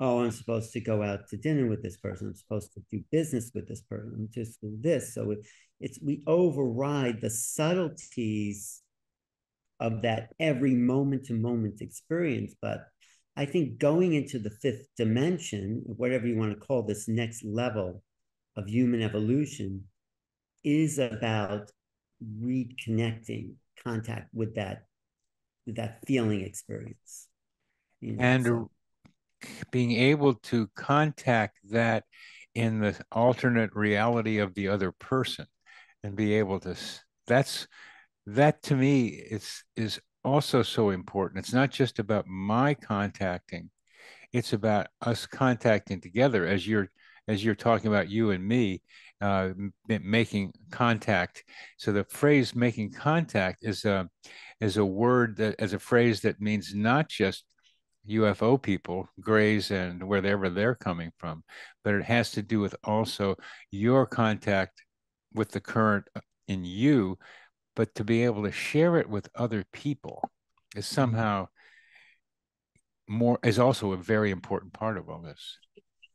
oh, 0.00 0.24
I'm 0.24 0.30
supposed 0.30 0.72
to 0.72 0.80
go 0.80 1.02
out 1.02 1.28
to 1.28 1.36
dinner 1.36 1.66
with 1.66 1.82
this 1.82 1.98
person. 1.98 2.28
I'm 2.28 2.34
supposed 2.34 2.72
to 2.72 2.80
do 2.90 3.04
business 3.12 3.50
with 3.54 3.68
this 3.68 3.82
person. 3.82 4.12
I'm 4.16 4.28
just 4.32 4.60
do 4.60 4.76
this. 4.80 5.14
So 5.14 5.30
it, 5.32 5.46
it's 5.78 5.98
we 6.02 6.22
override 6.26 7.20
the 7.20 7.30
subtleties 7.30 8.80
of 9.78 10.02
that 10.02 10.32
every 10.40 10.74
moment 10.74 11.26
to 11.26 11.34
moment 11.34 11.82
experience. 11.82 12.54
But 12.60 12.86
I 13.36 13.44
think 13.44 13.78
going 13.78 14.14
into 14.14 14.38
the 14.38 14.50
fifth 14.50 14.86
dimension, 14.96 15.82
whatever 15.84 16.26
you 16.26 16.36
want 16.36 16.52
to 16.52 16.66
call 16.66 16.82
this 16.82 17.06
next 17.06 17.44
level 17.44 18.02
of 18.56 18.66
human 18.66 19.02
evolution, 19.02 19.84
is 20.64 20.98
about 20.98 21.70
reconnecting 22.42 23.52
contact 23.82 24.28
with 24.34 24.54
that 24.56 24.84
with 25.66 25.76
that 25.76 26.00
feeling 26.06 26.40
experience. 26.40 27.28
You 28.00 28.14
know, 28.14 28.22
and 28.22 28.44
so 28.44 28.70
being 29.70 29.92
able 29.92 30.34
to 30.34 30.68
contact 30.76 31.58
that 31.70 32.04
in 32.54 32.80
the 32.80 32.98
alternate 33.12 33.74
reality 33.74 34.38
of 34.38 34.54
the 34.54 34.68
other 34.68 34.92
person 34.92 35.46
and 36.02 36.16
be 36.16 36.34
able 36.34 36.58
to 36.60 36.76
that's 37.26 37.68
that 38.26 38.62
to 38.62 38.74
me 38.74 39.06
is 39.06 39.62
is 39.76 40.00
also 40.24 40.62
so 40.62 40.90
important. 40.90 41.38
It's 41.38 41.52
not 41.52 41.70
just 41.70 41.98
about 41.98 42.26
my 42.26 42.74
contacting 42.74 43.70
it's 44.32 44.52
about 44.52 44.88
us 45.02 45.26
contacting 45.26 46.00
together 46.00 46.46
as 46.46 46.66
you're 46.66 46.88
as 47.28 47.44
you're 47.44 47.54
talking 47.54 47.88
about 47.88 48.08
you 48.08 48.30
and 48.30 48.46
me 48.46 48.82
uh, 49.20 49.50
making 49.86 50.52
contact. 50.70 51.44
So 51.76 51.92
the 51.92 52.04
phrase 52.04 52.54
making 52.54 52.92
contact 52.92 53.58
is 53.62 53.84
a 53.84 54.08
is 54.60 54.76
a 54.76 54.84
word 54.84 55.36
that 55.36 55.56
as 55.58 55.72
a 55.72 55.78
phrase 55.78 56.20
that 56.22 56.40
means 56.40 56.74
not 56.74 57.08
just 57.08 57.44
UFO 58.08 58.60
people, 58.60 59.08
Greys, 59.20 59.70
and 59.70 60.02
wherever 60.02 60.48
they're 60.48 60.74
coming 60.74 61.12
from, 61.18 61.44
but 61.84 61.94
it 61.94 62.04
has 62.04 62.30
to 62.32 62.42
do 62.42 62.60
with 62.60 62.74
also 62.84 63.36
your 63.70 64.06
contact 64.06 64.82
with 65.34 65.50
the 65.50 65.60
current 65.60 66.06
uh, 66.16 66.20
in 66.48 66.64
you, 66.64 67.18
but 67.76 67.94
to 67.94 68.04
be 68.04 68.24
able 68.24 68.42
to 68.44 68.52
share 68.52 68.96
it 68.96 69.08
with 69.08 69.28
other 69.34 69.64
people 69.72 70.22
is 70.74 70.86
mm-hmm. 70.86 70.94
somehow 70.94 71.48
more 73.08 73.38
is 73.42 73.58
also 73.58 73.92
a 73.92 73.96
very 73.96 74.30
important 74.30 74.72
part 74.72 74.96
of 74.96 75.08
all 75.08 75.20
this. 75.20 75.58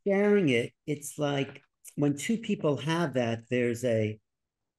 Sharing 0.08 0.50
it, 0.50 0.72
it's 0.88 1.18
like 1.18 1.62
when 1.96 2.16
two 2.16 2.38
people 2.38 2.78
have 2.78 3.14
that, 3.14 3.44
there's 3.50 3.84
a 3.84 4.20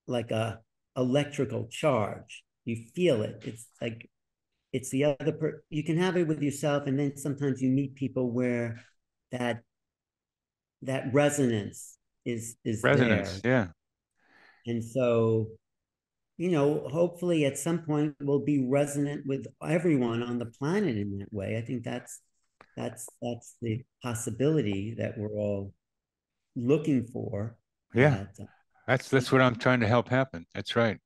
like 0.07 0.31
a 0.31 0.61
electrical 0.97 1.69
charge. 1.71 2.43
You 2.65 2.85
feel 2.95 3.23
it. 3.23 3.43
It's 3.45 3.67
like 3.81 4.09
it's 4.77 4.91
the 4.91 5.05
other 5.05 5.33
per 5.33 5.62
you 5.70 5.83
can 5.83 5.97
have 5.97 6.16
it 6.16 6.29
with 6.29 6.43
yourself 6.43 6.87
and 6.87 6.99
then 6.99 7.16
sometimes 7.16 7.62
you 7.62 7.70
meet 7.70 7.95
people 7.95 8.31
where 8.31 8.79
that 9.33 9.62
that 10.83 11.12
resonance 11.14 11.97
is 12.27 12.57
is 12.64 12.83
resonance 12.83 13.41
there. 13.41 13.53
yeah 13.53 13.66
and 14.70 14.85
so 14.85 15.49
you 16.37 16.51
know 16.51 16.87
hopefully 16.89 17.47
at 17.47 17.57
some 17.57 17.79
point 17.79 18.14
we'll 18.20 18.45
be 18.45 18.68
resonant 18.68 19.27
with 19.27 19.47
everyone 19.62 20.22
on 20.22 20.39
the 20.39 20.51
planet 20.59 20.95
in 20.97 21.18
that 21.18 21.33
way 21.33 21.57
i 21.57 21.62
think 21.62 21.83
that's 21.83 22.20
that's 22.77 23.09
that's 23.22 23.57
the 23.62 23.83
possibility 24.03 24.95
that 24.99 25.16
we're 25.16 25.39
all 25.45 25.72
looking 26.55 27.07
for 27.07 27.57
yeah 27.95 28.27
uh, 28.39 28.45
That's 28.87 29.09
that's 29.09 29.33
what 29.33 29.41
I'm 29.41 29.57
trying 29.57 29.81
to 29.81 29.89
help 29.89 30.09
happen. 30.09 30.47
That's 30.55 30.77
right. 30.77 30.99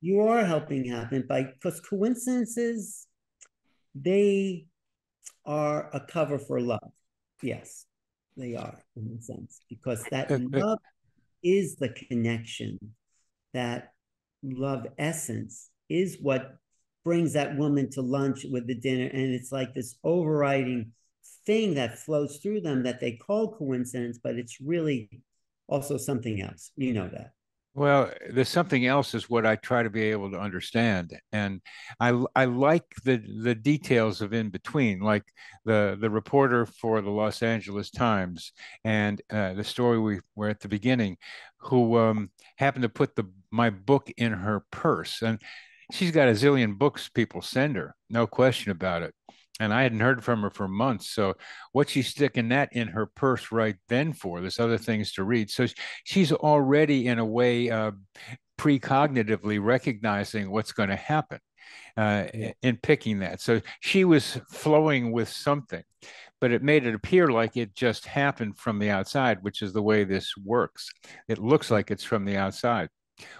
You 0.00 0.20
are 0.20 0.44
helping 0.44 0.86
happen 0.86 1.26
by 1.28 1.44
because 1.44 1.80
coincidences, 1.80 3.06
they 3.94 4.66
are 5.44 5.90
a 5.92 6.00
cover 6.00 6.38
for 6.38 6.60
love. 6.60 6.92
Yes, 7.42 7.86
they 8.36 8.54
are 8.54 8.78
in 8.96 9.16
a 9.18 9.22
sense 9.22 9.60
because 9.68 10.04
that 10.10 10.30
love 10.52 10.78
is 11.42 11.76
the 11.76 11.90
connection. 11.90 12.78
That 13.52 13.92
love 14.42 14.86
essence 14.98 15.70
is 15.88 16.18
what 16.20 16.56
brings 17.04 17.32
that 17.32 17.56
woman 17.56 17.90
to 17.90 18.02
lunch 18.02 18.44
with 18.44 18.66
the 18.66 18.74
dinner, 18.74 19.06
and 19.06 19.34
it's 19.34 19.52
like 19.52 19.74
this 19.74 19.96
overriding 20.04 20.92
thing 21.46 21.74
that 21.74 21.98
flows 21.98 22.38
through 22.38 22.60
them 22.60 22.82
that 22.84 23.00
they 23.00 23.12
call 23.12 23.56
coincidence, 23.56 24.18
but 24.22 24.36
it's 24.36 24.60
really 24.60 25.22
also 25.66 25.96
something 25.96 26.40
else. 26.40 26.70
You 26.76 26.92
know 26.92 27.08
that. 27.12 27.32
Well, 27.80 28.12
there's 28.28 28.50
something 28.50 28.84
else 28.84 29.14
is 29.14 29.30
what 29.30 29.46
I 29.46 29.56
try 29.56 29.82
to 29.82 29.88
be 29.88 30.02
able 30.02 30.30
to 30.32 30.38
understand, 30.38 31.18
and 31.32 31.62
I 31.98 32.10
I 32.36 32.44
like 32.44 32.84
the 33.04 33.16
the 33.16 33.54
details 33.54 34.20
of 34.20 34.34
in 34.34 34.50
between, 34.50 35.00
like 35.00 35.24
the 35.64 35.96
the 35.98 36.10
reporter 36.10 36.66
for 36.66 37.00
the 37.00 37.08
Los 37.08 37.42
Angeles 37.42 37.90
Times 37.90 38.52
and 38.84 39.22
uh, 39.30 39.54
the 39.54 39.64
story 39.64 39.98
we 39.98 40.20
were 40.34 40.50
at 40.50 40.60
the 40.60 40.68
beginning, 40.68 41.16
who 41.60 41.96
um, 41.96 42.30
happened 42.56 42.82
to 42.82 42.90
put 42.90 43.16
the 43.16 43.24
my 43.50 43.70
book 43.70 44.10
in 44.18 44.32
her 44.32 44.60
purse, 44.70 45.22
and 45.22 45.40
she's 45.90 46.10
got 46.10 46.28
a 46.28 46.32
zillion 46.32 46.76
books 46.76 47.08
people 47.08 47.40
send 47.40 47.76
her, 47.76 47.96
no 48.10 48.26
question 48.26 48.72
about 48.72 49.00
it 49.00 49.14
and 49.58 49.74
I 49.74 49.82
hadn't 49.82 50.00
heard 50.00 50.24
from 50.24 50.42
her 50.42 50.50
for 50.50 50.68
months. 50.68 51.10
So 51.10 51.34
what's 51.72 51.92
she 51.92 52.02
sticking 52.02 52.48
that 52.48 52.70
in 52.72 52.88
her 52.88 53.06
purse 53.06 53.52
right 53.52 53.76
then 53.88 54.12
for? 54.12 54.40
There's 54.40 54.60
other 54.60 54.78
things 54.78 55.12
to 55.12 55.24
read. 55.24 55.50
So 55.50 55.66
she's 56.04 56.32
already 56.32 57.06
in 57.06 57.18
a 57.18 57.24
way 57.24 57.70
uh, 57.70 57.92
precognitively 58.58 59.62
recognizing 59.62 60.50
what's 60.50 60.72
going 60.72 60.88
to 60.88 60.96
happen 60.96 61.40
uh, 61.96 62.26
in 62.62 62.78
picking 62.82 63.20
that. 63.20 63.40
So 63.40 63.60
she 63.80 64.04
was 64.04 64.38
flowing 64.50 65.12
with 65.12 65.28
something, 65.28 65.82
but 66.40 66.52
it 66.52 66.62
made 66.62 66.86
it 66.86 66.94
appear 66.94 67.28
like 67.28 67.56
it 67.56 67.74
just 67.74 68.06
happened 68.06 68.58
from 68.58 68.78
the 68.78 68.90
outside, 68.90 69.42
which 69.42 69.62
is 69.62 69.72
the 69.72 69.82
way 69.82 70.04
this 70.04 70.34
works. 70.44 70.90
It 71.28 71.38
looks 71.38 71.70
like 71.70 71.90
it's 71.90 72.04
from 72.04 72.24
the 72.24 72.36
outside. 72.36 72.88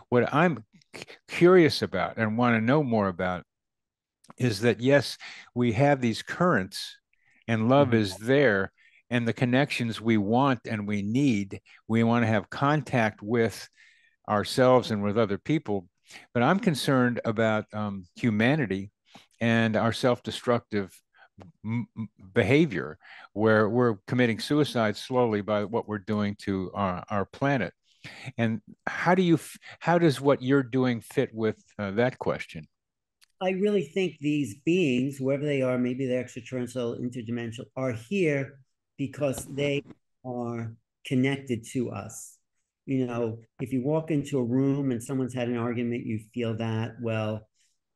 What 0.09 0.33
I'm 0.35 0.65
curious 1.29 1.83
about 1.83 2.19
and 2.19 2.37
want 2.37 2.57
to 2.57 2.61
know 2.61 2.83
more 2.83 3.09
about 3.09 3.45
is 4.39 4.61
that 4.61 4.81
yes, 4.81 5.17
we 5.55 5.73
have 5.73 6.01
these 6.01 6.23
currents 6.23 6.97
and 7.49 7.69
love 7.69 7.89
mm-hmm. 7.89 7.99
is 7.99 8.17
there 8.17 8.73
and 9.11 9.27
the 9.27 9.33
connections 9.33 10.01
we 10.01 10.17
want 10.17 10.61
and 10.67 10.87
we 10.87 11.03
need, 11.03 11.61
we 11.89 12.05
want 12.05 12.23
to 12.23 12.29
have 12.29 12.49
contact 12.49 13.23
with 13.23 13.69
ourselves 14.29 14.91
and 14.93 15.03
with 15.03 15.19
other 15.19 15.39
people. 15.39 15.89
But 16.33 16.43
I'm 16.43 16.61
concerned 16.61 17.21
about 17.25 17.67
um, 17.75 18.05
humanity 18.17 18.91
and 19.41 19.77
our 19.77 19.93
self 19.93 20.23
destructive 20.23 20.93
m- 21.65 21.89
behavior, 22.33 22.99
where 23.33 23.69
we're 23.69 23.97
committing 24.07 24.39
suicide 24.39 24.97
slowly 24.97 25.41
by 25.41 25.65
what 25.65 25.89
we're 25.89 25.99
doing 25.99 26.37
to 26.43 26.71
our, 26.75 27.05
our 27.11 27.25
planet. 27.25 27.73
And 28.39 28.61
how 28.87 29.15
do 29.15 29.23
you, 29.23 29.39
how 29.79 29.99
does 29.99 30.21
what 30.21 30.43
you're 30.43 30.63
doing 30.63 31.01
fit 31.01 31.31
with 31.35 31.63
uh, 31.79 31.93
that 31.93 32.19
question? 32.19 32.67
I 33.41 33.51
really 33.51 33.83
think 33.83 34.19
these 34.21 34.57
beings, 34.65 35.17
whoever 35.17 35.45
they 35.45 35.63
are, 35.63 35.79
maybe 35.79 36.07
they're 36.07 36.21
extraterrestrial, 36.21 36.99
interdimensional, 36.99 37.67
are 37.75 37.93
here 37.93 38.61
because 38.99 39.47
they 39.47 39.83
are 40.27 40.75
connected 41.07 41.65
to 41.73 41.91
us. 41.91 42.37
You 42.85 43.07
know, 43.07 43.39
if 43.61 43.73
you 43.73 43.83
walk 43.83 44.11
into 44.11 44.39
a 44.39 44.45
room 44.45 44.91
and 44.91 45.03
someone's 45.03 45.35
had 45.35 45.49
an 45.49 45.57
argument, 45.57 46.05
you 46.05 46.21
feel 46.35 46.57
that. 46.59 46.97
Well, 47.01 47.49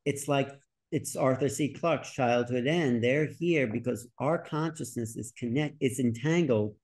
it's 0.06 0.28
like 0.28 0.50
it's 0.92 1.16
Arthur 1.16 1.48
C. 1.48 1.72
Clarke's 1.72 2.12
Childhood's 2.12 2.68
End. 2.68 3.02
They're 3.02 3.26
here 3.26 3.66
because 3.66 4.08
our 4.18 4.38
consciousness 4.38 5.16
is 5.16 5.32
connect, 5.36 5.76
it's 5.80 5.98
entangled 5.98 6.76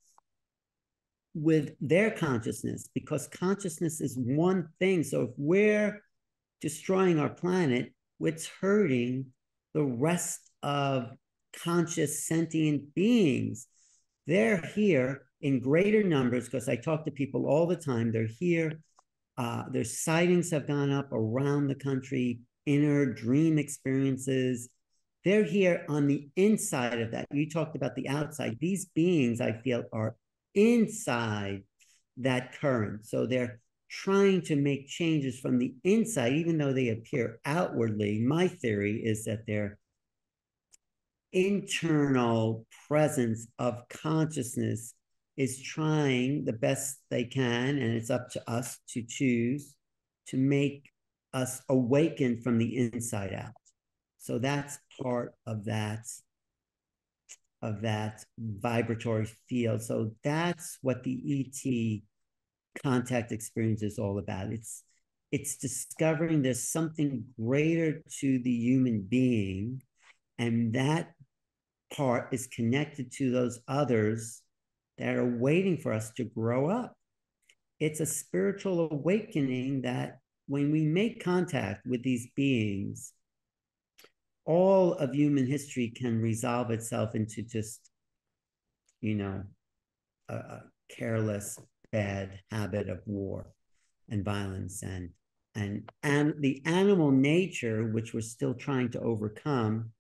with 1.35 1.77
their 1.81 2.11
consciousness 2.11 2.89
because 2.93 3.29
consciousness 3.29 4.01
is 4.01 4.19
one 4.19 4.69
thing. 4.81 5.05
So 5.05 5.23
if 5.23 5.31
we're 5.37 6.03
destroying 6.61 7.19
our 7.19 7.29
planet, 7.29 7.95
what's 8.21 8.47
hurting 8.61 9.25
the 9.73 9.83
rest 9.83 10.51
of 10.63 11.11
conscious 11.65 12.27
sentient 12.27 12.95
beings. 12.95 13.67
They're 14.27 14.63
here 14.75 15.23
in 15.41 15.61
greater 15.61 16.03
numbers 16.03 16.45
because 16.45 16.69
I 16.69 16.77
talk 16.77 17.07
to 17.07 17.11
people 17.11 17.47
all 17.47 17.67
the 17.67 17.77
time. 17.77 18.13
They're 18.13 18.29
here. 18.39 18.79
Uh, 19.39 19.65
their 19.73 19.85
sightings 19.85 20.51
have 20.51 20.69
gone 20.69 20.93
up 20.93 21.11
around 21.13 21.69
the 21.69 21.75
country, 21.75 22.41
inner 22.67 23.07
dream 23.07 23.59
experiences. 23.59 24.69
They're 25.25 25.45
here 25.45 25.87
on 25.89 26.07
the 26.07 26.29
inside 26.37 27.01
of 27.01 27.13
that. 27.13 27.27
You 27.33 27.49
talked 27.49 27.75
about 27.75 27.95
the 27.95 28.09
outside. 28.11 28.59
These 28.61 28.85
beings, 28.95 29.41
I 29.41 29.53
feel, 29.53 29.85
are 29.95 30.17
inside 30.55 31.63
that 32.19 32.61
current. 32.61 33.07
So 33.07 33.27
they're 33.27 33.61
trying 33.91 34.41
to 34.43 34.57
make 34.57 34.87
changes 34.87 35.41
from 35.41 35.59
the 35.59 35.75
inside, 35.85 36.33
even 36.35 36.57
though 36.59 36.73
they 36.73 36.89
appear 36.91 37.41
outwardly. 37.45 38.21
My 38.21 38.49
theory 38.49 39.03
is 39.05 39.25
that 39.25 39.47
their 39.47 39.79
internal 41.33 42.67
presence 42.89 43.49
of 43.59 43.83
consciousness 43.89 44.95
is 45.37 45.63
trying 45.63 46.45
the 46.45 46.53
best 46.53 46.99
they 47.11 47.25
can, 47.25 47.79
and 47.79 47.95
it's 47.95 48.11
up 48.11 48.31
to 48.31 48.51
us 48.51 48.79
to 48.91 49.03
choose 49.03 49.75
to 50.29 50.37
make 50.37 50.89
us 51.33 51.63
awaken 51.69 52.41
from 52.41 52.59
the 52.59 52.77
inside 52.77 53.33
out. 53.33 53.53
So 54.19 54.39
that's 54.39 54.79
part 55.03 55.35
of 55.47 55.65
that 55.65 56.07
of 57.63 57.83
that 57.83 58.25
vibratory 58.39 59.27
field. 59.49 59.83
So 59.83 60.13
that's 60.25 60.79
what 60.81 61.03
the 61.03 61.45
ET 61.47 62.03
contact 62.83 63.33
experience 63.33 63.83
is 63.83 63.99
all 63.99 64.19
about. 64.19 64.53
It's 64.53 64.83
it's 65.33 65.57
discovering 65.57 66.43
there's 66.43 66.69
something 66.69 67.25
greater 67.41 68.03
to 68.21 68.39
the 68.41 68.51
human 68.51 69.03
being, 69.03 69.83
and 70.39 70.73
that 70.75 71.13
part 71.95 72.29
is 72.33 72.49
connected 72.49 73.13
to 73.13 73.31
those 73.31 73.61
others 73.69 74.43
that 74.99 75.15
are 75.17 75.39
waiting 75.39 75.79
for 75.79 75.93
us 75.93 76.11
to 76.17 76.25
grow 76.25 76.69
up. 76.69 76.95
It's 77.79 78.01
a 78.01 78.07
spiritual 78.07 78.89
awakening 78.91 79.83
that 79.83 80.19
when 80.47 80.73
we 80.73 80.85
make 80.85 81.25
contact 81.25 81.87
with 81.87 82.03
these 82.03 82.29
beings, 82.35 83.13
all 84.45 84.95
of 84.95 85.15
human 85.15 85.47
history 85.47 85.93
can 85.95 86.21
resolve 86.21 86.71
itself 86.71 87.15
into 87.15 87.43
just, 87.43 87.89
you 89.01 89.15
know, 89.15 89.45
a, 90.29 90.35
a 90.35 90.63
careless 90.91 91.59
bad 91.93 92.41
habit 92.51 92.89
of 92.89 93.01
war 93.07 93.47
and 94.09 94.25
violence 94.25 94.83
and 94.83 95.11
and 95.55 95.89
and 96.03 96.35
the 96.41 96.63
animal 96.65 97.11
nature 97.11 97.85
which 97.93 98.15
we're 98.15 98.21
still 98.21 98.55
trying 98.55 98.91
to 98.91 99.01
overcome 99.01 99.91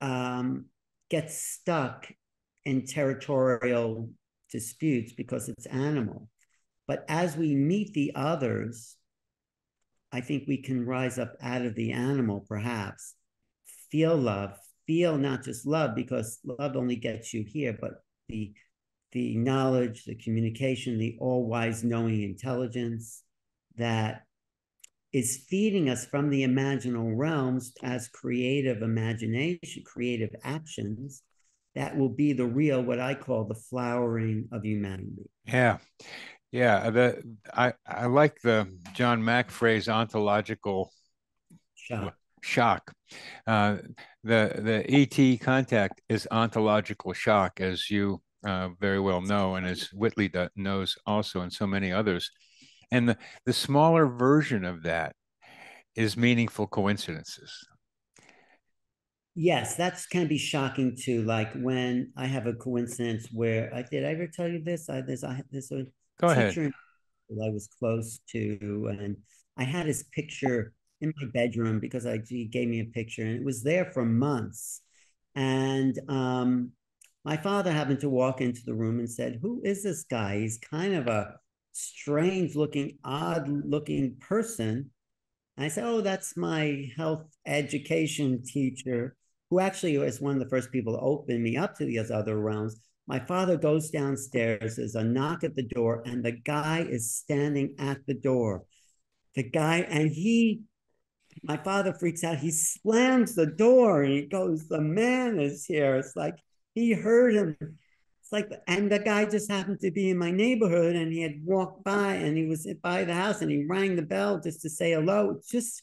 um, 0.00 0.66
gets 1.10 1.36
stuck 1.36 2.10
in 2.64 2.86
territorial 2.86 4.10
disputes 4.50 5.12
because 5.12 5.48
it's 5.48 5.66
animal. 5.66 6.28
But 6.86 7.04
as 7.08 7.36
we 7.36 7.54
meet 7.54 7.92
the 7.92 8.12
others 8.14 8.96
i 10.10 10.20
think 10.20 10.44
we 10.46 10.56
can 10.56 10.86
rise 10.86 11.18
up 11.18 11.34
out 11.42 11.62
of 11.62 11.74
the 11.74 11.92
animal 11.92 12.44
perhaps. 12.48 13.14
Feel 13.90 14.16
love. 14.16 14.52
Feel 14.86 15.18
not 15.18 15.44
just 15.44 15.66
love 15.66 15.94
because 15.94 16.38
love 16.44 16.76
only 16.76 16.96
gets 16.96 17.34
you 17.34 17.44
here 17.46 17.76
but 17.78 18.02
the 18.28 18.54
the 19.12 19.36
knowledge, 19.36 20.04
the 20.04 20.14
communication, 20.16 20.98
the 20.98 21.16
all 21.20 21.46
wise 21.46 21.82
knowing 21.84 22.22
intelligence 22.22 23.22
that 23.76 24.22
is 25.12 25.44
feeding 25.48 25.88
us 25.88 26.04
from 26.04 26.28
the 26.28 26.44
imaginal 26.44 27.12
realms 27.16 27.72
as 27.82 28.08
creative 28.08 28.82
imagination, 28.82 29.82
creative 29.84 30.30
actions 30.44 31.22
that 31.74 31.96
will 31.96 32.08
be 32.08 32.32
the 32.32 32.46
real, 32.46 32.82
what 32.82 32.98
I 32.98 33.14
call 33.14 33.44
the 33.44 33.54
flowering 33.54 34.48
of 34.52 34.64
humanity. 34.64 35.30
Yeah. 35.46 35.78
Yeah. 36.50 36.90
The 36.90 37.22
I, 37.54 37.72
I 37.86 38.06
like 38.06 38.40
the 38.42 38.68
John 38.94 39.24
Mack 39.24 39.50
phrase 39.50 39.88
ontological 39.88 40.92
shock. 41.74 42.14
Shock. 42.42 42.92
Uh, 43.46 43.78
the 44.24 44.52
the 44.58 44.84
ET 44.88 45.40
contact 45.40 46.00
is 46.08 46.28
ontological 46.30 47.12
shock, 47.12 47.60
as 47.60 47.90
you 47.90 48.20
uh, 48.44 48.70
very 48.80 49.00
well 49.00 49.20
know, 49.20 49.54
and 49.56 49.66
as 49.66 49.88
Whitley 49.92 50.30
knows 50.56 50.96
also, 51.06 51.40
and 51.40 51.52
so 51.52 51.66
many 51.66 51.92
others. 51.92 52.30
And 52.90 53.08
the, 53.08 53.18
the 53.44 53.52
smaller 53.52 54.06
version 54.06 54.64
of 54.64 54.82
that 54.84 55.14
is 55.94 56.16
meaningful 56.16 56.66
coincidences. 56.66 57.66
Yes, 59.34 59.76
that's 59.76 60.06
can 60.06 60.26
be 60.26 60.38
shocking 60.38 60.96
too. 61.00 61.22
Like 61.22 61.52
when 61.54 62.12
I 62.16 62.26
have 62.26 62.46
a 62.46 62.54
coincidence 62.54 63.28
where 63.32 63.72
I 63.74 63.82
did 63.82 64.04
I 64.04 64.08
ever 64.08 64.26
tell 64.26 64.48
you 64.48 64.62
this? 64.62 64.88
I 64.88 65.00
this 65.00 65.22
I 65.22 65.42
this 65.50 65.70
a 65.70 65.84
Go 66.20 66.28
ahead. 66.28 66.56
I 67.30 67.50
was 67.50 67.68
close 67.78 68.20
to, 68.30 68.88
and 68.98 69.16
I 69.56 69.64
had 69.64 69.86
his 69.86 70.04
picture 70.12 70.72
in 71.00 71.12
my 71.20 71.28
bedroom 71.32 71.78
because 71.78 72.06
I, 72.06 72.20
he 72.26 72.46
gave 72.46 72.68
me 72.68 72.80
a 72.80 72.86
picture, 72.86 73.22
and 73.22 73.36
it 73.36 73.44
was 73.44 73.62
there 73.62 73.84
for 73.92 74.04
months. 74.04 74.80
And 75.34 75.96
um, 76.08 76.72
my 77.28 77.36
father 77.36 77.70
happened 77.72 78.00
to 78.00 78.08
walk 78.08 78.40
into 78.40 78.64
the 78.64 78.74
room 78.74 78.98
and 78.98 79.10
said, 79.10 79.38
"Who 79.42 79.60
is 79.64 79.82
this 79.82 80.04
guy? 80.04 80.40
He's 80.40 80.58
kind 80.58 80.94
of 80.94 81.06
a 81.08 81.38
strange-looking, 81.72 82.98
odd-looking 83.04 84.16
person." 84.16 84.90
And 85.56 85.66
I 85.66 85.68
said, 85.68 85.84
"Oh, 85.84 86.00
that's 86.00 86.36
my 86.36 86.90
health 86.96 87.26
education 87.46 88.42
teacher." 88.42 89.16
Who 89.50 89.60
actually 89.60 89.96
was 89.98 90.20
one 90.20 90.34
of 90.34 90.40
the 90.40 90.48
first 90.48 90.72
people 90.72 90.94
to 90.94 91.00
open 91.00 91.42
me 91.42 91.56
up 91.56 91.76
to 91.76 91.84
these 91.84 92.10
other 92.10 92.38
realms 92.38 92.80
my 93.08 93.18
father 93.18 93.56
goes 93.56 93.90
downstairs, 93.90 94.76
there's 94.76 94.94
a 94.94 95.02
knock 95.02 95.42
at 95.42 95.56
the 95.56 95.62
door, 95.62 96.02
and 96.04 96.22
the 96.22 96.32
guy 96.32 96.80
is 96.80 97.14
standing 97.14 97.74
at 97.78 98.04
the 98.06 98.12
door. 98.12 98.64
The 99.34 99.44
guy, 99.44 99.78
and 99.78 100.10
he, 100.10 100.60
my 101.42 101.56
father 101.56 101.94
freaks 101.94 102.22
out. 102.22 102.36
He 102.36 102.50
slams 102.50 103.34
the 103.34 103.46
door 103.46 104.02
and 104.02 104.12
he 104.12 104.26
goes, 104.26 104.68
The 104.68 104.82
man 104.82 105.40
is 105.40 105.64
here. 105.64 105.96
It's 105.96 106.16
like 106.16 106.34
he 106.78 106.92
heard 106.92 107.34
him. 107.34 107.56
It's 107.60 108.32
like, 108.32 108.50
and 108.66 108.90
the 108.90 108.98
guy 108.98 109.24
just 109.24 109.50
happened 109.50 109.80
to 109.80 109.90
be 109.90 110.10
in 110.10 110.18
my 110.18 110.30
neighborhood 110.30 110.96
and 110.96 111.12
he 111.12 111.22
had 111.22 111.40
walked 111.44 111.84
by 111.84 112.14
and 112.14 112.36
he 112.36 112.46
was 112.46 112.66
by 112.82 113.04
the 113.04 113.14
house 113.14 113.40
and 113.42 113.50
he 113.50 113.64
rang 113.64 113.96
the 113.96 114.02
bell 114.02 114.40
just 114.40 114.62
to 114.62 114.70
say 114.70 114.92
hello. 114.92 115.40
Just 115.50 115.82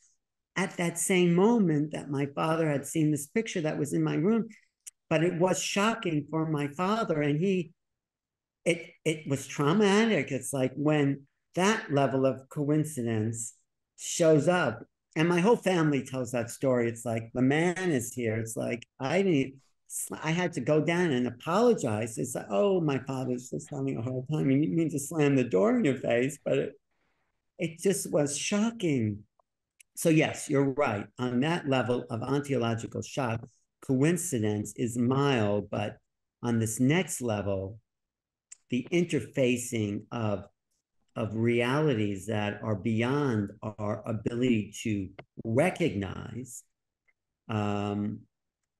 at 0.56 0.78
that 0.78 0.98
same 0.98 1.34
moment 1.34 1.92
that 1.92 2.10
my 2.10 2.28
father 2.28 2.70
had 2.70 2.86
seen 2.86 3.12
this 3.12 3.28
picture 3.28 3.62
that 3.62 3.78
was 3.78 3.94
in 3.94 4.04
my 4.04 4.16
room 4.16 4.48
but 5.10 5.24
it 5.24 5.40
was 5.40 5.62
shocking 5.62 6.26
for 6.30 6.50
my 6.50 6.68
father 6.70 7.22
and 7.22 7.40
he 7.40 7.72
it 8.64 8.92
it 9.04 9.28
was 9.28 9.48
traumatic 9.48 10.32
it's 10.32 10.54
like 10.54 10.72
when 10.76 11.22
that 11.56 11.92
level 11.92 12.26
of 12.26 12.48
coincidence 12.50 13.54
shows 13.98 14.48
up 14.48 14.84
and 15.16 15.30
my 15.30 15.40
whole 15.40 15.56
family 15.56 16.04
tells 16.04 16.32
that 16.32 16.50
story 16.50 16.90
it's 16.90 17.06
like 17.06 17.30
the 17.34 17.42
man 17.42 17.92
is 17.92 18.14
here 18.14 18.38
it's 18.38 18.56
like 18.56 18.86
i 19.00 19.22
didn't 19.22 19.56
i 20.24 20.32
had 20.32 20.54
to 20.54 20.62
go 20.62 20.82
down 20.82 21.12
and 21.12 21.28
apologize. 21.28 22.18
It's 22.18 22.36
like 22.36 22.48
oh 22.50 22.82
my 22.82 23.00
father's 23.00 23.50
just 23.50 23.70
having 23.70 23.98
a 23.98 24.02
hard 24.02 24.28
time 24.32 24.50
you 24.52 24.58
mean 24.58 24.90
to 24.90 25.00
slam 25.00 25.36
the 25.36 25.44
door 25.44 25.78
in 25.78 25.86
your 25.86 25.98
face 25.98 26.38
but 26.44 26.58
it, 26.58 26.74
it 27.60 27.80
just 27.80 28.12
was 28.12 28.38
shocking. 28.38 29.20
So 29.96 30.10
yes 30.10 30.50
you're 30.50 30.72
right. 30.72 31.06
On 31.20 31.40
that 31.42 31.68
level 31.70 32.06
of 32.10 32.22
ontological 32.22 33.02
shock 33.02 33.48
coincidence 33.86 34.74
is 34.76 34.98
mild, 34.98 35.70
but 35.70 35.98
on 36.42 36.60
this 36.60 36.80
next 36.80 37.22
level, 37.22 37.80
the 38.70 38.88
interfacing 38.92 40.04
of 40.12 40.46
of 41.16 41.34
realities 41.34 42.26
that 42.26 42.60
are 42.62 42.76
beyond 42.76 43.50
our 43.62 44.04
ability 44.06 44.74
to 44.84 45.08
recognize 45.46 46.64
um, 47.48 48.20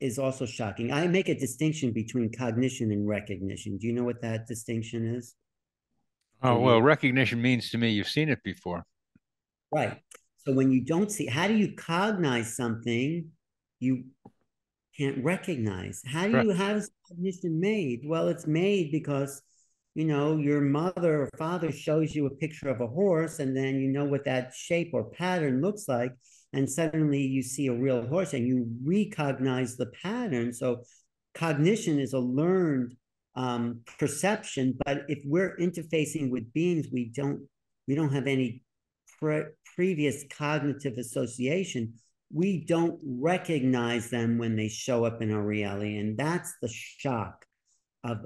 is 0.06 0.20
also 0.20 0.46
shocking. 0.46 0.92
I 0.92 1.08
make 1.08 1.30
a 1.30 1.38
distinction 1.38 1.92
between 1.92 2.32
cognition 2.32 2.92
and 2.92 3.08
recognition. 3.08 3.78
Do 3.78 3.88
you 3.88 3.94
know 3.94 4.04
what 4.04 4.22
that 4.22 4.48
distinction 4.48 5.16
is? 5.16 5.36
Oh, 6.42 6.60
well, 6.60 6.82
recognition 6.82 7.42
means 7.42 7.70
to 7.72 7.78
me 7.78 7.92
you've 7.92 8.08
seen 8.08 8.30
it 8.30 8.44
before. 8.44 8.86
Right. 9.72 9.98
So 10.38 10.54
when 10.54 10.72
you 10.72 10.82
don't 10.82 11.12
see, 11.12 11.26
how 11.26 11.48
do 11.48 11.56
you 11.56 11.74
cognize 11.74 12.56
something? 12.56 13.32
You 13.80 14.06
can't 14.98 15.24
recognize. 15.24 16.02
How 16.06 16.28
do 16.28 16.44
you 16.44 16.52
have 16.52 16.84
cognition 17.08 17.60
made? 17.60 18.02
Well, 18.06 18.28
it's 18.28 18.48
made 18.48 18.92
because 18.92 19.42
you 19.96 20.06
know 20.06 20.38
your 20.38 20.62
mother 20.62 21.24
or 21.24 21.30
father 21.38 21.72
shows 21.72 22.14
you 22.14 22.26
a 22.28 22.30
picture 22.30 22.70
of 22.70 22.82
a 22.82 22.88
horse, 22.88 23.40
and 23.40 23.56
then 23.56 23.80
you 23.80 23.90
know 23.90 24.06
what 24.06 24.26
that 24.26 24.54
shape 24.54 24.92
or 24.94 25.06
pattern 25.06 25.62
looks 25.62 25.88
like, 25.88 26.12
and 26.56 26.70
suddenly 26.70 27.22
you 27.22 27.44
see 27.44 27.68
a 27.68 27.74
real 27.74 28.06
horse 28.08 28.34
and 28.34 28.48
you 28.48 28.68
recognize 28.84 29.78
the 29.78 29.92
pattern. 30.02 30.54
So 30.54 30.84
cognition 31.36 32.00
is 32.00 32.14
a 32.14 32.20
learned 32.20 32.96
um, 33.36 33.82
perception, 34.00 34.78
but 34.86 35.04
if 35.08 35.20
we're 35.26 35.56
interfacing 35.58 36.32
with 36.32 36.52
beings, 36.54 36.88
we 36.92 37.12
don't 37.14 37.48
we 37.88 37.94
don't 37.94 38.14
have 38.14 38.26
any 38.26 38.64
pre- 39.20 39.52
previous 39.76 40.24
cognitive 40.32 40.98
association 40.98 41.94
we 42.34 42.66
don't 42.66 43.00
recognize 43.04 44.10
them 44.10 44.38
when 44.38 44.56
they 44.56 44.68
show 44.68 45.06
up 45.06 45.22
in 45.22 45.32
our 45.32 45.42
reality. 45.42 45.98
And 45.98 46.18
that's 46.18 46.54
the 46.62 46.68
shock 46.68 47.46
of 48.04 48.26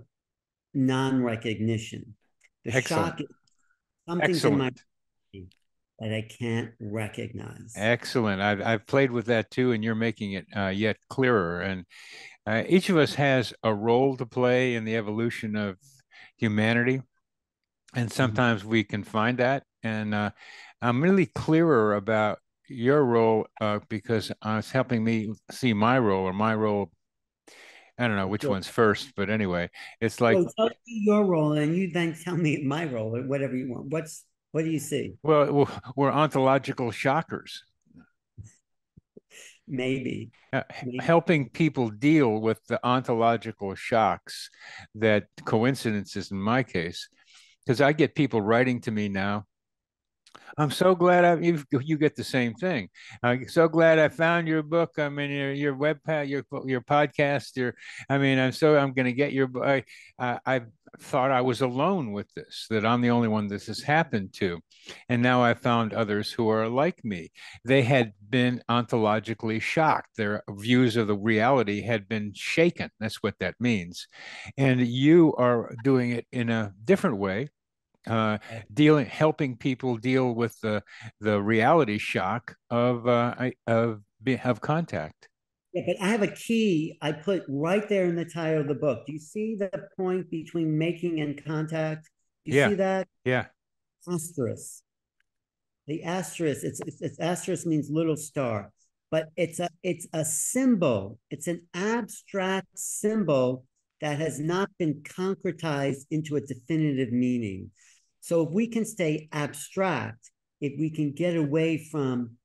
non 0.73 1.21
recognition. 1.21 2.15
The 2.65 2.75
Excellent. 2.75 3.05
shock 3.05 3.21
is 3.21 3.27
something's 4.07 4.37
Excellent. 4.37 4.53
in 4.53 4.59
my 4.59 4.71
that 5.99 6.13
I 6.13 6.21
can't 6.21 6.71
recognize. 6.79 7.73
Excellent. 7.75 8.41
I've, 8.41 8.61
I've 8.61 8.87
played 8.87 9.11
with 9.11 9.25
that 9.27 9.51
too, 9.51 9.73
and 9.73 9.83
you're 9.83 9.95
making 9.95 10.33
it 10.33 10.45
uh, 10.55 10.67
yet 10.67 10.97
clearer. 11.09 11.61
And 11.61 11.85
uh, 12.47 12.63
each 12.67 12.89
of 12.89 12.97
us 12.97 13.15
has 13.15 13.53
a 13.63 13.73
role 13.73 14.15
to 14.17 14.25
play 14.25 14.75
in 14.75 14.85
the 14.85 14.95
evolution 14.95 15.55
of 15.55 15.77
humanity. 16.37 17.01
And 17.93 18.09
mm-hmm. 18.09 18.15
sometimes 18.15 18.61
mm-hmm. 18.61 18.71
we 18.71 18.83
can 18.83 19.03
find 19.03 19.37
that. 19.39 19.63
And 19.83 20.15
uh, 20.15 20.31
I'm 20.81 21.01
really 21.01 21.25
clearer 21.25 21.95
about 21.95 22.39
your 22.69 23.03
role 23.03 23.47
uh, 23.59 23.79
because 23.89 24.31
uh, 24.31 24.57
it's 24.59 24.71
helping 24.71 25.03
me 25.03 25.33
see 25.51 25.73
my 25.73 25.99
role 25.99 26.25
or 26.25 26.33
my 26.33 26.55
role. 26.55 26.91
I 27.97 28.07
don't 28.07 28.15
know 28.15 28.27
which 28.27 28.43
sure. 28.43 28.51
one's 28.51 28.67
first, 28.67 29.11
but 29.17 29.29
anyway, 29.29 29.69
it's 29.99 30.21
like 30.21 30.37
tell 30.55 30.67
me 30.67 30.75
your 30.85 31.25
role, 31.25 31.51
and 31.53 31.75
you 31.75 31.91
then 31.91 32.15
tell 32.15 32.37
me 32.37 32.63
my 32.63 32.85
role, 32.85 33.13
or 33.17 33.27
whatever 33.27 33.57
you 33.57 33.69
want. 33.69 33.87
What's 33.89 34.23
what 34.51 34.65
do 34.65 34.71
you 34.71 34.79
see? 34.79 35.13
Well, 35.23 35.69
we're 35.95 36.11
ontological 36.11 36.91
shockers. 36.91 37.63
Maybe. 39.67 40.31
Uh, 40.51 40.63
Maybe. 40.83 40.97
helping 40.99 41.49
people 41.49 41.89
deal 41.89 42.41
with 42.41 42.59
the 42.65 42.79
ontological 42.83 43.75
shocks 43.75 44.49
that 44.95 45.27
coincidences 45.45 46.31
in 46.31 46.41
my 46.41 46.63
case 46.63 47.07
because 47.63 47.79
i 47.79 47.91
get 47.91 48.15
people 48.15 48.41
writing 48.41 48.81
to 48.81 48.89
me 48.89 49.07
now 49.07 49.45
I'm 50.57 50.71
so 50.71 50.95
glad 50.95 51.25
I, 51.25 51.35
you 51.39 51.63
you 51.81 51.97
get 51.97 52.15
the 52.15 52.23
same 52.23 52.53
thing. 52.53 52.89
I'm 53.23 53.47
so 53.47 53.67
glad 53.67 53.99
I 53.99 54.09
found 54.09 54.47
your 54.47 54.63
book. 54.63 54.91
I 54.97 55.09
mean, 55.09 55.31
your 55.31 55.53
your 55.53 55.75
web 55.75 55.99
your 56.07 56.43
your 56.65 56.81
podcast. 56.81 57.55
Your, 57.55 57.75
I 58.09 58.17
mean, 58.17 58.37
I'm 58.39 58.51
so 58.51 58.77
I'm 58.77 58.93
going 58.93 59.05
to 59.05 59.13
get 59.13 59.31
your. 59.31 59.49
I, 59.63 59.83
I 60.19 60.61
thought 60.99 61.31
I 61.31 61.41
was 61.41 61.61
alone 61.61 62.11
with 62.11 62.33
this. 62.35 62.67
That 62.69 62.85
I'm 62.85 63.01
the 63.01 63.09
only 63.09 63.27
one 63.27 63.47
this 63.47 63.67
has 63.67 63.81
happened 63.81 64.33
to, 64.35 64.59
and 65.07 65.21
now 65.21 65.43
I 65.43 65.53
found 65.53 65.93
others 65.93 66.31
who 66.31 66.49
are 66.49 66.67
like 66.67 67.03
me. 67.03 67.31
They 67.65 67.81
had 67.81 68.13
been 68.29 68.61
ontologically 68.69 69.61
shocked. 69.61 70.17
Their 70.17 70.43
views 70.49 70.95
of 70.95 71.07
the 71.07 71.17
reality 71.17 71.81
had 71.81 72.07
been 72.07 72.31
shaken. 72.33 72.89
That's 72.99 73.23
what 73.23 73.35
that 73.39 73.55
means, 73.59 74.07
and 74.57 74.85
you 74.85 75.33
are 75.37 75.73
doing 75.83 76.11
it 76.11 76.25
in 76.31 76.49
a 76.49 76.73
different 76.85 77.17
way 77.17 77.49
uh, 78.07 78.37
dealing, 78.73 79.05
helping 79.05 79.57
people 79.57 79.97
deal 79.97 80.33
with 80.33 80.59
the 80.61 80.83
the 81.19 81.41
reality 81.41 81.97
shock 81.97 82.55
of 82.69 83.07
uh, 83.07 83.35
of 83.67 84.01
of 84.43 84.61
contact. 84.61 85.29
Yeah, 85.73 85.83
but 85.85 85.97
I 86.01 86.09
have 86.09 86.23
a 86.23 86.27
key 86.27 86.97
I 87.01 87.11
put 87.11 87.43
right 87.47 87.87
there 87.87 88.05
in 88.05 88.15
the 88.15 88.25
title 88.25 88.61
of 88.61 88.67
the 88.67 88.75
book. 88.75 89.05
Do 89.05 89.13
you 89.13 89.19
see 89.19 89.55
the 89.55 89.69
point 89.95 90.29
between 90.31 90.77
making 90.77 91.19
and 91.21 91.43
contact? 91.43 92.09
Do 92.45 92.51
you 92.51 92.57
yeah. 92.57 92.69
see 92.69 92.75
that? 92.75 93.07
Yeah. 93.23 93.45
Asterisk. 94.11 94.81
The 95.87 96.03
asterisk. 96.03 96.63
It's, 96.63 96.79
it's, 96.81 97.01
it's 97.01 97.19
asterisk 97.19 97.67
means 97.67 97.89
little 97.91 98.17
star, 98.17 98.71
but 99.11 99.29
it's 99.35 99.59
a 99.59 99.69
it's 99.83 100.07
a 100.13 100.25
symbol. 100.25 101.19
It's 101.29 101.47
an 101.47 101.67
abstract 101.73 102.67
symbol 102.75 103.65
that 104.01 104.17
has 104.19 104.39
not 104.39 104.69
been 104.79 105.01
concretized 105.03 106.05
into 106.09 106.35
a 106.35 106.41
definitive 106.41 107.11
meaning. 107.11 107.69
So 108.21 108.41
if 108.43 108.49
we 108.51 108.67
can 108.67 108.85
stay 108.85 109.29
abstract, 109.31 110.31
if 110.61 110.73
we 110.79 110.89
can 110.89 111.13
get 111.13 111.35
away 111.35 111.77
from 111.91 112.37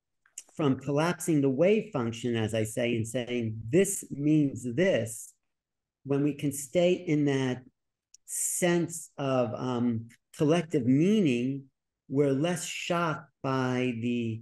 from 0.55 0.79
collapsing 0.79 1.41
the 1.41 1.49
wave 1.49 1.91
function, 1.91 2.35
as 2.35 2.53
I 2.53 2.63
say, 2.63 2.95
and 2.95 3.07
saying 3.07 3.59
this 3.69 4.05
means 4.09 4.65
this, 4.75 5.33
when 6.05 6.23
we 6.23 6.33
can 6.33 6.51
stay 6.51 6.93
in 6.93 7.25
that 7.25 7.63
sense 8.25 9.11
of 9.17 9.53
um, 9.53 10.07
collective 10.37 10.85
meaning, 10.85 11.65
we're 12.07 12.31
less 12.31 12.65
shocked 12.65 13.29
by 13.43 13.93
the 14.01 14.41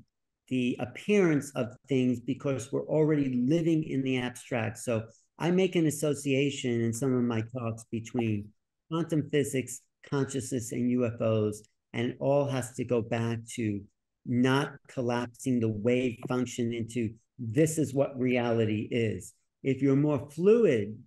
the 0.49 0.75
appearance 0.79 1.51
of 1.55 1.67
things 1.87 2.19
because 2.19 2.71
we're 2.71 2.85
already 2.85 3.45
living 3.47 3.83
in 3.85 4.03
the 4.03 4.17
abstract. 4.17 4.77
So 4.77 5.05
I 5.39 5.51
make 5.51 5.75
an 5.75 5.87
association 5.87 6.81
in 6.81 6.93
some 6.93 7.15
of 7.15 7.23
my 7.23 7.41
talks 7.41 7.85
between 7.89 8.49
quantum 8.91 9.29
physics 9.31 9.79
consciousness 10.07 10.71
and 10.73 10.91
UFOs, 10.91 11.57
and 11.93 12.11
it 12.11 12.17
all 12.19 12.45
has 12.45 12.73
to 12.73 12.83
go 12.83 13.01
back 13.01 13.39
to 13.55 13.81
not 14.25 14.73
collapsing 14.87 15.59
the 15.59 15.69
wave 15.69 16.17
function 16.27 16.73
into 16.73 17.13
this 17.39 17.77
is 17.77 17.93
what 17.93 18.17
reality 18.17 18.87
is. 18.91 19.33
If 19.63 19.81
you're 19.81 19.95
more 19.95 20.29
fluid 20.29 20.97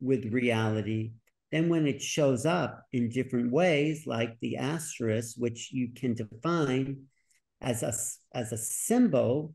with 0.00 0.32
reality, 0.32 1.12
Then 1.52 1.68
when 1.68 1.86
it 1.86 2.00
shows 2.00 2.46
up 2.46 2.86
in 2.92 3.08
different 3.08 3.50
ways, 3.50 4.06
like 4.06 4.38
the 4.40 4.56
asterisk, 4.56 5.36
which 5.36 5.70
you 5.72 5.88
can 5.94 6.14
define 6.14 7.04
as 7.60 7.82
a, 7.82 7.92
as 8.36 8.52
a 8.52 8.56
symbol, 8.56 9.54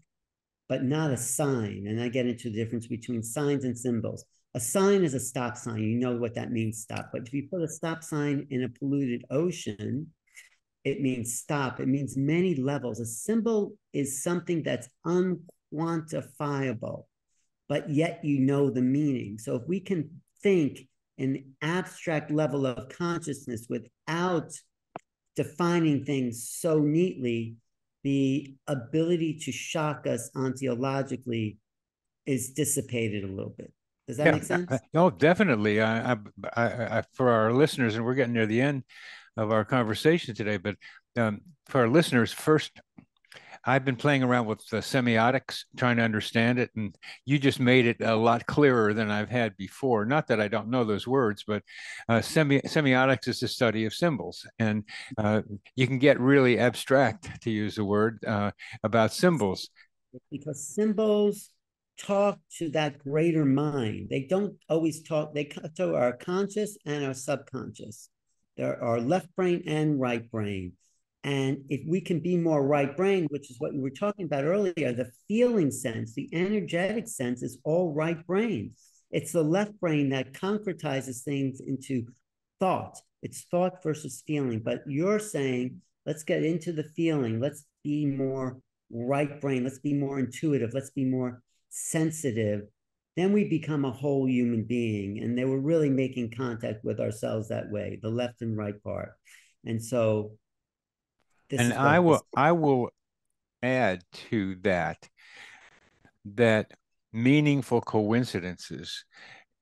but 0.67 0.83
not 0.83 1.11
a 1.11 1.17
sign. 1.17 1.85
And 1.87 2.01
I 2.01 2.09
get 2.09 2.25
into 2.25 2.49
the 2.49 2.55
difference 2.55 2.87
between 2.87 3.23
signs 3.23 3.63
and 3.63 3.77
symbols. 3.77 4.25
A 4.55 4.59
sign 4.59 5.03
is 5.03 5.13
a 5.13 5.19
stop 5.19 5.57
sign. 5.57 5.81
You 5.83 5.95
know 5.95 6.17
what 6.17 6.35
that 6.35 6.51
means, 6.51 6.81
stop. 6.81 7.09
But 7.13 7.27
if 7.27 7.33
you 7.33 7.47
put 7.49 7.61
a 7.61 7.67
stop 7.67 8.03
sign 8.03 8.47
in 8.49 8.63
a 8.63 8.69
polluted 8.69 9.23
ocean, 9.29 10.07
it 10.85 11.01
means 11.01 11.39
stop. 11.39 11.79
It 11.79 11.87
means 11.87 12.15
many 12.15 12.55
levels. 12.55 12.99
A 12.99 13.05
symbol 13.05 13.73
is 13.91 14.21
something 14.23 14.61
that's 14.63 14.87
unquantifiable, 15.05 17.05
but 17.67 17.89
yet 17.89 18.23
you 18.23 18.39
know 18.39 18.69
the 18.69 18.83
meaning. 18.83 19.39
So 19.39 19.55
if 19.55 19.63
we 19.67 19.79
can 19.79 20.21
think 20.43 20.87
an 21.17 21.55
abstract 21.61 22.29
level 22.29 22.67
of 22.67 22.89
consciousness 22.89 23.65
without 23.67 24.53
defining 25.35 26.05
things 26.05 26.47
so 26.49 26.79
neatly, 26.79 27.55
the 28.03 28.55
ability 28.67 29.39
to 29.39 29.51
shock 29.51 30.05
us 30.05 30.29
ontologically 30.35 31.57
is 32.27 32.51
dissipated 32.51 33.23
a 33.23 33.27
little 33.27 33.55
bit. 33.57 33.73
Does 34.07 34.17
that 34.17 34.25
Yeah, 34.25 34.31
make 34.33 34.43
sense? 34.43 34.71
uh, 34.71 34.77
Oh, 34.93 35.09
definitely. 35.09 35.81
I, 35.81 36.13
I, 36.13 36.17
I, 36.53 36.97
I, 36.99 37.03
for 37.13 37.31
our 37.31 37.51
listeners, 37.51 37.95
and 37.95 38.05
we're 38.05 38.13
getting 38.13 38.33
near 38.33 38.45
the 38.45 38.61
end 38.61 38.83
of 39.37 39.51
our 39.51 39.65
conversation 39.65 40.35
today, 40.35 40.57
but 40.57 40.75
um, 41.17 41.41
for 41.67 41.81
our 41.81 41.89
listeners, 41.89 42.31
first, 42.31 42.71
I've 43.67 43.83
been 43.83 43.95
playing 43.95 44.21
around 44.21 44.45
with 44.45 44.65
the 44.67 44.77
semiotics, 44.77 45.63
trying 45.75 45.97
to 45.97 46.03
understand 46.03 46.59
it, 46.59 46.69
and 46.75 46.95
you 47.25 47.39
just 47.39 47.59
made 47.59 47.87
it 47.87 47.97
a 47.99 48.15
lot 48.15 48.45
clearer 48.45 48.93
than 48.93 49.09
I've 49.09 49.29
had 49.29 49.57
before. 49.57 50.05
Not 50.05 50.27
that 50.27 50.39
I 50.39 50.47
don't 50.47 50.69
know 50.69 50.83
those 50.83 51.07
words, 51.07 51.43
but 51.47 51.63
uh, 52.07 52.21
semi 52.21 52.61
semiotics 52.61 53.27
is 53.27 53.39
the 53.39 53.47
study 53.47 53.85
of 53.85 53.93
symbols, 53.93 54.45
and 54.59 54.83
uh, 55.17 55.41
you 55.75 55.87
can 55.87 55.97
get 55.97 56.19
really 56.19 56.59
abstract, 56.59 57.41
to 57.41 57.49
use 57.49 57.75
the 57.75 57.85
word, 57.85 58.23
uh, 58.25 58.51
about 58.83 59.13
symbols. 59.13 59.69
because 60.31 60.67
symbols 60.67 61.49
talk 61.97 62.39
to 62.57 62.69
that 62.69 62.99
greater 62.99 63.45
mind. 63.45 64.09
They 64.09 64.27
don't 64.29 64.55
always 64.69 65.01
talk, 65.01 65.33
they 65.33 65.45
talk 65.45 65.73
to 65.75 65.95
our 65.95 66.13
conscious 66.13 66.77
and 66.85 67.03
our 67.03 67.15
subconscious. 67.15 68.09
There 68.57 68.81
are 68.81 68.99
left 68.99 69.35
brain 69.35 69.63
and 69.67 69.99
right 69.99 70.29
brain. 70.31 70.73
And 71.23 71.63
if 71.69 71.81
we 71.87 72.01
can 72.01 72.19
be 72.19 72.37
more 72.37 72.65
right 72.65 72.95
brain, 72.95 73.25
which 73.31 73.49
is 73.49 73.59
what 73.59 73.73
you 73.73 73.81
were 73.81 73.89
talking 73.89 74.25
about 74.25 74.43
earlier, 74.43 74.93
the 74.93 75.11
feeling 75.27 75.71
sense, 75.71 76.13
the 76.13 76.29
energetic 76.31 77.07
sense 77.07 77.41
is 77.41 77.57
all 77.63 77.93
right 77.93 78.25
brain. 78.27 78.73
It's 79.09 79.31
the 79.31 79.43
left 79.43 79.79
brain 79.79 80.09
that 80.09 80.33
concretizes 80.33 81.23
things 81.23 81.61
into 81.61 82.05
thought. 82.59 82.99
It's 83.23 83.45
thought 83.49 83.81
versus 83.81 84.23
feeling. 84.27 84.59
But 84.59 84.83
you're 84.85 85.19
saying, 85.19 85.81
let's 86.05 86.23
get 86.23 86.43
into 86.43 86.71
the 86.71 86.83
feeling. 86.95 87.39
Let's 87.39 87.65
be 87.83 88.05
more 88.05 88.59
right 88.91 89.41
brain. 89.41 89.63
Let's 89.63 89.79
be 89.79 89.93
more 89.93 90.19
intuitive. 90.19 90.73
Let's 90.73 90.91
be 90.91 91.05
more 91.05 91.41
sensitive. 91.69 92.67
Then 93.15 93.31
we 93.31 93.47
become 93.47 93.85
a 93.85 93.91
whole 93.91 94.27
human 94.27 94.63
being. 94.63 95.19
And 95.19 95.37
they 95.37 95.45
were 95.45 95.59
really 95.59 95.89
making 95.89 96.31
contact 96.31 96.83
with 96.83 96.99
ourselves 96.99 97.49
that 97.49 97.71
way, 97.71 97.99
the 98.01 98.09
left 98.09 98.41
and 98.41 98.57
right 98.57 98.81
part. 98.83 99.11
And 99.65 99.83
so 99.83 100.31
this 101.49 101.59
and 101.59 101.71
is 101.71 101.77
I 101.77 101.99
will 101.99 102.21
I 102.35 102.51
will 102.51 102.89
add 103.63 104.03
to 104.29 104.55
that 104.61 105.09
that 106.25 106.71
meaningful 107.13 107.81
coincidences 107.81 109.05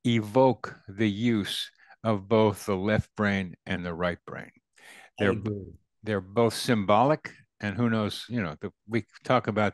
evoke 0.06 0.76
the 0.88 1.10
use 1.10 1.70
of 2.04 2.28
both 2.28 2.66
the 2.66 2.76
left 2.76 3.10
brain 3.16 3.56
and 3.66 3.86
the 3.86 3.94
right 3.94 4.18
brain. 4.26 4.52
They're 5.20 5.36
they're 6.04 6.22
both 6.22 6.54
symbolic, 6.54 7.32
and 7.62 7.78
who 7.78 7.90
knows, 7.90 8.26
you 8.28 8.42
know, 8.42 8.56
the, 8.60 8.72
we 8.88 9.06
talk 9.24 9.48
about 9.48 9.74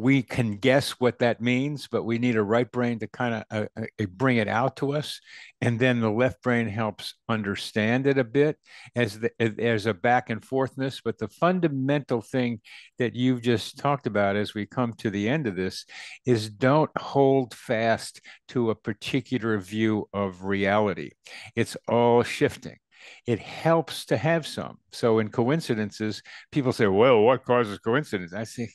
we 0.00 0.22
can 0.22 0.56
guess 0.56 0.92
what 0.92 1.18
that 1.18 1.42
means, 1.42 1.86
but 1.86 2.04
we 2.04 2.18
need 2.18 2.36
a 2.36 2.42
right 2.42 2.70
brain 2.72 2.98
to 3.00 3.06
kind 3.06 3.34
of 3.34 3.44
uh, 3.50 3.66
uh, 3.76 4.06
bring 4.06 4.38
it 4.38 4.48
out 4.48 4.76
to 4.76 4.94
us, 4.94 5.20
and 5.60 5.78
then 5.78 6.00
the 6.00 6.10
left 6.10 6.42
brain 6.42 6.66
helps 6.68 7.14
understand 7.28 8.06
it 8.06 8.16
a 8.16 8.24
bit 8.24 8.56
as 8.96 9.18
as 9.38 9.84
a 9.84 9.92
back 9.92 10.30
and 10.30 10.40
forthness. 10.40 11.02
But 11.04 11.18
the 11.18 11.28
fundamental 11.28 12.22
thing 12.22 12.60
that 12.98 13.14
you've 13.14 13.42
just 13.42 13.76
talked 13.76 14.06
about 14.06 14.36
as 14.36 14.54
we 14.54 14.64
come 14.64 14.94
to 14.94 15.10
the 15.10 15.28
end 15.28 15.46
of 15.46 15.54
this 15.54 15.84
is 16.24 16.48
don't 16.48 16.90
hold 16.98 17.52
fast 17.52 18.22
to 18.48 18.70
a 18.70 18.74
particular 18.74 19.58
view 19.58 20.08
of 20.14 20.44
reality. 20.44 21.10
It's 21.54 21.76
all 21.86 22.22
shifting 22.22 22.78
it 23.26 23.38
helps 23.38 24.04
to 24.04 24.16
have 24.16 24.46
some. 24.46 24.76
So 24.92 25.20
in 25.20 25.30
coincidences, 25.30 26.22
people 26.52 26.70
say, 26.70 26.86
well, 26.86 27.20
what 27.20 27.46
causes 27.46 27.78
coincidence? 27.78 28.34
I 28.34 28.44
say, 28.44 28.68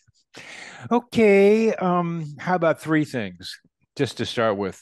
okay, 0.91 1.73
um, 1.73 2.35
how 2.39 2.55
about 2.55 2.79
three 2.79 3.05
things 3.05 3.59
just 3.95 4.17
to 4.17 4.25
start 4.25 4.57
with? 4.57 4.79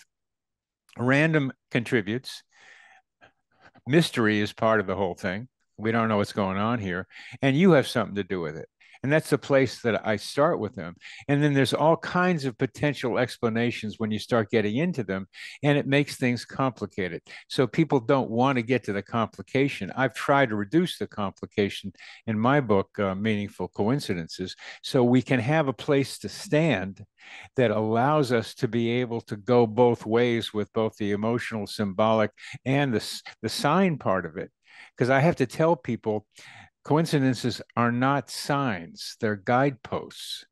Random 0.98 1.52
contributes. 1.72 2.44
Mystery 3.88 4.40
is 4.40 4.54
part 4.54 4.80
of 4.80 4.88
the 4.88 4.96
whole 4.96 5.16
thing. 5.16 5.48
We 5.78 5.92
don't 5.92 6.08
know 6.08 6.18
what's 6.18 6.34
going 6.34 6.58
on 6.58 6.80
here. 6.80 7.08
And 7.42 7.58
you 7.58 7.72
have 7.72 7.88
something 7.88 8.16
to 8.16 8.24
do 8.24 8.40
with 8.40 8.56
it. 8.58 8.70
And 9.04 9.12
that's 9.12 9.30
the 9.30 9.38
place 9.38 9.82
that 9.82 10.08
I 10.08 10.16
start 10.16 10.60
with 10.60 10.76
them. 10.76 10.96
And 11.28 11.44
then 11.44 11.54
there's 11.54 11.74
all 11.74 11.98
kinds 11.98 12.46
of 12.46 12.58
potential 12.58 13.18
explanations 13.18 14.00
when 14.00 14.12
you 14.12 14.20
start 14.20 14.50
getting 14.50 14.78
into 14.78 15.04
them, 15.04 15.28
and 15.62 15.78
it 15.78 15.86
makes 15.86 16.16
things 16.16 16.46
complicated. 16.46 17.22
So 17.50 17.68
people 17.68 18.00
don't 18.00 18.30
want 18.30 18.56
to 18.58 18.62
get 18.62 18.86
to 18.86 18.94
the 18.94 19.02
complication. 19.02 19.92
I've 19.96 20.14
tried 20.14 20.50
to 20.50 20.56
reduce 20.56 20.98
the 20.98 21.08
complication 21.08 21.92
in 22.28 22.40
my 22.40 22.62
book, 22.62 22.98
uh, 22.98 23.14
Meaningful 23.14 23.68
Coincidences, 23.68 24.56
so 24.82 25.04
we 25.04 25.22
can 25.22 25.42
have 25.42 25.68
a 25.68 25.74
place 25.74 26.18
to 26.20 26.30
stand 26.30 27.06
that 27.58 27.72
allows 27.72 28.32
us 28.32 28.54
to 28.56 28.68
be 28.68 28.90
able 28.90 29.20
to 29.22 29.36
go 29.36 29.68
both 29.68 30.06
ways 30.06 30.54
with 30.54 30.72
both 30.72 30.96
the 30.98 31.12
emotional, 31.12 31.68
symbolic, 31.68 32.32
and 32.66 32.94
the, 32.94 33.22
the 33.42 33.50
sign 33.50 33.98
part 33.98 34.26
of 34.26 34.38
it. 34.38 34.50
Because 34.96 35.10
I 35.10 35.20
have 35.20 35.38
to 35.38 35.46
tell 35.46 35.76
people, 35.76 36.26
coincidences 36.84 37.62
are 37.76 37.92
not 37.92 38.30
signs, 38.30 39.18
they're 39.20 39.36
guideposts. 39.36 40.46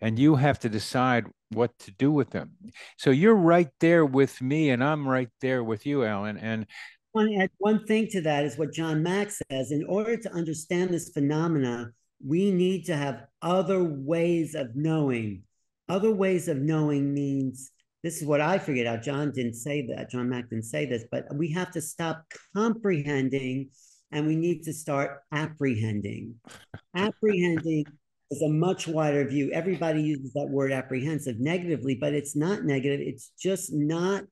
And 0.00 0.18
you 0.18 0.34
have 0.34 0.58
to 0.60 0.68
decide 0.68 1.26
what 1.50 1.78
to 1.80 1.92
do 1.92 2.10
with 2.10 2.30
them. 2.30 2.50
So 2.96 3.10
you're 3.10 3.36
right 3.36 3.70
there 3.78 4.04
with 4.04 4.42
me, 4.42 4.70
and 4.70 4.82
I'm 4.82 5.06
right 5.06 5.30
there 5.40 5.62
with 5.62 5.86
you, 5.86 6.04
Alan. 6.04 6.36
And 6.36 6.66
want 7.14 7.30
to 7.30 7.42
add 7.42 7.50
one 7.58 7.86
thing 7.86 8.08
to 8.08 8.20
that 8.22 8.44
is 8.44 8.58
what 8.58 8.72
John 8.72 9.02
Mack 9.02 9.30
says. 9.30 9.70
In 9.70 9.84
order 9.88 10.16
to 10.16 10.32
understand 10.32 10.90
this 10.90 11.10
phenomena, 11.10 11.92
we 12.24 12.50
need 12.50 12.86
to 12.86 12.96
have 12.96 13.26
other 13.40 13.82
ways 13.84 14.54
of 14.54 14.74
knowing. 14.74 15.42
Other 15.88 16.12
ways 16.12 16.48
of 16.48 16.58
knowing 16.58 17.14
means 17.14 17.70
this 18.02 18.20
is 18.20 18.26
what 18.26 18.40
I 18.40 18.58
figured 18.58 18.86
out. 18.86 19.02
John 19.02 19.32
didn't 19.32 19.54
say 19.54 19.86
that. 19.86 20.10
John 20.10 20.28
Mack 20.28 20.50
didn't 20.50 20.64
say 20.64 20.86
this, 20.86 21.04
but 21.10 21.24
we 21.34 21.52
have 21.52 21.70
to 21.72 21.80
stop 21.80 22.24
comprehending 22.54 23.70
and 24.12 24.26
we 24.26 24.36
need 24.36 24.62
to 24.64 24.72
start 24.72 25.20
apprehending. 25.32 26.34
apprehending 26.96 27.84
is 28.30 28.42
a 28.42 28.48
much 28.48 28.86
wider 28.86 29.26
view. 29.26 29.50
Everybody 29.52 30.02
uses 30.02 30.32
that 30.34 30.48
word 30.48 30.72
apprehensive 30.72 31.38
negatively, 31.38 31.94
but 31.94 32.12
it's 32.12 32.36
not 32.36 32.64
negative. 32.64 33.00
It's 33.00 33.32
just 33.38 33.72
not 33.72 34.24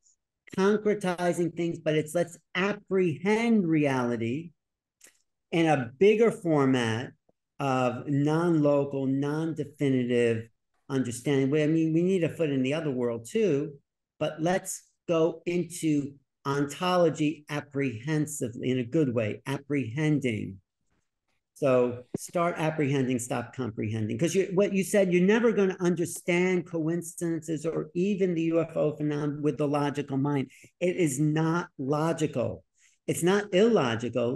concretizing 0.57 1.57
things, 1.57 1.79
but 1.79 1.97
it's 1.97 2.15
let's 2.15 2.39
apprehend 2.55 3.67
reality 3.67 4.53
in 5.53 5.67
a 5.67 5.91
bigger 5.99 6.31
format 6.31 7.13
of 7.59 8.07
non-local, 8.07 9.07
non-definitive 9.07 10.49
understanding. 10.89 11.49
I 11.63 11.67
mean, 11.67 11.95
we 11.95 12.03
need 12.03 12.25
a 12.25 12.29
foot 12.29 12.51
in 12.51 12.63
the 12.63 12.75
other 12.75 12.91
world 12.91 13.27
too, 13.31 13.75
but 14.19 14.41
let's 14.41 14.83
go 15.09 15.43
into 15.47 16.15
ontology 16.47 17.45
apprehensively 17.51 18.71
in 18.71 18.79
a 18.79 18.85
good 18.85 19.13
way, 19.13 19.43
apprehending. 19.47 20.59
So 21.55 22.05
start 22.19 22.57
apprehending, 22.59 23.19
stop 23.19 23.57
comprehending. 23.57 24.19
Because 24.19 24.37
what 24.53 24.75
you 24.75 24.85
said, 24.85 25.11
you're 25.13 25.23
never 25.23 25.53
going 25.53 25.71
to 25.71 25.83
understand 25.83 26.67
coincidences 26.67 27.65
or 27.65 27.91
even 27.95 28.35
the 28.35 28.51
UFO 28.51 28.97
phenomenon 28.97 29.43
with 29.43 29.57
the 29.57 29.67
logical 29.67 30.19
mind. 30.19 30.51
It 30.81 30.97
is 30.97 31.19
not 31.19 31.69
logical. 31.79 32.63
It's 33.07 33.23
not 33.23 33.55
illogical. 33.55 34.35